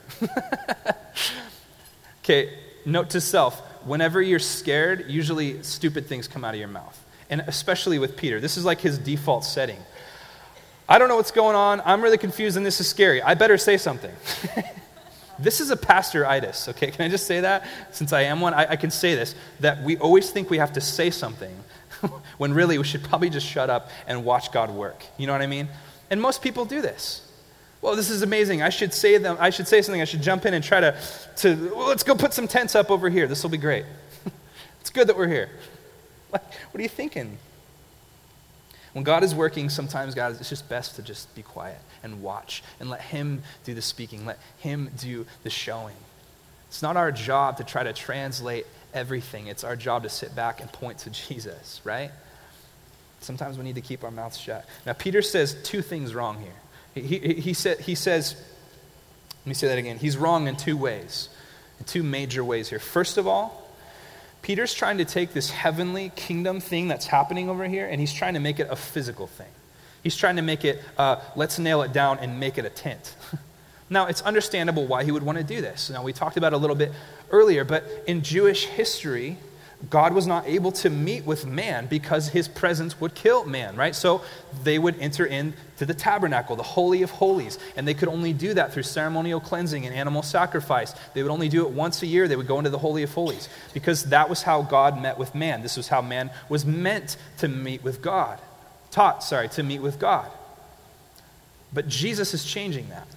okay, 2.23 2.53
note 2.85 3.11
to 3.11 3.21
self 3.21 3.59
whenever 3.85 4.21
you're 4.21 4.39
scared, 4.39 5.05
usually 5.09 5.61
stupid 5.63 6.07
things 6.07 6.27
come 6.27 6.43
out 6.43 6.53
of 6.53 6.59
your 6.59 6.69
mouth. 6.69 7.01
And 7.29 7.41
especially 7.47 7.99
with 7.99 8.17
Peter. 8.17 8.39
This 8.39 8.57
is 8.57 8.65
like 8.65 8.81
his 8.81 8.97
default 8.97 9.43
setting. 9.43 9.79
I 10.87 10.99
don't 10.99 11.09
know 11.09 11.15
what's 11.15 11.31
going 11.31 11.55
on. 11.55 11.81
I'm 11.83 12.01
really 12.01 12.17
confused 12.17 12.57
and 12.57 12.65
this 12.65 12.79
is 12.79 12.87
scary. 12.87 13.21
I 13.21 13.33
better 13.33 13.57
say 13.57 13.77
something. 13.77 14.11
this 15.39 15.59
is 15.59 15.71
a 15.71 15.77
pastor-itis, 15.77 16.69
okay? 16.69 16.91
Can 16.91 17.05
I 17.05 17.09
just 17.09 17.25
say 17.25 17.41
that? 17.41 17.67
Since 17.91 18.13
I 18.13 18.21
am 18.23 18.41
one, 18.41 18.53
I, 18.53 18.71
I 18.71 18.75
can 18.75 18.91
say 18.91 19.15
this 19.15 19.33
that 19.61 19.81
we 19.83 19.97
always 19.97 20.29
think 20.29 20.49
we 20.49 20.59
have 20.59 20.73
to 20.73 20.81
say 20.81 21.09
something 21.09 21.55
when 22.37 22.53
really 22.53 22.77
we 22.77 22.83
should 22.83 23.03
probably 23.03 23.31
just 23.31 23.47
shut 23.47 23.69
up 23.69 23.89
and 24.07 24.23
watch 24.23 24.51
God 24.51 24.69
work. 24.69 25.03
You 25.17 25.25
know 25.25 25.33
what 25.33 25.41
I 25.41 25.47
mean? 25.47 25.67
And 26.11 26.21
most 26.21 26.43
people 26.43 26.65
do 26.65 26.81
this 26.81 27.24
well, 27.85 27.95
this 27.95 28.09
is 28.09 28.23
amazing. 28.23 28.63
I 28.63 28.69
should 28.69 28.93
say 28.93 29.17
them. 29.19 29.37
I 29.39 29.51
should 29.51 29.67
say 29.67 29.81
something. 29.83 30.01
I 30.01 30.05
should 30.05 30.23
jump 30.23 30.47
in 30.47 30.55
and 30.55 30.63
try 30.63 30.79
to, 30.79 30.97
to 31.37 31.71
well, 31.75 31.87
let's 31.87 32.01
go 32.01 32.15
put 32.15 32.33
some 32.33 32.47
tents 32.47 32.73
up 32.73 32.89
over 32.89 33.09
here. 33.11 33.27
This 33.27 33.43
will 33.43 33.51
be 33.51 33.59
great. 33.59 33.85
it's 34.81 34.89
good 34.89 35.07
that 35.07 35.15
we're 35.15 35.27
here. 35.27 35.51
What, 36.31 36.43
what 36.71 36.79
are 36.79 36.81
you 36.81 36.89
thinking? 36.89 37.37
When 38.93 39.03
God 39.03 39.23
is 39.23 39.35
working, 39.35 39.69
sometimes, 39.69 40.15
God, 40.15 40.35
it's 40.39 40.49
just 40.49 40.67
best 40.67 40.95
to 40.95 41.03
just 41.03 41.33
be 41.35 41.43
quiet 41.43 41.77
and 42.01 42.23
watch 42.23 42.63
and 42.79 42.89
let 42.89 43.01
Him 43.01 43.43
do 43.65 43.75
the 43.75 43.83
speaking, 43.83 44.25
let 44.25 44.39
Him 44.57 44.89
do 44.97 45.27
the 45.43 45.51
showing. 45.51 45.95
It's 46.69 46.81
not 46.81 46.97
our 46.97 47.11
job 47.11 47.57
to 47.57 47.63
try 47.63 47.83
to 47.83 47.93
translate 47.93 48.65
everything, 48.95 49.45
it's 49.45 49.63
our 49.63 49.75
job 49.75 50.03
to 50.03 50.09
sit 50.09 50.35
back 50.35 50.59
and 50.59 50.71
point 50.71 50.97
to 50.99 51.09
Jesus, 51.27 51.81
right? 51.83 52.09
Sometimes 53.19 53.57
we 53.59 53.63
need 53.63 53.75
to 53.75 53.81
keep 53.81 54.03
our 54.03 54.11
mouths 54.11 54.37
shut. 54.37 54.65
Now, 54.87 54.93
Peter 54.93 55.21
says 55.21 55.55
two 55.63 55.83
things 55.83 56.15
wrong 56.15 56.39
here. 56.39 56.53
He, 56.95 57.17
he, 57.19 57.53
said, 57.53 57.81
he 57.81 57.93
says, 57.93 58.35
let 59.45 59.47
me 59.47 59.53
say 59.53 59.67
that 59.67 59.77
again. 59.77 59.97
He's 59.97 60.15
wrong 60.17 60.47
in 60.47 60.55
two 60.55 60.77
ways, 60.77 61.29
in 61.79 61.85
two 61.85 62.03
major 62.03 62.43
ways 62.43 62.69
here. 62.69 62.79
First 62.79 63.17
of 63.17 63.27
all, 63.27 63.69
Peter's 64.41 64.73
trying 64.73 64.99
to 64.99 65.05
take 65.05 65.33
this 65.33 65.49
heavenly 65.49 66.11
kingdom 66.15 66.59
thing 66.59 66.87
that's 66.87 67.07
happening 67.07 67.49
over 67.49 67.67
here, 67.67 67.85
and 67.85 67.99
he's 67.99 68.13
trying 68.13 68.35
to 68.35 68.39
make 68.39 68.59
it 68.59 68.67
a 68.69 68.75
physical 68.75 69.27
thing. 69.27 69.49
He's 70.03 70.15
trying 70.15 70.37
to 70.37 70.41
make 70.41 70.63
it, 70.63 70.81
uh, 70.97 71.17
let's 71.35 71.59
nail 71.59 71.81
it 71.81 71.91
down 71.91 72.19
and 72.19 72.39
make 72.39 72.57
it 72.57 72.63
a 72.63 72.69
tent. 72.69 73.15
now, 73.89 74.05
it's 74.05 74.21
understandable 74.21 74.85
why 74.85 75.03
he 75.03 75.11
would 75.11 75.23
want 75.23 75.37
to 75.37 75.43
do 75.43 75.61
this. 75.61 75.89
Now, 75.89 76.03
we 76.03 76.13
talked 76.13 76.37
about 76.37 76.53
a 76.53 76.57
little 76.57 76.75
bit 76.75 76.91
earlier, 77.29 77.65
but 77.65 77.83
in 78.07 78.21
Jewish 78.21 78.65
history, 78.65 79.37
God 79.89 80.13
was 80.13 80.25
not 80.25 80.47
able 80.47 80.71
to 80.73 80.89
meet 80.89 81.25
with 81.25 81.45
man 81.45 81.87
because 81.87 82.29
his 82.29 82.47
presence 82.47 82.99
would 83.01 83.13
kill 83.13 83.45
man, 83.45 83.75
right? 83.75 83.93
So 83.93 84.21
they 84.63 84.79
would 84.79 84.97
enter 84.99 85.25
into 85.25 85.85
the 85.85 85.93
tabernacle, 85.93 86.55
the 86.55 86.63
Holy 86.63 87.01
of 87.01 87.11
Holies, 87.11 87.59
and 87.75 87.87
they 87.87 87.93
could 87.93 88.07
only 88.07 88.31
do 88.31 88.53
that 88.53 88.73
through 88.73 88.83
ceremonial 88.83 89.39
cleansing 89.39 89.85
and 89.85 89.93
animal 89.93 90.23
sacrifice. 90.23 90.93
They 91.13 91.23
would 91.23 91.31
only 91.31 91.49
do 91.49 91.65
it 91.65 91.71
once 91.71 92.01
a 92.01 92.07
year. 92.07 92.27
They 92.27 92.37
would 92.37 92.47
go 92.47 92.57
into 92.57 92.69
the 92.69 92.77
Holy 92.77 93.03
of 93.03 93.13
Holies 93.13 93.49
because 93.73 94.05
that 94.05 94.29
was 94.29 94.43
how 94.43 94.61
God 94.61 95.01
met 95.01 95.17
with 95.17 95.35
man. 95.35 95.61
This 95.61 95.77
was 95.77 95.89
how 95.89 96.01
man 96.01 96.31
was 96.47 96.65
meant 96.65 97.17
to 97.39 97.47
meet 97.47 97.83
with 97.83 98.01
God, 98.01 98.39
taught, 98.91 99.23
sorry, 99.23 99.49
to 99.49 99.63
meet 99.63 99.79
with 99.79 99.99
God. 99.99 100.31
But 101.73 101.89
Jesus 101.89 102.33
is 102.33 102.45
changing 102.45 102.89
that. 102.89 103.07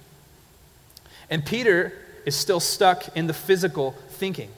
And 1.29 1.45
Peter 1.45 1.93
is 2.25 2.35
still 2.35 2.59
stuck 2.59 3.15
in 3.15 3.27
the 3.27 3.33
physical 3.33 3.95
thinking. 4.09 4.49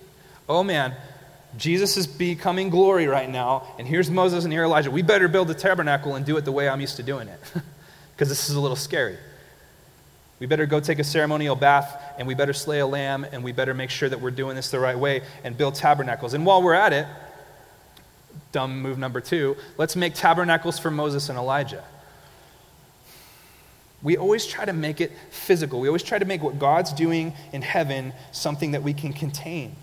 Oh 0.50 0.64
man, 0.64 0.94
Jesus 1.58 1.98
is 1.98 2.08
becoming 2.08 2.70
glory 2.70 3.08
right 3.08 3.30
now, 3.30 3.68
and 3.78 3.88
here's 3.88 4.10
Moses 4.10 4.44
and 4.44 4.54
here 4.54 4.64
Elijah. 4.64 4.92
We 4.92 5.02
better 5.02 5.28
build 5.28 5.50
a 5.52 5.54
tabernacle 5.54 6.16
and 6.16 6.26
do 6.26 6.38
it 6.38 6.46
the 6.46 6.52
way 6.52 6.70
I'm 6.70 6.82
used 6.82 6.96
to 6.98 7.04
doing 7.04 7.28
it, 7.28 7.40
because 8.16 8.30
this 8.30 8.50
is 8.50 8.56
a 8.56 8.60
little 8.60 8.78
scary. 8.78 9.18
We 10.40 10.48
better 10.48 10.66
go 10.66 10.80
take 10.80 11.00
a 11.00 11.04
ceremonial 11.04 11.56
bath, 11.56 12.02
and 12.18 12.28
we 12.28 12.34
better 12.34 12.54
slay 12.54 12.80
a 12.80 12.88
lamb, 12.88 13.26
and 13.32 13.44
we 13.44 13.52
better 13.52 13.74
make 13.74 13.90
sure 13.90 14.10
that 14.10 14.22
we're 14.22 14.32
doing 14.32 14.56
this 14.56 14.72
the 14.72 14.80
right 14.80 14.98
way 14.98 15.24
and 15.44 15.58
build 15.58 15.76
tabernacles. 15.76 16.34
And 16.34 16.46
while 16.46 16.64
we're 16.64 16.74
at 16.74 16.94
it, 16.94 17.06
Dumb 18.52 18.82
move 18.82 18.98
number 18.98 19.22
two 19.22 19.56
let's 19.78 19.96
make 19.96 20.14
tabernacles 20.14 20.80
for 20.80 20.92
Moses 20.92 21.30
and 21.30 21.38
Elijah. 21.38 21.84
We 24.02 24.18
always 24.18 24.48
try 24.48 24.66
to 24.66 24.74
make 24.74 25.00
it 25.00 25.12
physical. 25.30 25.80
We 25.80 25.88
always 25.88 26.02
try 26.02 26.18
to 26.18 26.26
make 26.26 26.42
what 26.42 26.58
God's 26.58 26.92
doing 26.92 27.34
in 27.54 27.62
heaven 27.62 28.14
something 28.32 28.72
that 28.72 28.82
we 28.82 28.94
can 28.94 29.14
contain. 29.14 29.76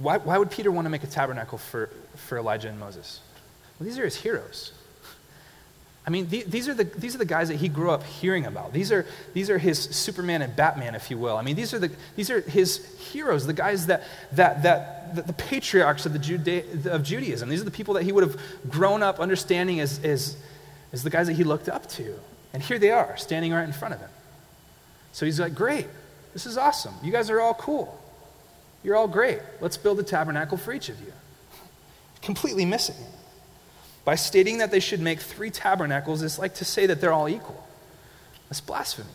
Why, 0.00 0.16
why 0.16 0.38
would 0.38 0.50
Peter 0.50 0.70
want 0.72 0.86
to 0.86 0.90
make 0.90 1.04
a 1.04 1.06
tabernacle 1.06 1.58
for, 1.58 1.90
for 2.16 2.38
Elijah 2.38 2.68
and 2.68 2.80
Moses? 2.80 3.20
Well, 3.78 3.86
these 3.86 3.98
are 3.98 4.04
his 4.04 4.16
heroes. 4.16 4.72
I 6.06 6.10
mean, 6.10 6.28
these, 6.28 6.66
are 6.66 6.74
the, 6.74 6.84
these 6.84 7.14
are 7.14 7.18
the 7.18 7.26
guys 7.26 7.48
that 7.48 7.56
he 7.56 7.68
grew 7.68 7.90
up 7.90 8.02
hearing 8.02 8.46
about. 8.46 8.72
These 8.72 8.90
are, 8.90 9.04
these 9.34 9.50
are 9.50 9.58
his 9.58 9.78
Superman 9.78 10.40
and 10.40 10.56
Batman, 10.56 10.94
if 10.94 11.10
you 11.10 11.18
will. 11.18 11.36
I 11.36 11.42
mean, 11.42 11.56
these 11.56 11.74
are, 11.74 11.78
the, 11.78 11.90
these 12.16 12.30
are 12.30 12.40
his 12.40 12.98
heroes, 13.12 13.46
the 13.46 13.52
guys 13.52 13.86
that, 13.86 14.04
that, 14.32 14.62
that, 14.62 15.14
that 15.14 15.26
the 15.26 15.34
patriarchs 15.34 16.06
of, 16.06 16.14
the 16.14 16.18
Juda- 16.18 16.86
of 16.86 17.02
Judaism. 17.02 17.50
These 17.50 17.60
are 17.60 17.64
the 17.64 17.70
people 17.70 17.94
that 17.94 18.04
he 18.04 18.12
would 18.12 18.24
have 18.24 18.40
grown 18.70 19.02
up 19.02 19.20
understanding 19.20 19.80
as, 19.80 20.02
as, 20.02 20.38
as 20.92 21.02
the 21.02 21.10
guys 21.10 21.26
that 21.26 21.34
he 21.34 21.44
looked 21.44 21.68
up 21.68 21.86
to. 21.90 22.14
And 22.54 22.62
here 22.62 22.78
they 22.78 22.90
are, 22.90 23.18
standing 23.18 23.52
right 23.52 23.64
in 23.64 23.74
front 23.74 23.92
of 23.92 24.00
him. 24.00 24.10
So 25.12 25.26
he's 25.26 25.38
like, 25.38 25.54
Great, 25.54 25.86
this 26.32 26.46
is 26.46 26.56
awesome. 26.56 26.94
You 27.02 27.12
guys 27.12 27.28
are 27.28 27.40
all 27.40 27.54
cool. 27.54 27.99
You're 28.82 28.96
all 28.96 29.08
great. 29.08 29.40
Let's 29.60 29.76
build 29.76 30.00
a 30.00 30.02
tabernacle 30.02 30.56
for 30.56 30.72
each 30.72 30.88
of 30.88 31.00
you. 31.00 31.12
Completely 32.22 32.64
missing. 32.64 32.96
By 34.04 34.14
stating 34.14 34.58
that 34.58 34.70
they 34.70 34.80
should 34.80 35.00
make 35.00 35.20
three 35.20 35.50
tabernacles 35.50 36.22
it's 36.22 36.38
like 36.38 36.54
to 36.56 36.64
say 36.64 36.86
that 36.86 37.00
they're 37.00 37.12
all 37.12 37.28
equal. 37.28 37.66
That's 38.48 38.60
blasphemy. 38.60 39.08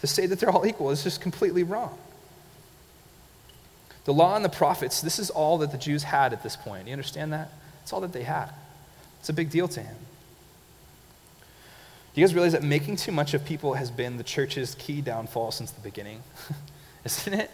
To 0.00 0.06
say 0.06 0.26
that 0.26 0.40
they're 0.40 0.50
all 0.50 0.66
equal 0.66 0.90
is 0.90 1.02
just 1.02 1.20
completely 1.20 1.62
wrong. 1.62 1.96
The 4.04 4.12
law 4.12 4.36
and 4.36 4.44
the 4.44 4.50
prophets, 4.50 5.00
this 5.00 5.18
is 5.18 5.30
all 5.30 5.58
that 5.58 5.72
the 5.72 5.78
Jews 5.78 6.04
had 6.04 6.32
at 6.32 6.42
this 6.42 6.54
point. 6.54 6.86
You 6.86 6.92
understand 6.92 7.32
that? 7.32 7.50
It's 7.82 7.92
all 7.92 8.00
that 8.02 8.12
they 8.12 8.22
had. 8.22 8.50
It's 9.20 9.28
a 9.28 9.32
big 9.32 9.50
deal 9.50 9.66
to 9.68 9.80
him. 9.80 9.96
Do 12.14 12.20
you 12.20 12.26
guys 12.26 12.34
realize 12.34 12.52
that 12.52 12.62
making 12.62 12.96
too 12.96 13.12
much 13.12 13.34
of 13.34 13.44
people 13.44 13.74
has 13.74 13.90
been 13.90 14.16
the 14.16 14.24
church's 14.24 14.74
key 14.76 15.00
downfall 15.00 15.50
since 15.50 15.70
the 15.70 15.80
beginning? 15.80 16.22
Isn't 17.04 17.34
it? 17.34 17.50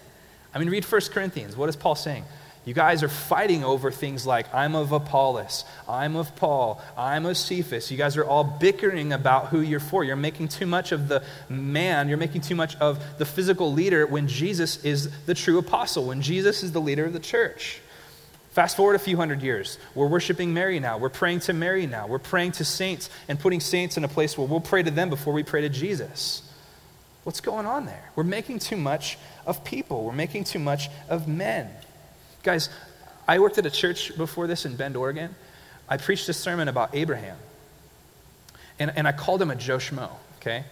I 0.55 0.59
mean, 0.59 0.71
read 0.71 0.85
1 0.85 1.01
Corinthians. 1.13 1.57
What 1.57 1.69
is 1.69 1.77
Paul 1.77 1.95
saying? 1.95 2.25
You 2.65 2.75
guys 2.75 3.03
are 3.03 3.09
fighting 3.09 3.65
over 3.65 3.91
things 3.91 4.25
like, 4.25 4.53
I'm 4.55 4.77
of 4.77 4.93
Apollos, 4.93 5.65
I'm 5.89 6.15
of 6.15 6.37
Paul, 6.37 6.81
I'm 6.97 7.27
of 7.27 7.37
Cephas. 7.37 7.91
You 7.91 7.97
guys 7.97 8.17
are 8.17 8.25
all 8.25 8.45
bickering 8.45 9.13
about 9.13 9.49
who 9.49 9.61
you're 9.61 9.81
for. 9.81 10.05
You're 10.05 10.15
making 10.15 10.47
too 10.47 10.67
much 10.67 10.93
of 10.93 11.09
the 11.09 11.25
man, 11.49 12.09
you're 12.09 12.19
making 12.19 12.43
too 12.43 12.55
much 12.55 12.77
of 12.77 13.03
the 13.19 13.27
physical 13.27 13.73
leader 13.73 14.07
when 14.07 14.29
Jesus 14.29 14.85
is 14.85 15.11
the 15.27 15.35
true 15.35 15.59
apostle, 15.59 16.05
when 16.07 16.23
Jesus 16.23 16.63
is 16.63 16.71
the 16.71 16.81
leader 16.81 17.05
of 17.05 17.13
the 17.13 17.21
church. 17.21 17.81
Fast 18.53 18.77
forward 18.77 18.95
a 18.95 19.01
few 19.01 19.17
hundred 19.17 19.43
years. 19.43 19.79
We're 19.95 20.07
worshiping 20.07 20.55
Mary 20.55 20.79
now. 20.79 20.99
We're 20.99 21.09
praying 21.09 21.41
to 21.41 21.55
Mary 21.55 21.87
now. 21.87 22.07
We're 22.07 22.19
praying 22.19 22.53
to 22.53 22.65
saints 22.65 23.11
and 23.27 23.41
putting 23.41 23.61
saints 23.61 23.97
in 23.97 24.05
a 24.05 24.09
place 24.09 24.39
where 24.39 24.47
we'll 24.47 24.61
pray 24.61 24.83
to 24.85 24.91
them 24.91 25.09
before 25.09 25.33
we 25.33 25.43
pray 25.43 25.63
to 25.63 25.71
Jesus. 25.71 26.43
What's 27.25 27.41
going 27.41 27.67
on 27.67 27.87
there? 27.87 28.11
We're 28.15 28.25
making 28.25 28.59
too 28.59 28.77
much 28.77 29.17
of 29.47 29.65
people, 29.65 30.05
we're 30.05 30.13
making 30.13 30.45
too 30.45 30.59
much 30.59 30.89
of 31.09 31.29
men. 31.29 31.69
Guys, 32.43 32.69
I 33.27 33.39
worked 33.39 33.59
at 33.59 33.67
a 33.67 33.71
church 33.71 34.17
before 34.17 34.47
this 34.47 34.65
in 34.65 34.77
Bend, 34.77 34.97
Oregon. 34.97 35.35
I 35.89 35.97
preached 35.97 36.29
a 36.29 36.33
sermon 36.33 36.69
about 36.69 36.95
Abraham. 36.95 37.37
And, 38.79 38.93
and 38.97 39.07
I 39.07 39.13
called 39.13 39.41
him 39.41 39.51
a 39.51 39.57
Joe 39.57 39.79
Schmo, 39.79 40.11
okay? 40.39 40.65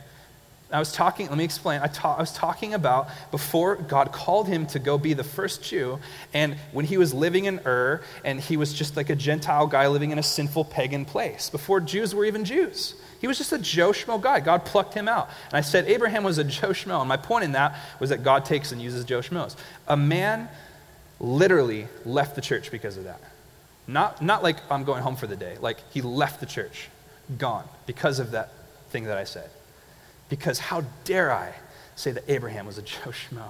I 0.72 0.78
was 0.78 0.92
talking, 0.92 1.28
let 1.28 1.36
me 1.36 1.44
explain. 1.44 1.80
I, 1.82 1.88
ta- 1.88 2.14
I 2.16 2.20
was 2.20 2.32
talking 2.32 2.74
about 2.74 3.08
before 3.30 3.74
God 3.76 4.12
called 4.12 4.46
him 4.46 4.66
to 4.66 4.78
go 4.78 4.98
be 4.98 5.14
the 5.14 5.24
first 5.24 5.64
Jew, 5.64 5.98
and 6.32 6.54
when 6.72 6.84
he 6.84 6.96
was 6.96 7.12
living 7.12 7.46
in 7.46 7.60
Ur, 7.66 8.02
and 8.24 8.40
he 8.40 8.56
was 8.56 8.72
just 8.72 8.96
like 8.96 9.10
a 9.10 9.16
Gentile 9.16 9.66
guy 9.66 9.88
living 9.88 10.12
in 10.12 10.18
a 10.18 10.22
sinful 10.22 10.66
pagan 10.66 11.04
place, 11.04 11.50
before 11.50 11.80
Jews 11.80 12.14
were 12.14 12.24
even 12.24 12.44
Jews. 12.44 12.94
He 13.20 13.26
was 13.26 13.36
just 13.36 13.52
a 13.52 13.58
Joe 13.58 13.90
Schmo 13.90 14.20
guy. 14.20 14.40
God 14.40 14.64
plucked 14.64 14.94
him 14.94 15.06
out. 15.06 15.28
And 15.48 15.54
I 15.54 15.60
said 15.60 15.86
Abraham 15.86 16.24
was 16.24 16.38
a 16.38 16.44
Joe 16.44 16.70
Schmo. 16.70 17.00
And 17.00 17.08
my 17.08 17.18
point 17.18 17.44
in 17.44 17.52
that 17.52 17.78
was 18.00 18.10
that 18.10 18.24
God 18.24 18.44
takes 18.44 18.72
and 18.72 18.80
uses 18.80 19.04
Joe 19.04 19.20
Schmoes. 19.20 19.56
A 19.86 19.96
man 19.96 20.48
literally 21.20 21.86
left 22.06 22.34
the 22.34 22.40
church 22.40 22.70
because 22.70 22.96
of 22.96 23.04
that. 23.04 23.20
Not, 23.86 24.22
not 24.22 24.42
like 24.42 24.56
I'm 24.70 24.84
going 24.84 25.02
home 25.02 25.16
for 25.16 25.26
the 25.26 25.36
day, 25.36 25.56
like 25.60 25.78
he 25.90 26.00
left 26.00 26.40
the 26.40 26.46
church, 26.46 26.88
gone, 27.38 27.64
because 27.86 28.20
of 28.20 28.30
that 28.30 28.52
thing 28.90 29.04
that 29.04 29.18
I 29.18 29.24
said. 29.24 29.50
Because 30.28 30.58
how 30.58 30.84
dare 31.04 31.32
I 31.32 31.52
say 31.96 32.12
that 32.12 32.24
Abraham 32.28 32.66
was 32.66 32.78
a 32.78 32.82
Joe 32.82 33.10
Schmo? 33.10 33.48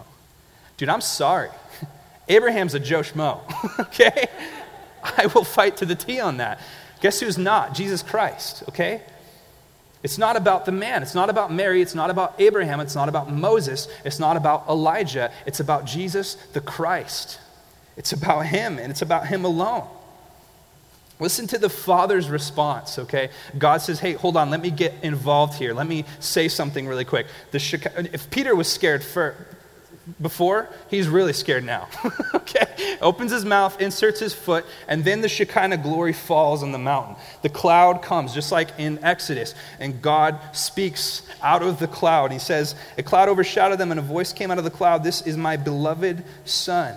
Dude, 0.79 0.89
I'm 0.89 1.03
sorry. 1.03 1.51
Abraham's 2.29 2.75
a 2.75 2.81
Joe 2.81 3.01
Schmo, 3.01 3.41
okay? 3.81 4.29
I 5.03 5.27
will 5.27 5.45
fight 5.45 5.77
to 5.79 5.87
the 5.87 5.95
T 5.95 6.21
on 6.21 6.39
that. 6.39 6.61
Guess 7.01 7.21
who's 7.21 7.39
not? 7.39 7.75
Jesus 7.75 8.03
Christ, 8.03 8.65
okay? 8.69 9.03
It's 10.03 10.17
not 10.17 10.37
about 10.37 10.65
the 10.65 10.73
man. 10.73 11.03
It's 11.03 11.15
not 11.15 11.29
about 11.29 11.53
Mary. 11.53 11.83
It's 11.83 11.95
not 11.95 12.11
about 12.11 12.35
Abraham. 12.39 12.81
It's 12.81 12.95
not 12.95 13.09
about 13.09 13.31
Moses. 13.31 13.87
It's 14.05 14.19
not 14.19 14.37
about 14.37 14.67
Elijah. 14.69 15.31
It's 15.47 15.61
about 15.61 15.85
Jesus 15.85 16.37
the 16.53 16.61
Christ. 16.61 17.39
It's 17.97 18.13
about 18.13 18.47
Him, 18.47 18.79
and 18.79 18.91
it's 18.91 19.03
about 19.03 19.27
Him 19.27 19.45
alone. 19.45 19.87
Listen 21.19 21.47
to 21.49 21.59
the 21.59 21.69
Father's 21.69 22.31
response, 22.31 22.99
okay? 22.99 23.29
God 23.59 23.83
says, 23.83 24.01
hey, 24.01 24.15
hold 24.15 24.39
on, 24.39 24.49
let 24.49 24.63
me 24.63 24.71
get 24.71 24.95
involved 25.03 25.59
here. 25.59 25.75
Let 25.75 25.87
me 25.87 26.07
say 26.19 26.49
something 26.49 26.87
really 26.87 27.05
quick. 27.05 27.27
The 27.51 28.09
if 28.15 28.31
Peter 28.31 28.57
was 28.57 28.69
scared 28.69 29.05
for, 29.05 29.35
before, 30.21 30.69
he's 30.89 31.09
really 31.09 31.33
scared 31.33 31.65
now. 31.65 31.89
okay? 32.35 32.97
Opens 33.01 33.33
his 33.33 33.45
mouth, 33.45 33.81
inserts 33.81 34.21
his 34.21 34.35
foot, 34.35 34.65
and 34.89 35.05
then 35.05 35.21
the 35.21 35.29
Shekinah 35.29 35.79
glory 35.79 36.13
falls 36.13 36.63
on 36.63 36.73
the 36.73 36.79
mountain. 36.79 37.17
The 37.43 37.49
cloud 37.49 38.03
comes, 38.03 38.33
just 38.33 38.53
like 38.53 38.71
in 38.79 39.03
Exodus, 39.05 39.55
and 39.79 40.01
God 40.01 40.39
speaks 40.53 41.23
out 41.43 41.63
of 41.63 41.79
the 41.79 41.89
cloud. 41.89 42.33
He 42.33 42.39
says, 42.39 42.75
A 42.99 43.03
cloud 43.03 43.29
overshadowed 43.29 43.79
them, 43.79 43.91
and 43.91 44.01
a 44.01 44.03
voice 44.03 44.33
came 44.33 44.51
out 44.51 44.59
of 44.59 44.65
the 44.65 44.71
cloud 44.71 45.05
This 45.05 45.23
is 45.23 45.37
my 45.37 45.57
beloved 45.57 46.25
Son 46.45 46.97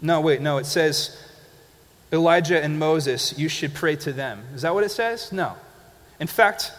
no, 0.00 0.20
wait, 0.20 0.40
no, 0.40 0.58
it 0.58 0.66
says 0.66 1.16
Elijah 2.12 2.62
and 2.62 2.78
Moses, 2.78 3.38
you 3.38 3.48
should 3.48 3.74
pray 3.74 3.96
to 3.96 4.12
them. 4.12 4.44
Is 4.54 4.62
that 4.62 4.74
what 4.74 4.84
it 4.84 4.90
says? 4.90 5.32
No. 5.32 5.54
In 6.20 6.26
fact, 6.26 6.72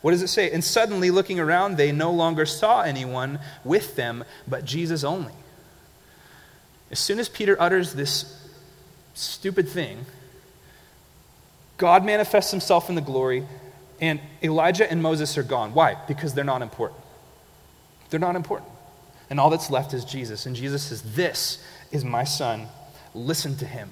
what 0.00 0.12
does 0.12 0.22
it 0.22 0.28
say? 0.28 0.50
And 0.50 0.62
suddenly, 0.62 1.10
looking 1.10 1.40
around, 1.40 1.76
they 1.76 1.92
no 1.92 2.12
longer 2.12 2.46
saw 2.46 2.82
anyone 2.82 3.40
with 3.64 3.96
them 3.96 4.24
but 4.46 4.64
Jesus 4.64 5.04
only. 5.04 5.32
As 6.90 6.98
soon 6.98 7.18
as 7.18 7.28
Peter 7.28 7.60
utters 7.60 7.92
this 7.92 8.48
stupid 9.14 9.68
thing, 9.68 10.06
God 11.76 12.04
manifests 12.04 12.50
himself 12.50 12.88
in 12.88 12.94
the 12.94 13.00
glory, 13.00 13.46
and 14.00 14.20
Elijah 14.42 14.90
and 14.90 15.02
Moses 15.02 15.36
are 15.36 15.42
gone. 15.42 15.74
Why? 15.74 15.96
Because 16.06 16.34
they're 16.34 16.44
not 16.44 16.62
important. 16.62 17.00
They're 18.10 18.20
not 18.20 18.36
important. 18.36 18.70
And 19.30 19.38
all 19.38 19.50
that's 19.50 19.70
left 19.70 19.92
is 19.92 20.04
Jesus. 20.04 20.46
And 20.46 20.56
Jesus 20.56 20.84
says, 20.84 21.02
This 21.14 21.62
is 21.92 22.04
my 22.04 22.24
son. 22.24 22.68
Listen 23.14 23.56
to 23.56 23.66
him. 23.66 23.90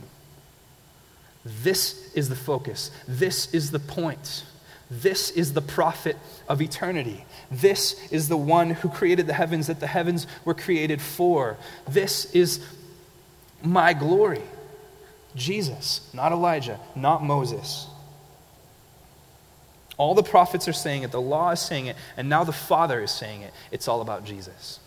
This 1.45 2.13
is 2.15 2.29
the 2.29 2.37
focus. 2.37 2.91
This 3.07 3.53
is 3.55 3.71
the 3.71 3.79
point. 3.79 4.45
This 4.91 5.31
is 5.31 5.53
the 5.53 5.63
prophet 5.63 6.17
of 6.49 6.63
eternity. 6.63 7.25
This 7.51 8.11
is 8.13 8.29
the 8.29 8.37
one 8.37 8.71
who 8.71 8.89
created 8.89 9.27
the 9.27 9.33
heavens 9.33 9.67
that 9.67 9.81
the 9.81 9.87
heavens 9.87 10.27
were 10.45 10.55
created 10.55 11.03
for. 11.03 11.57
This 11.89 12.27
is 12.35 12.65
my 13.63 13.93
glory. 13.93 14.43
Jesus, 15.35 16.09
not 16.15 16.33
Elijah, 16.33 16.79
not 16.95 17.23
Moses. 17.23 17.89
All 19.99 20.15
the 20.15 20.23
prophets 20.23 20.69
are 20.69 20.73
saying 20.73 21.03
it, 21.03 21.11
the 21.11 21.21
law 21.21 21.51
is 21.51 21.61
saying 21.61 21.87
it, 21.87 21.97
and 22.17 22.29
now 22.29 22.45
the 22.45 22.53
Father 22.53 23.03
is 23.03 23.11
saying 23.11 23.43
it. 23.43 23.53
It's 23.71 23.89
all 23.89 24.01
about 24.01 24.25
Jesus. 24.25 24.79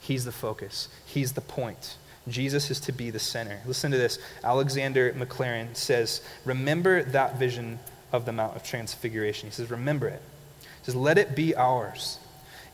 He's 0.00 0.24
the 0.24 0.32
focus, 0.32 0.88
He's 1.06 1.32
the 1.32 1.40
point. 1.40 1.96
Jesus 2.28 2.72
is 2.72 2.80
to 2.80 2.92
be 2.92 3.10
the 3.10 3.20
center. 3.20 3.60
Listen 3.66 3.92
to 3.92 3.98
this. 3.98 4.18
Alexander 4.42 5.12
Maclaren 5.12 5.76
says, 5.76 6.20
Remember 6.44 7.04
that 7.04 7.38
vision 7.38 7.78
of 8.16 8.24
the 8.24 8.32
Mount 8.32 8.56
of 8.56 8.62
Transfiguration. 8.62 9.48
He 9.48 9.54
says, 9.54 9.70
Remember 9.70 10.08
it. 10.08 10.22
He 10.60 10.86
says, 10.86 10.96
Let 10.96 11.18
it 11.18 11.36
be 11.36 11.54
ours, 11.54 12.18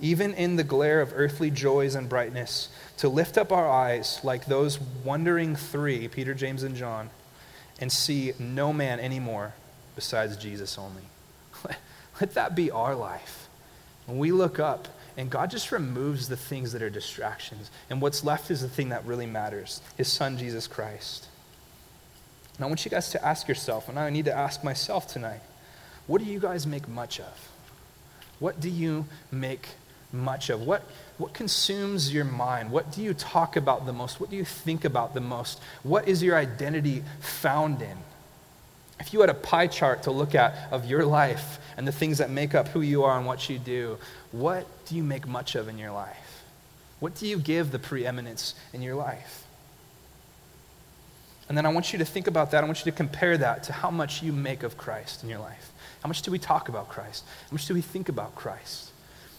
even 0.01 0.32
in 0.34 0.57
the 0.57 0.64
glare 0.64 1.01
of 1.01 1.12
earthly 1.14 1.51
joys 1.51 1.95
and 1.95 2.09
brightness, 2.09 2.68
to 2.99 3.09
lift 3.09 3.36
up 3.36 3.53
our 3.53 3.68
eyes 3.68 4.20
like 4.22 4.47
those 4.47 4.80
wondering 4.80 5.57
three, 5.57 6.09
Peter, 6.09 6.32
James, 6.32 6.62
and 6.62 6.76
John, 6.76 7.11
and 7.80 7.90
see 7.93 8.32
no 8.38 8.72
man 8.72 9.01
anymore 9.01 9.55
besides 9.95 10.36
Jesus 10.36 10.78
only. 10.78 11.03
Let 12.20 12.34
that 12.34 12.55
be 12.55 12.70
our 12.70 12.95
life. 12.95 13.49
When 14.07 14.18
we 14.18 14.32
look 14.32 14.59
up, 14.59 14.88
and 15.16 15.30
God 15.30 15.51
just 15.51 15.72
removes 15.72 16.28
the 16.28 16.36
things 16.36 16.72
that 16.72 16.82
are 16.82 16.90
distractions. 16.90 17.70
And 17.90 18.01
what's 18.01 18.24
left 18.24 18.51
is 18.51 18.62
the 18.62 18.68
thing 18.68 18.88
that 18.90 19.05
really 19.05 19.26
matters 19.26 19.82
His 19.97 20.09
Son, 20.09 20.38
Jesus 20.38 20.66
Christ. 20.66 21.28
And 22.62 22.66
I 22.66 22.68
want 22.68 22.84
you 22.84 22.92
guys 22.92 23.10
to 23.10 23.26
ask 23.26 23.48
yourself, 23.48 23.88
and 23.88 23.98
I 23.98 24.08
need 24.10 24.26
to 24.26 24.32
ask 24.32 24.62
myself 24.62 25.08
tonight 25.08 25.40
what 26.06 26.22
do 26.22 26.30
you 26.30 26.38
guys 26.38 26.64
make 26.64 26.86
much 26.86 27.18
of? 27.18 27.50
What 28.38 28.60
do 28.60 28.70
you 28.70 29.06
make 29.32 29.70
much 30.12 30.48
of? 30.48 30.60
What, 30.60 30.84
what 31.18 31.34
consumes 31.34 32.14
your 32.14 32.24
mind? 32.24 32.70
What 32.70 32.92
do 32.92 33.02
you 33.02 33.14
talk 33.14 33.56
about 33.56 33.84
the 33.84 33.92
most? 33.92 34.20
What 34.20 34.30
do 34.30 34.36
you 34.36 34.44
think 34.44 34.84
about 34.84 35.12
the 35.12 35.20
most? 35.20 35.60
What 35.82 36.06
is 36.06 36.22
your 36.22 36.36
identity 36.36 37.02
found 37.18 37.82
in? 37.82 37.98
If 39.00 39.12
you 39.12 39.20
had 39.22 39.30
a 39.30 39.34
pie 39.34 39.66
chart 39.66 40.04
to 40.04 40.12
look 40.12 40.36
at 40.36 40.54
of 40.70 40.84
your 40.84 41.04
life 41.04 41.58
and 41.76 41.84
the 41.84 41.90
things 41.90 42.18
that 42.18 42.30
make 42.30 42.54
up 42.54 42.68
who 42.68 42.80
you 42.80 43.02
are 43.02 43.18
and 43.18 43.26
what 43.26 43.50
you 43.50 43.58
do, 43.58 43.98
what 44.30 44.68
do 44.86 44.94
you 44.94 45.02
make 45.02 45.26
much 45.26 45.56
of 45.56 45.66
in 45.66 45.78
your 45.78 45.90
life? 45.90 46.44
What 47.00 47.16
do 47.16 47.26
you 47.26 47.40
give 47.40 47.72
the 47.72 47.80
preeminence 47.80 48.54
in 48.72 48.82
your 48.82 48.94
life? 48.94 49.41
And 51.53 51.59
then 51.59 51.66
I 51.66 51.68
want 51.68 51.92
you 51.92 51.98
to 51.98 52.05
think 52.07 52.28
about 52.28 52.50
that. 52.53 52.64
I 52.64 52.66
want 52.66 52.78
you 52.78 52.90
to 52.90 52.96
compare 52.96 53.36
that 53.36 53.64
to 53.64 53.74
how 53.74 53.90
much 53.90 54.22
you 54.22 54.32
make 54.32 54.62
of 54.62 54.78
Christ 54.78 55.22
in 55.22 55.28
your 55.28 55.40
life. 55.40 55.70
How 56.03 56.09
much 56.09 56.22
do 56.22 56.30
we 56.30 56.38
talk 56.38 56.70
about 56.70 56.88
Christ? 56.88 57.26
How 57.42 57.53
much 57.53 57.66
do 57.66 57.74
we 57.74 57.82
think 57.82 58.09
about 58.09 58.34
Christ? 58.34 58.90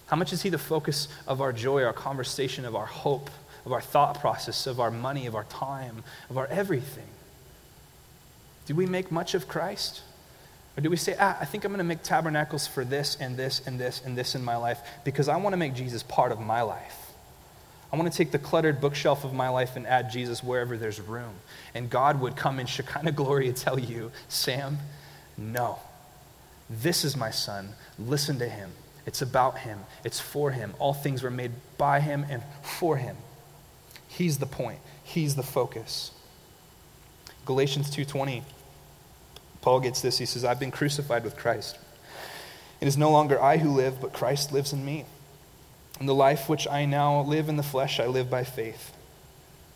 How 0.05 0.15
much 0.15 0.31
is 0.31 0.43
He 0.43 0.49
the 0.49 0.59
focus 0.59 1.07
of 1.27 1.41
our 1.41 1.51
joy, 1.51 1.83
our 1.83 1.91
conversation, 1.91 2.65
of 2.65 2.75
our 2.75 2.85
hope, 2.85 3.31
of 3.65 3.71
our 3.71 3.81
thought 3.81 4.19
process, 4.19 4.67
of 4.67 4.79
our 4.79 4.91
money, 4.91 5.25
of 5.25 5.33
our 5.33 5.45
time, 5.45 6.03
of 6.29 6.37
our 6.37 6.45
everything? 6.49 7.07
Do 8.67 8.75
we 8.75 8.85
make 8.85 9.11
much 9.11 9.33
of 9.33 9.47
Christ? 9.47 10.03
Or 10.77 10.81
do 10.81 10.91
we 10.91 10.97
say, 10.97 11.15
ah, 11.19 11.35
I 11.41 11.45
think 11.45 11.65
I'm 11.65 11.71
going 11.71 11.79
to 11.79 11.83
make 11.83 12.03
tabernacles 12.03 12.67
for 12.67 12.85
this 12.85 13.17
and 13.19 13.37
this 13.37 13.65
and 13.65 13.79
this 13.79 14.03
and 14.05 14.15
this 14.15 14.35
in 14.35 14.45
my 14.45 14.55
life 14.55 14.81
because 15.03 15.27
I 15.29 15.37
want 15.37 15.53
to 15.53 15.57
make 15.57 15.73
Jesus 15.73 16.03
part 16.03 16.31
of 16.31 16.39
my 16.39 16.61
life? 16.61 17.02
I 17.93 17.95
want 17.95 18.11
to 18.11 18.17
take 18.17 18.31
the 18.31 18.39
cluttered 18.39 18.81
bookshelf 18.81 19.23
of 19.23 19.33
my 19.33 19.49
life 19.49 19.75
and 19.75 19.85
add 19.85 20.09
Jesus 20.09 20.43
wherever 20.43 20.77
there's 20.77 20.99
room. 20.99 21.35
And 21.75 21.91
God 21.91 22.19
would 22.21 22.35
come 22.35 22.59
in 22.59 22.65
Shekinah 22.65 23.11
glory 23.11 23.47
and 23.47 23.55
tell 23.55 23.79
you, 23.79 24.11
Sam, 24.27 24.79
no. 25.37 25.77
This 26.67 27.05
is 27.05 27.15
my 27.15 27.29
son. 27.29 27.69
Listen 27.99 28.39
to 28.39 28.49
him. 28.49 28.71
It's 29.05 29.21
about 29.21 29.59
him. 29.59 29.77
It's 30.03 30.19
for 30.19 30.49
him. 30.49 30.73
All 30.79 30.95
things 30.95 31.21
were 31.21 31.29
made 31.29 31.51
by 31.77 31.99
him 31.99 32.25
and 32.31 32.41
for 32.63 32.97
him. 32.97 33.15
He's 34.07 34.39
the 34.39 34.47
point. 34.47 34.79
He's 35.03 35.35
the 35.35 35.43
focus. 35.43 36.11
Galatians 37.45 37.91
2:20 37.91 38.41
Paul 39.61 39.81
gets 39.81 40.01
this. 40.01 40.17
He 40.17 40.25
says, 40.25 40.43
"I've 40.43 40.59
been 40.59 40.71
crucified 40.71 41.23
with 41.23 41.37
Christ. 41.37 41.77
It 42.81 42.87
is 42.87 42.97
no 42.97 43.11
longer 43.11 43.41
I 43.41 43.57
who 43.57 43.69
live, 43.69 44.01
but 44.01 44.13
Christ 44.13 44.51
lives 44.51 44.73
in 44.73 44.83
me. 44.83 45.05
And 45.99 46.09
the 46.09 46.15
life 46.15 46.49
which 46.49 46.67
I 46.67 46.85
now 46.85 47.21
live 47.21 47.49
in 47.49 47.55
the 47.55 47.63
flesh, 47.63 47.99
I 47.99 48.07
live 48.07 48.29
by 48.29 48.43
faith 48.43 48.93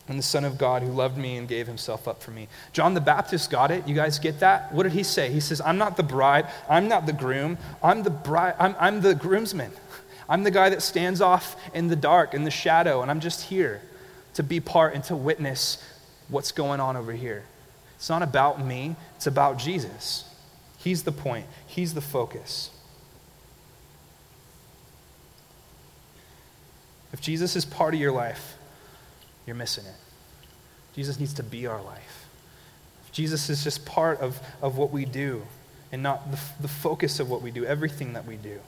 in 0.10 0.18
the 0.18 0.24
Son 0.24 0.46
of 0.46 0.58
God 0.58 0.82
who 0.82 0.90
loved 0.90 1.18
me 1.18 1.38
and 1.38 1.48
gave 1.48 1.68
himself 1.68 2.08
up 2.08 2.24
for 2.24 2.32
me. 2.32 2.48
John 2.72 2.94
the 2.94 3.02
Baptist 3.02 3.50
got 3.50 3.72
it. 3.72 3.88
You 3.88 3.96
guys 3.96 4.20
get 4.20 4.40
that? 4.40 4.74
What 4.74 4.84
did 4.84 4.94
he 4.94 5.04
say? 5.04 5.32
He 5.32 5.40
says, 5.40 5.62
I'm 5.62 5.78
not 5.78 5.98
the 5.98 6.04
bride, 6.04 6.48
I'm 6.70 6.88
not 6.88 7.06
the 7.06 7.14
groom, 7.14 7.58
I'm 7.84 8.04
the 8.04 8.10
bride, 8.10 8.56
I'm, 8.58 8.76
I'm 8.80 9.02
the 9.02 9.16
groomsman. 9.16 9.72
I'm 10.30 10.44
the 10.44 10.52
guy 10.52 10.70
that 10.70 10.82
stands 10.82 11.22
off 11.22 11.56
in 11.74 11.88
the 11.88 11.96
dark, 11.96 12.34
in 12.34 12.44
the 12.44 12.52
shadow, 12.52 13.02
and 13.02 13.10
I'm 13.10 13.22
just 13.22 13.44
here 13.44 13.82
to 14.34 14.44
be 14.44 14.60
part 14.60 14.94
and 14.94 15.04
to 15.06 15.16
witness 15.16 15.82
what's 16.28 16.52
going 16.52 16.80
on 16.80 16.98
over 16.98 17.14
here. 17.14 17.46
It's 17.96 18.10
not 18.10 18.22
about 18.22 18.64
me, 18.64 18.96
it's 19.16 19.28
about 19.28 19.58
Jesus. 19.58 20.26
He's 20.78 21.04
the 21.04 21.12
point, 21.12 21.46
He's 21.66 21.94
the 21.94 22.02
focus. 22.02 22.70
If 27.18 27.22
Jesus 27.22 27.56
is 27.56 27.66
part 27.66 27.96
of 27.96 28.00
your 28.00 28.12
life, 28.12 28.58
you're 29.48 29.56
missing 29.56 29.86
it. 29.86 29.96
Jesus 30.94 31.20
needs 31.20 31.34
to 31.34 31.44
be 31.44 31.66
our 31.66 31.82
life. 31.82 32.28
If 33.08 33.12
Jesus 33.12 33.50
is 33.50 33.64
just 33.64 33.88
part 33.88 34.20
of, 34.20 34.40
of 34.62 34.78
what 34.78 34.92
we 34.92 35.04
do 35.04 35.42
and 35.92 36.04
not 36.04 36.30
the, 36.30 36.40
the 36.60 36.68
focus 36.68 37.20
of 37.20 37.28
what 37.28 37.42
we 37.42 37.50
do, 37.50 37.66
everything 37.66 38.14
that 38.14 38.28
we 38.28 38.36
do. 38.36 38.60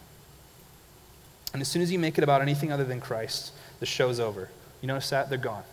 And 1.53 1.61
as 1.61 1.67
soon 1.67 1.83
as 1.83 1.91
you 1.91 1.99
make 1.99 2.17
it 2.17 2.23
about 2.23 2.41
anything 2.41 2.71
other 2.71 2.83
than 2.83 2.99
Christ, 2.99 3.51
the 3.79 3.85
show's 3.85 4.19
over. 4.19 4.49
You 4.81 4.87
notice 4.87 5.11
that? 5.11 5.29
They're 5.29 5.37
gone. 5.37 5.63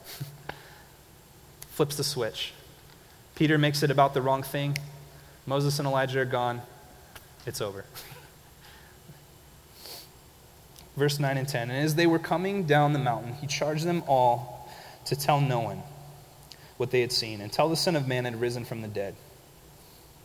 Flips 1.71 1.97
the 1.97 2.05
switch. 2.05 2.53
Peter 3.37 3.57
makes 3.57 3.83
it 3.83 3.91
about 3.91 4.13
the 4.13 4.21
wrong 4.21 4.43
thing. 4.43 4.77
Moses 5.47 5.79
and 5.79 5.89
Elijah 5.89 6.21
are 6.21 6.27
gone. 6.27 6.61
It's 7.47 7.63
over. 7.63 7.87
Verse 10.97 11.21
9 11.21 11.37
and 11.37 11.49
10. 11.49 11.71
And 11.71 11.85
as 11.85 11.95
they 11.95 12.07
were 12.07 12.19
coming 12.19 12.65
down 12.65 12.93
the 12.93 12.99
mountain, 12.99 13.35
he 13.35 13.47
charged 13.47 13.85
them 13.85 14.03
all 14.07 14.71
to 15.05 15.15
tell 15.15 15.41
no 15.41 15.61
one 15.61 15.83
what 16.77 16.91
they 16.91 17.01
had 17.01 17.13
seen 17.13 17.41
until 17.41 17.69
the 17.69 17.77
Son 17.77 17.97
of 17.97 18.09
Man 18.09 18.25
had 18.25 18.41
risen 18.41 18.65
from 18.65 18.83
the 18.83 18.89
dead. 18.89 19.15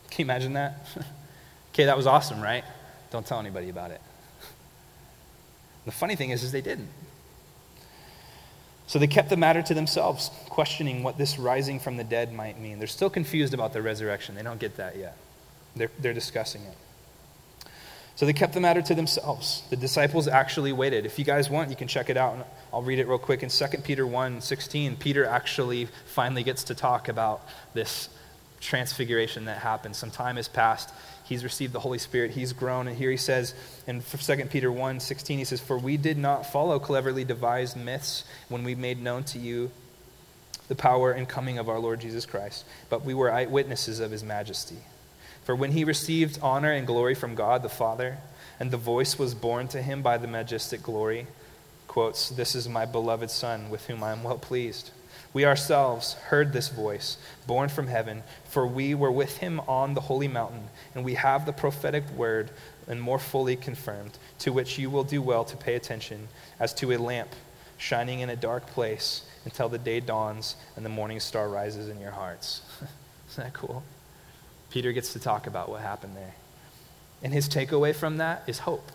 Can 0.09 0.23
you 0.23 0.25
imagine 0.25 0.53
that? 0.53 0.87
okay, 1.73 1.85
that 1.85 1.97
was 1.97 2.07
awesome, 2.07 2.41
right? 2.41 2.63
Don't 3.09 3.25
tell 3.25 3.39
anybody 3.39 3.69
about 3.69 3.91
it. 3.91 4.01
The 5.83 5.91
funny 5.91 6.15
thing 6.15 6.29
is, 6.29 6.43
is 6.43 6.51
they 6.51 6.61
didn't. 6.61 6.89
So 8.85 8.99
they 8.99 9.07
kept 9.07 9.31
the 9.31 9.37
matter 9.37 9.63
to 9.63 9.73
themselves, 9.73 10.29
questioning 10.47 11.01
what 11.01 11.17
this 11.17 11.39
rising 11.39 11.79
from 11.79 11.97
the 11.97 12.03
dead 12.03 12.31
might 12.31 12.59
mean. 12.59 12.77
They're 12.77 12.85
still 12.85 13.09
confused 13.09 13.55
about 13.55 13.73
the 13.73 13.81
resurrection. 13.81 14.35
They 14.35 14.43
don't 14.43 14.59
get 14.59 14.77
that 14.77 14.95
yet. 14.95 15.17
They're, 15.75 15.89
they're 15.97 16.13
discussing 16.13 16.61
it. 16.61 16.77
So 18.15 18.25
they 18.25 18.33
kept 18.33 18.53
the 18.53 18.59
matter 18.59 18.81
to 18.81 18.93
themselves. 18.93 19.63
The 19.69 19.75
disciples 19.75 20.27
actually 20.27 20.73
waited. 20.73 21.05
If 21.05 21.17
you 21.17 21.25
guys 21.25 21.49
want, 21.49 21.69
you 21.69 21.75
can 21.75 21.87
check 21.87 22.09
it 22.09 22.17
out. 22.17 22.45
I'll 22.73 22.81
read 22.81 22.99
it 22.99 23.07
real 23.07 23.17
quick. 23.17 23.41
In 23.41 23.49
2 23.49 23.65
Peter 23.83 24.05
1 24.05 24.41
16, 24.41 24.97
Peter 24.97 25.25
actually 25.25 25.87
finally 26.05 26.43
gets 26.43 26.65
to 26.65 26.75
talk 26.75 27.07
about 27.07 27.41
this 27.73 28.09
transfiguration 28.59 29.45
that 29.45 29.57
happened. 29.57 29.95
Some 29.95 30.11
time 30.11 30.35
has 30.35 30.47
passed. 30.47 30.93
He's 31.23 31.43
received 31.43 31.73
the 31.73 31.79
Holy 31.79 31.97
Spirit. 31.97 32.31
He's 32.31 32.53
grown. 32.53 32.87
And 32.87 32.97
here 32.97 33.09
he 33.09 33.17
says 33.17 33.55
in 33.87 34.01
2 34.01 34.35
Peter 34.45 34.71
1 34.71 34.99
16, 34.99 35.37
he 35.39 35.45
says, 35.45 35.59
For 35.59 35.77
we 35.77 35.97
did 35.97 36.17
not 36.17 36.51
follow 36.51 36.79
cleverly 36.79 37.23
devised 37.23 37.77
myths 37.77 38.23
when 38.49 38.63
we 38.63 38.75
made 38.75 39.01
known 39.01 39.23
to 39.25 39.39
you 39.39 39.71
the 40.67 40.75
power 40.75 41.11
and 41.11 41.27
coming 41.27 41.57
of 41.57 41.67
our 41.67 41.79
Lord 41.79 41.99
Jesus 41.99 42.25
Christ, 42.25 42.63
but 42.89 43.03
we 43.03 43.13
were 43.13 43.29
eyewitnesses 43.29 43.99
of 43.99 44.11
his 44.11 44.23
majesty. 44.23 44.77
For 45.43 45.55
when 45.55 45.71
he 45.71 45.83
received 45.83 46.39
honor 46.41 46.71
and 46.71 46.85
glory 46.85 47.15
from 47.15 47.35
God 47.35 47.63
the 47.63 47.69
Father, 47.69 48.17
and 48.59 48.69
the 48.69 48.77
voice 48.77 49.17
was 49.17 49.33
borne 49.33 49.67
to 49.69 49.81
him 49.81 50.01
by 50.01 50.17
the 50.17 50.27
majestic 50.27 50.83
glory, 50.83 51.27
quotes, 51.87 52.29
This 52.29 52.55
is 52.55 52.69
my 52.69 52.85
beloved 52.85 53.31
Son, 53.31 53.69
with 53.69 53.87
whom 53.87 54.03
I 54.03 54.11
am 54.11 54.23
well 54.23 54.37
pleased. 54.37 54.91
We 55.33 55.45
ourselves 55.45 56.13
heard 56.13 56.51
this 56.51 56.69
voice, 56.69 57.17
born 57.47 57.69
from 57.69 57.87
heaven, 57.87 58.23
for 58.45 58.67
we 58.67 58.93
were 58.93 59.11
with 59.11 59.37
him 59.37 59.61
on 59.61 59.93
the 59.93 60.01
holy 60.01 60.27
mountain, 60.27 60.69
and 60.93 61.03
we 61.03 61.15
have 61.15 61.45
the 61.45 61.53
prophetic 61.53 62.07
word 62.11 62.51
and 62.87 63.01
more 63.01 63.19
fully 63.19 63.55
confirmed, 63.55 64.17
to 64.39 64.51
which 64.51 64.77
you 64.77 64.89
will 64.89 65.03
do 65.03 65.21
well 65.21 65.45
to 65.45 65.57
pay 65.57 65.75
attention, 65.75 66.27
as 66.59 66.73
to 66.75 66.91
a 66.91 66.97
lamp 66.97 67.29
shining 67.77 68.19
in 68.19 68.29
a 68.29 68.35
dark 68.35 68.67
place 68.67 69.23
until 69.45 69.67
the 69.67 69.77
day 69.77 69.99
dawns 69.99 70.55
and 70.75 70.85
the 70.85 70.89
morning 70.89 71.19
star 71.19 71.49
rises 71.49 71.89
in 71.89 71.99
your 71.99 72.11
hearts. 72.11 72.61
Isn't 73.29 73.43
that 73.43 73.53
cool? 73.53 73.83
Peter 74.71 74.91
gets 74.91 75.13
to 75.13 75.19
talk 75.19 75.47
about 75.47 75.69
what 75.69 75.81
happened 75.81 76.15
there. 76.15 76.33
And 77.21 77.33
his 77.33 77.47
takeaway 77.47 77.93
from 77.93 78.17
that 78.17 78.43
is 78.47 78.59
hope. 78.59 78.91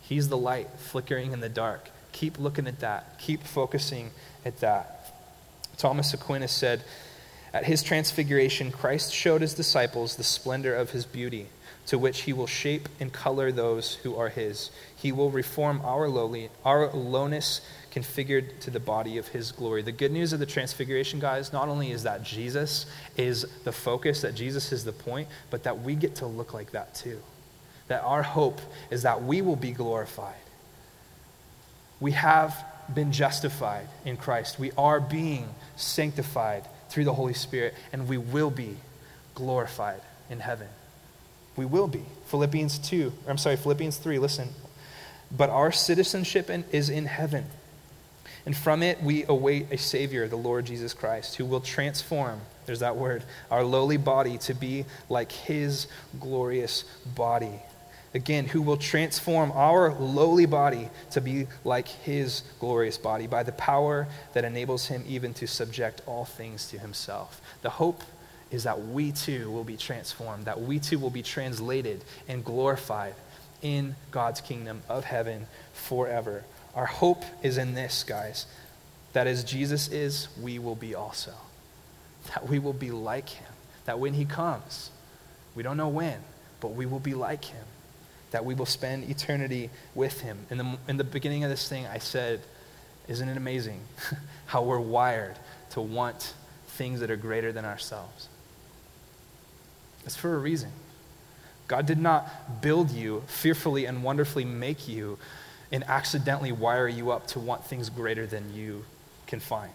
He's 0.00 0.28
the 0.28 0.38
light 0.38 0.68
flickering 0.78 1.32
in 1.32 1.40
the 1.40 1.48
dark. 1.48 1.90
Keep 2.12 2.38
looking 2.38 2.66
at 2.66 2.80
that. 2.80 3.18
Keep 3.18 3.42
focusing 3.44 4.10
at 4.44 4.60
that. 4.60 5.14
Thomas 5.76 6.14
Aquinas 6.14 6.52
said, 6.52 6.84
At 7.52 7.64
his 7.64 7.82
transfiguration, 7.82 8.70
Christ 8.70 9.12
showed 9.12 9.40
his 9.40 9.54
disciples 9.54 10.16
the 10.16 10.24
splendor 10.24 10.74
of 10.74 10.90
his 10.90 11.04
beauty, 11.04 11.48
to 11.86 11.98
which 11.98 12.22
he 12.22 12.32
will 12.32 12.46
shape 12.46 12.88
and 13.00 13.12
color 13.12 13.50
those 13.50 13.94
who 13.96 14.16
are 14.16 14.28
his. 14.28 14.70
He 15.02 15.10
will 15.10 15.30
reform 15.30 15.80
our, 15.82 16.08
lowly, 16.08 16.48
our 16.64 16.88
lowness 16.92 17.60
configured 17.92 18.60
to 18.60 18.70
the 18.70 18.78
body 18.78 19.18
of 19.18 19.26
his 19.26 19.50
glory. 19.50 19.82
The 19.82 19.90
good 19.90 20.12
news 20.12 20.32
of 20.32 20.38
the 20.38 20.46
transfiguration, 20.46 21.18
guys, 21.18 21.52
not 21.52 21.68
only 21.68 21.90
is 21.90 22.04
that 22.04 22.22
Jesus 22.22 22.86
is 23.16 23.44
the 23.64 23.72
focus, 23.72 24.20
that 24.20 24.36
Jesus 24.36 24.70
is 24.70 24.84
the 24.84 24.92
point, 24.92 25.26
but 25.50 25.64
that 25.64 25.82
we 25.82 25.96
get 25.96 26.14
to 26.16 26.26
look 26.26 26.54
like 26.54 26.70
that 26.70 26.94
too. 26.94 27.18
That 27.88 28.04
our 28.04 28.22
hope 28.22 28.60
is 28.92 29.02
that 29.02 29.24
we 29.24 29.42
will 29.42 29.56
be 29.56 29.72
glorified. 29.72 30.36
We 31.98 32.12
have 32.12 32.64
been 32.94 33.10
justified 33.10 33.88
in 34.04 34.16
Christ. 34.16 34.60
We 34.60 34.70
are 34.78 35.00
being 35.00 35.48
sanctified 35.74 36.64
through 36.90 37.06
the 37.06 37.14
Holy 37.14 37.34
Spirit, 37.34 37.74
and 37.92 38.06
we 38.06 38.18
will 38.18 38.52
be 38.52 38.76
glorified 39.34 40.00
in 40.30 40.38
heaven. 40.38 40.68
We 41.56 41.64
will 41.64 41.88
be. 41.88 42.04
Philippians 42.26 42.78
2, 42.78 43.12
I'm 43.26 43.36
sorry, 43.36 43.56
Philippians 43.56 43.96
3, 43.96 44.20
listen. 44.20 44.48
But 45.34 45.50
our 45.50 45.72
citizenship 45.72 46.50
in, 46.50 46.64
is 46.72 46.90
in 46.90 47.06
heaven. 47.06 47.46
And 48.44 48.56
from 48.56 48.82
it 48.82 49.02
we 49.02 49.24
await 49.24 49.70
a 49.70 49.78
Savior, 49.78 50.28
the 50.28 50.36
Lord 50.36 50.66
Jesus 50.66 50.94
Christ, 50.94 51.36
who 51.36 51.44
will 51.44 51.60
transform, 51.60 52.40
there's 52.66 52.80
that 52.80 52.96
word, 52.96 53.24
our 53.50 53.64
lowly 53.64 53.96
body 53.96 54.38
to 54.38 54.54
be 54.54 54.84
like 55.08 55.32
His 55.32 55.86
glorious 56.20 56.84
body 57.14 57.60
again, 58.14 58.46
who 58.46 58.62
will 58.62 58.76
transform 58.76 59.52
our 59.52 59.94
lowly 59.94 60.46
body 60.46 60.88
to 61.10 61.20
be 61.20 61.46
like 61.64 61.88
his 61.88 62.42
glorious 62.60 62.98
body 62.98 63.26
by 63.26 63.42
the 63.42 63.52
power 63.52 64.06
that 64.34 64.44
enables 64.44 64.86
him 64.86 65.04
even 65.06 65.32
to 65.34 65.46
subject 65.46 66.02
all 66.06 66.24
things 66.24 66.68
to 66.68 66.78
himself. 66.78 67.40
The 67.62 67.70
hope 67.70 68.02
is 68.50 68.64
that 68.64 68.86
we 68.88 69.12
too 69.12 69.50
will 69.50 69.64
be 69.64 69.76
transformed, 69.76 70.44
that 70.44 70.60
we 70.60 70.78
too 70.78 70.98
will 70.98 71.10
be 71.10 71.22
translated 71.22 72.04
and 72.28 72.44
glorified 72.44 73.14
in 73.62 73.94
God's 74.10 74.40
kingdom 74.40 74.82
of 74.88 75.04
heaven 75.04 75.46
forever. 75.72 76.44
Our 76.74 76.86
hope 76.86 77.24
is 77.42 77.58
in 77.58 77.74
this, 77.74 78.02
guys 78.02 78.46
that 79.12 79.26
as 79.26 79.44
Jesus 79.44 79.88
is, 79.88 80.28
we 80.40 80.58
will 80.58 80.74
be 80.74 80.94
also. 80.94 81.32
That 82.28 82.48
we 82.48 82.58
will 82.58 82.72
be 82.72 82.90
like 82.90 83.28
him. 83.28 83.52
That 83.84 83.98
when 83.98 84.14
he 84.14 84.24
comes, 84.24 84.90
we 85.54 85.62
don't 85.62 85.76
know 85.76 85.88
when, 85.88 86.18
but 86.60 86.68
we 86.68 86.86
will 86.86 87.00
be 87.00 87.14
like 87.14 87.44
him. 87.44 87.64
That 88.30 88.44
we 88.44 88.54
will 88.54 88.66
spend 88.66 89.10
eternity 89.10 89.70
with 89.94 90.20
him. 90.20 90.38
In 90.50 90.58
the, 90.58 90.78
in 90.88 90.96
the 90.96 91.04
beginning 91.04 91.44
of 91.44 91.50
this 91.50 91.68
thing, 91.68 91.86
I 91.86 91.98
said, 91.98 92.40
Isn't 93.08 93.28
it 93.28 93.36
amazing 93.36 93.80
how 94.46 94.62
we're 94.62 94.80
wired 94.80 95.36
to 95.70 95.80
want 95.80 96.34
things 96.68 97.00
that 97.00 97.10
are 97.10 97.16
greater 97.16 97.52
than 97.52 97.64
ourselves? 97.64 98.28
It's 100.06 100.16
for 100.16 100.34
a 100.34 100.38
reason. 100.38 100.70
God 101.72 101.86
did 101.86 101.98
not 101.98 102.60
build 102.60 102.90
you, 102.90 103.22
fearfully 103.26 103.86
and 103.86 104.04
wonderfully 104.04 104.44
make 104.44 104.88
you, 104.88 105.18
and 105.72 105.82
accidentally 105.84 106.52
wire 106.52 106.86
you 106.86 107.10
up 107.12 107.28
to 107.28 107.40
want 107.40 107.64
things 107.64 107.88
greater 107.88 108.26
than 108.26 108.54
you 108.54 108.84
can 109.26 109.40
find. 109.40 109.72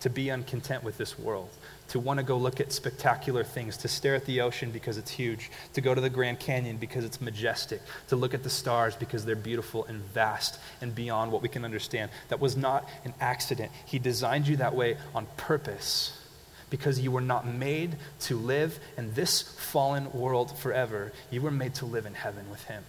To 0.00 0.10
be 0.10 0.30
uncontent 0.30 0.84
with 0.84 0.98
this 0.98 1.18
world, 1.18 1.48
to 1.88 1.98
want 1.98 2.18
to 2.18 2.22
go 2.22 2.36
look 2.36 2.60
at 2.60 2.70
spectacular 2.70 3.44
things, 3.44 3.78
to 3.78 3.88
stare 3.88 4.14
at 4.14 4.26
the 4.26 4.42
ocean 4.42 4.70
because 4.70 4.98
it's 4.98 5.10
huge, 5.10 5.50
to 5.72 5.80
go 5.80 5.94
to 5.94 6.02
the 6.02 6.10
Grand 6.10 6.38
Canyon 6.38 6.76
because 6.76 7.02
it's 7.02 7.22
majestic, 7.22 7.80
to 8.08 8.16
look 8.16 8.34
at 8.34 8.42
the 8.42 8.50
stars 8.50 8.94
because 8.94 9.24
they're 9.24 9.36
beautiful 9.36 9.86
and 9.86 10.02
vast 10.02 10.60
and 10.82 10.94
beyond 10.94 11.32
what 11.32 11.40
we 11.40 11.48
can 11.48 11.64
understand. 11.64 12.10
That 12.28 12.40
was 12.40 12.58
not 12.58 12.86
an 13.06 13.14
accident. 13.22 13.72
He 13.86 13.98
designed 13.98 14.48
you 14.48 14.58
that 14.58 14.74
way 14.74 14.98
on 15.14 15.26
purpose 15.38 16.25
because 16.70 17.00
you 17.00 17.10
were 17.10 17.20
not 17.20 17.46
made 17.46 17.96
to 18.20 18.36
live 18.36 18.78
in 18.96 19.14
this 19.14 19.42
fallen 19.42 20.12
world 20.12 20.56
forever. 20.58 21.12
You 21.30 21.42
were 21.42 21.50
made 21.50 21.74
to 21.76 21.86
live 21.86 22.06
in 22.06 22.14
heaven 22.14 22.50
with 22.50 22.64
Him. 22.64 22.84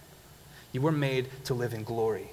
You 0.72 0.80
were 0.80 0.92
made 0.92 1.28
to 1.44 1.54
live 1.54 1.74
in 1.74 1.84
glory. 1.84 2.28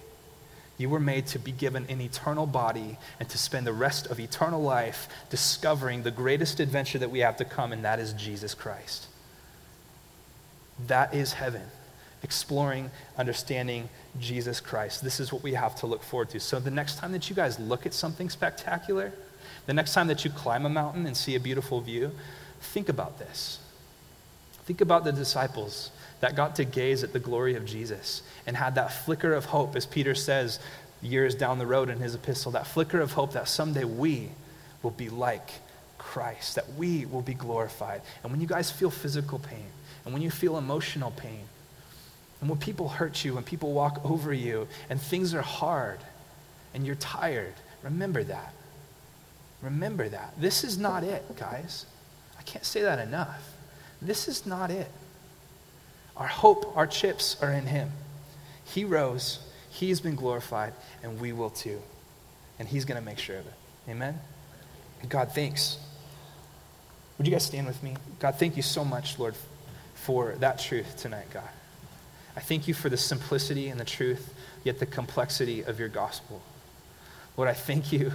You 0.78 0.90
were 0.90 1.00
made 1.00 1.28
to 1.28 1.40
be 1.40 1.52
given 1.52 1.86
an 1.88 2.02
eternal 2.02 2.46
body 2.46 2.98
and 3.20 3.30
to 3.30 3.38
spend 3.38 3.66
the 3.66 3.74
rest 3.74 4.08
of 4.08 4.20
eternal 4.20 4.62
life 4.62 5.08
discovering 5.30 6.04
the 6.04 6.12
greatest 6.12 6.60
adventure 6.60 7.00
that 7.00 7.12
we 7.12 7.20
have 7.20 7.38
to 7.38 7.46
come, 7.46 7.72
and 7.72 7.86
that 7.86 8.00
is 8.00 8.12
Jesus 8.14 8.54
Christ. 8.54 9.08
That 10.88 11.14
is 11.14 11.34
heaven. 11.34 11.62
Exploring, 12.24 12.92
understanding 13.18 13.88
Jesus 14.20 14.60
Christ. 14.60 15.02
This 15.02 15.20
is 15.20 15.32
what 15.32 15.44
we 15.44 15.54
have 15.54 15.76
to 15.78 15.86
look 15.86 16.04
forward 16.04 16.30
to. 16.32 16.40
So, 16.40 16.60
the 16.60 16.72
next 16.72 16.98
time 16.98 17.14
that 17.14 17.30
you 17.30 17.36
guys 17.36 17.60
look 17.60 17.86
at 17.86 17.94
something 17.94 18.30
spectacular, 18.30 19.14
the 19.66 19.74
next 19.74 19.94
time 19.94 20.08
that 20.08 20.24
you 20.24 20.32
climb 20.32 20.66
a 20.66 20.70
mountain 20.70 21.06
and 21.06 21.16
see 21.16 21.36
a 21.36 21.40
beautiful 21.40 21.82
view, 21.82 22.12
think 22.62 22.90
about 22.90 23.20
this. 23.20 23.60
Think 24.66 24.82
about 24.82 25.04
the 25.04 25.12
disciples 25.12 25.92
that 26.22 26.36
got 26.36 26.56
to 26.56 26.66
gaze 26.66 27.04
at 27.04 27.14
the 27.14 27.20
glory 27.20 27.56
of 27.56 27.66
Jesus 27.66 28.24
and 28.48 28.58
had 28.58 28.76
that 28.76 28.92
flicker 28.92 29.34
of 29.34 29.46
hope, 29.46 29.76
as 29.76 29.86
Peter 29.86 30.16
says 30.16 30.60
years 31.02 31.36
down 31.36 31.60
the 31.60 31.68
road 31.68 31.90
in 31.90 32.00
his 32.00 32.16
epistle, 32.16 32.54
that 32.54 32.66
flicker 32.66 33.00
of 33.00 33.12
hope 33.12 33.34
that 33.34 33.48
someday 33.48 33.84
we 33.84 34.30
will 34.82 34.92
be 34.92 35.10
like 35.10 35.50
Christ, 36.00 36.56
that 36.56 36.74
we 36.74 37.06
will 37.06 37.22
be 37.22 37.34
glorified. 37.34 38.02
And 38.24 38.32
when 38.32 38.42
you 38.42 38.48
guys 38.48 38.72
feel 38.72 38.90
physical 38.90 39.38
pain, 39.38 39.68
and 40.04 40.14
when 40.14 40.24
you 40.24 40.32
feel 40.32 40.58
emotional 40.58 41.12
pain, 41.12 41.42
and 42.42 42.50
when 42.50 42.60
people 42.60 42.90
hurt 42.90 43.24
you, 43.24 43.38
and 43.38 43.46
people 43.46 43.72
walk 43.72 44.02
over 44.04 44.34
you, 44.34 44.68
and 44.90 45.00
things 45.00 45.34
are 45.34 45.42
hard, 45.42 46.00
and 46.74 46.86
you're 46.86 46.96
tired, 46.96 47.54
remember 47.84 48.24
that. 48.24 48.54
Remember 49.66 50.08
that. 50.08 50.40
This 50.40 50.64
is 50.64 50.78
not 50.78 51.04
it, 51.04 51.24
guys. 51.38 51.88
I 52.38 52.44
can't 52.44 52.64
say 52.64 52.84
that 52.84 53.00
enough. 53.00 53.52
This 54.00 54.28
is 54.28 54.46
not 54.46 54.70
it. 54.70 54.92
Our 56.16 56.28
hope, 56.28 56.78
our 56.78 56.86
chips 56.86 57.36
are 57.42 57.52
in 57.52 57.66
Him. 57.66 57.92
He 58.64 58.86
rose, 58.86 59.40
He's 59.72 60.00
been 60.00 60.16
glorified, 60.16 60.74
and 61.02 61.20
we 61.20 61.34
will 61.34 61.50
too. 61.50 61.82
And 62.60 62.68
He's 62.68 62.86
going 62.86 63.00
to 63.00 63.06
make 63.06 63.18
sure 63.18 63.38
of 63.38 63.48
it. 63.48 63.54
Amen? 63.90 64.20
God, 65.10 65.32
thanks. 65.32 65.80
Would 67.18 67.26
you 67.26 67.34
guys 67.34 67.46
stand 67.46 67.66
with 67.66 67.82
me? 67.82 67.96
God, 68.20 68.36
thank 68.36 68.56
you 68.56 68.64
so 68.64 68.86
much, 68.86 69.18
Lord, 69.18 69.36
for 69.96 70.36
that 70.42 70.60
truth 70.60 70.96
tonight, 70.98 71.26
God. 71.34 71.50
I 72.36 72.40
thank 72.40 72.68
you 72.68 72.76
for 72.76 72.90
the 72.90 72.98
simplicity 72.98 73.70
and 73.70 73.80
the 73.80 73.86
truth, 73.86 74.32
yet 74.64 74.78
the 74.78 74.86
complexity 74.86 75.64
of 75.64 75.80
your 75.80 75.90
gospel. 75.90 76.42
Lord, 77.36 77.50
I 77.50 77.54
thank 77.54 77.92
you 77.92 78.12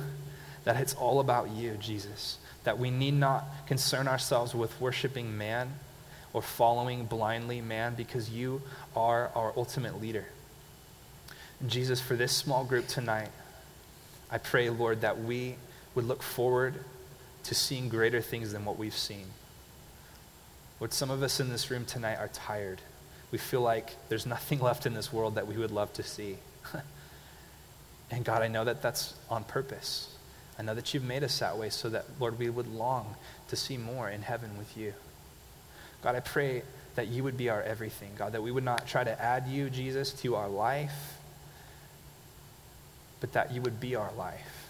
that 0.65 0.81
it's 0.81 0.95
all 0.95 1.21
about 1.21 1.51
you, 1.51 1.77
Jesus, 1.81 2.39
that 2.65 2.79
we 2.79 2.91
need 2.91 3.15
not 3.15 3.45
concern 3.67 4.09
ourselves 4.09 4.55
with 4.55 4.79
worshiping 4.81 5.37
man 5.37 5.73
or 6.33 6.43
following 6.43 7.07
blindly 7.07 7.61
man 7.61 7.95
because 7.95 8.31
you 8.31 8.63
are 8.95 9.31
our 9.35 9.53
ultimate 9.57 10.01
leader. 10.01 10.27
Jesus, 11.67 12.01
for 12.01 12.15
this 12.15 12.33
small 12.33 12.65
group 12.65 12.87
tonight, 12.87 13.31
I 14.31 14.39
pray, 14.39 14.71
Lord, 14.71 15.01
that 15.01 15.21
we 15.21 15.57
would 15.95 16.07
look 16.07 16.23
forward 16.23 16.75
to 17.45 17.55
seeing 17.55 17.89
greater 17.89 18.21
things 18.21 18.53
than 18.53 18.65
what 18.65 18.79
we've 18.79 18.97
seen. 18.97 19.27
Lord, 20.79 20.93
some 20.93 21.11
of 21.11 21.23
us 21.23 21.41
in 21.41 21.51
this 21.51 21.71
room 21.71 21.85
tonight 21.85 22.17
are 22.17 22.29
tired. 22.29 22.81
We 23.31 23.39
feel 23.39 23.61
like 23.61 23.91
there's 24.09 24.27
nothing 24.27 24.61
left 24.61 24.87
in 24.87 24.95
this 24.95 25.13
world 25.13 25.35
that 25.35 25.47
we 25.47 25.57
would 25.57 25.71
love 25.71 25.93
to 25.95 26.03
see. 26.03 26.37
and 28.11 28.25
God, 28.25 28.43
I 28.43 28.49
know 28.49 28.65
that 28.65 28.83
that's 28.83 29.15
on 29.29 29.45
purpose. 29.45 30.10
I 30.61 30.63
know 30.63 30.75
that 30.75 30.93
you've 30.93 31.05
made 31.05 31.25
us 31.25 31.39
that 31.39 31.57
way 31.57 31.71
so 31.71 31.89
that, 31.89 32.05
Lord, 32.21 32.39
we 32.39 32.51
would 32.51 32.67
long 32.67 33.17
to 33.49 33.57
see 33.57 33.79
more 33.79 34.11
in 34.11 34.21
heaven 34.21 34.59
with 34.59 34.77
you. 34.77 34.93
God, 36.03 36.17
I 36.17 36.21
pray 36.21 36.65
that 36.97 37.09
you 37.09 37.25
would 37.25 37.39
be 37.39 37.49
our 37.49 37.63
everything, 37.63 38.11
God, 38.19 38.33
that 38.33 38.43
we 38.43 38.51
would 38.51 38.63
not 38.63 38.87
try 38.87 39.03
to 39.03 39.23
add 39.23 39.49
you, 39.49 39.71
Jesus, 39.71 40.13
to 40.21 40.37
our 40.37 40.51
life, 40.51 41.17
but 43.23 43.33
that 43.33 43.53
you 43.53 43.63
would 43.63 43.81
be 43.81 43.95
our 43.95 44.13
life. 44.19 44.69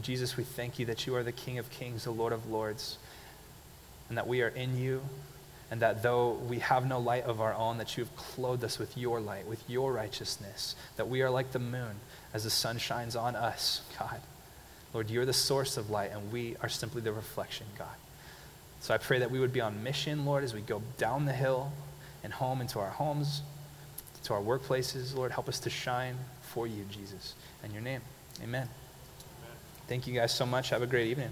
Jesus, 0.00 0.36
we 0.36 0.42
thank 0.42 0.80
you 0.80 0.86
that 0.86 1.06
you 1.06 1.14
are 1.14 1.22
the 1.22 1.30
King 1.30 1.60
of 1.60 1.70
kings, 1.70 2.02
the 2.02 2.10
Lord 2.10 2.32
of 2.32 2.50
lords, 2.50 2.98
and 4.08 4.18
that 4.18 4.26
we 4.26 4.42
are 4.42 4.48
in 4.48 4.76
you, 4.76 5.02
and 5.70 5.82
that 5.82 6.02
though 6.02 6.32
we 6.32 6.58
have 6.58 6.84
no 6.84 6.98
light 6.98 7.26
of 7.26 7.40
our 7.40 7.54
own, 7.54 7.78
that 7.78 7.96
you 7.96 8.02
have 8.02 8.16
clothed 8.16 8.64
us 8.64 8.76
with 8.76 8.98
your 8.98 9.20
light, 9.20 9.46
with 9.46 9.62
your 9.70 9.92
righteousness, 9.92 10.74
that 10.96 11.08
we 11.08 11.22
are 11.22 11.30
like 11.30 11.52
the 11.52 11.60
moon 11.60 11.94
as 12.32 12.44
the 12.44 12.50
sun 12.50 12.78
shines 12.78 13.16
on 13.16 13.36
us, 13.36 13.82
God. 13.98 14.20
Lord, 14.92 15.10
you're 15.10 15.26
the 15.26 15.32
source 15.32 15.76
of 15.76 15.90
light, 15.90 16.10
and 16.12 16.32
we 16.32 16.56
are 16.62 16.68
simply 16.68 17.00
the 17.00 17.12
reflection, 17.12 17.66
God. 17.78 17.88
So 18.80 18.94
I 18.94 18.98
pray 18.98 19.18
that 19.18 19.30
we 19.30 19.38
would 19.38 19.52
be 19.52 19.60
on 19.60 19.82
mission, 19.82 20.24
Lord, 20.24 20.42
as 20.42 20.54
we 20.54 20.60
go 20.60 20.82
down 20.98 21.26
the 21.26 21.32
hill 21.32 21.72
and 22.24 22.32
home 22.32 22.60
into 22.60 22.78
our 22.78 22.90
homes, 22.90 23.42
to 24.24 24.34
our 24.34 24.40
workplaces. 24.40 25.14
Lord, 25.14 25.32
help 25.32 25.48
us 25.48 25.60
to 25.60 25.70
shine 25.70 26.16
for 26.42 26.66
you, 26.66 26.84
Jesus. 26.90 27.34
In 27.64 27.72
your 27.72 27.82
name, 27.82 28.00
amen. 28.42 28.62
amen. 28.62 28.68
Thank 29.86 30.06
you 30.06 30.14
guys 30.14 30.34
so 30.34 30.46
much. 30.46 30.70
Have 30.70 30.82
a 30.82 30.86
great 30.86 31.08
evening. 31.08 31.30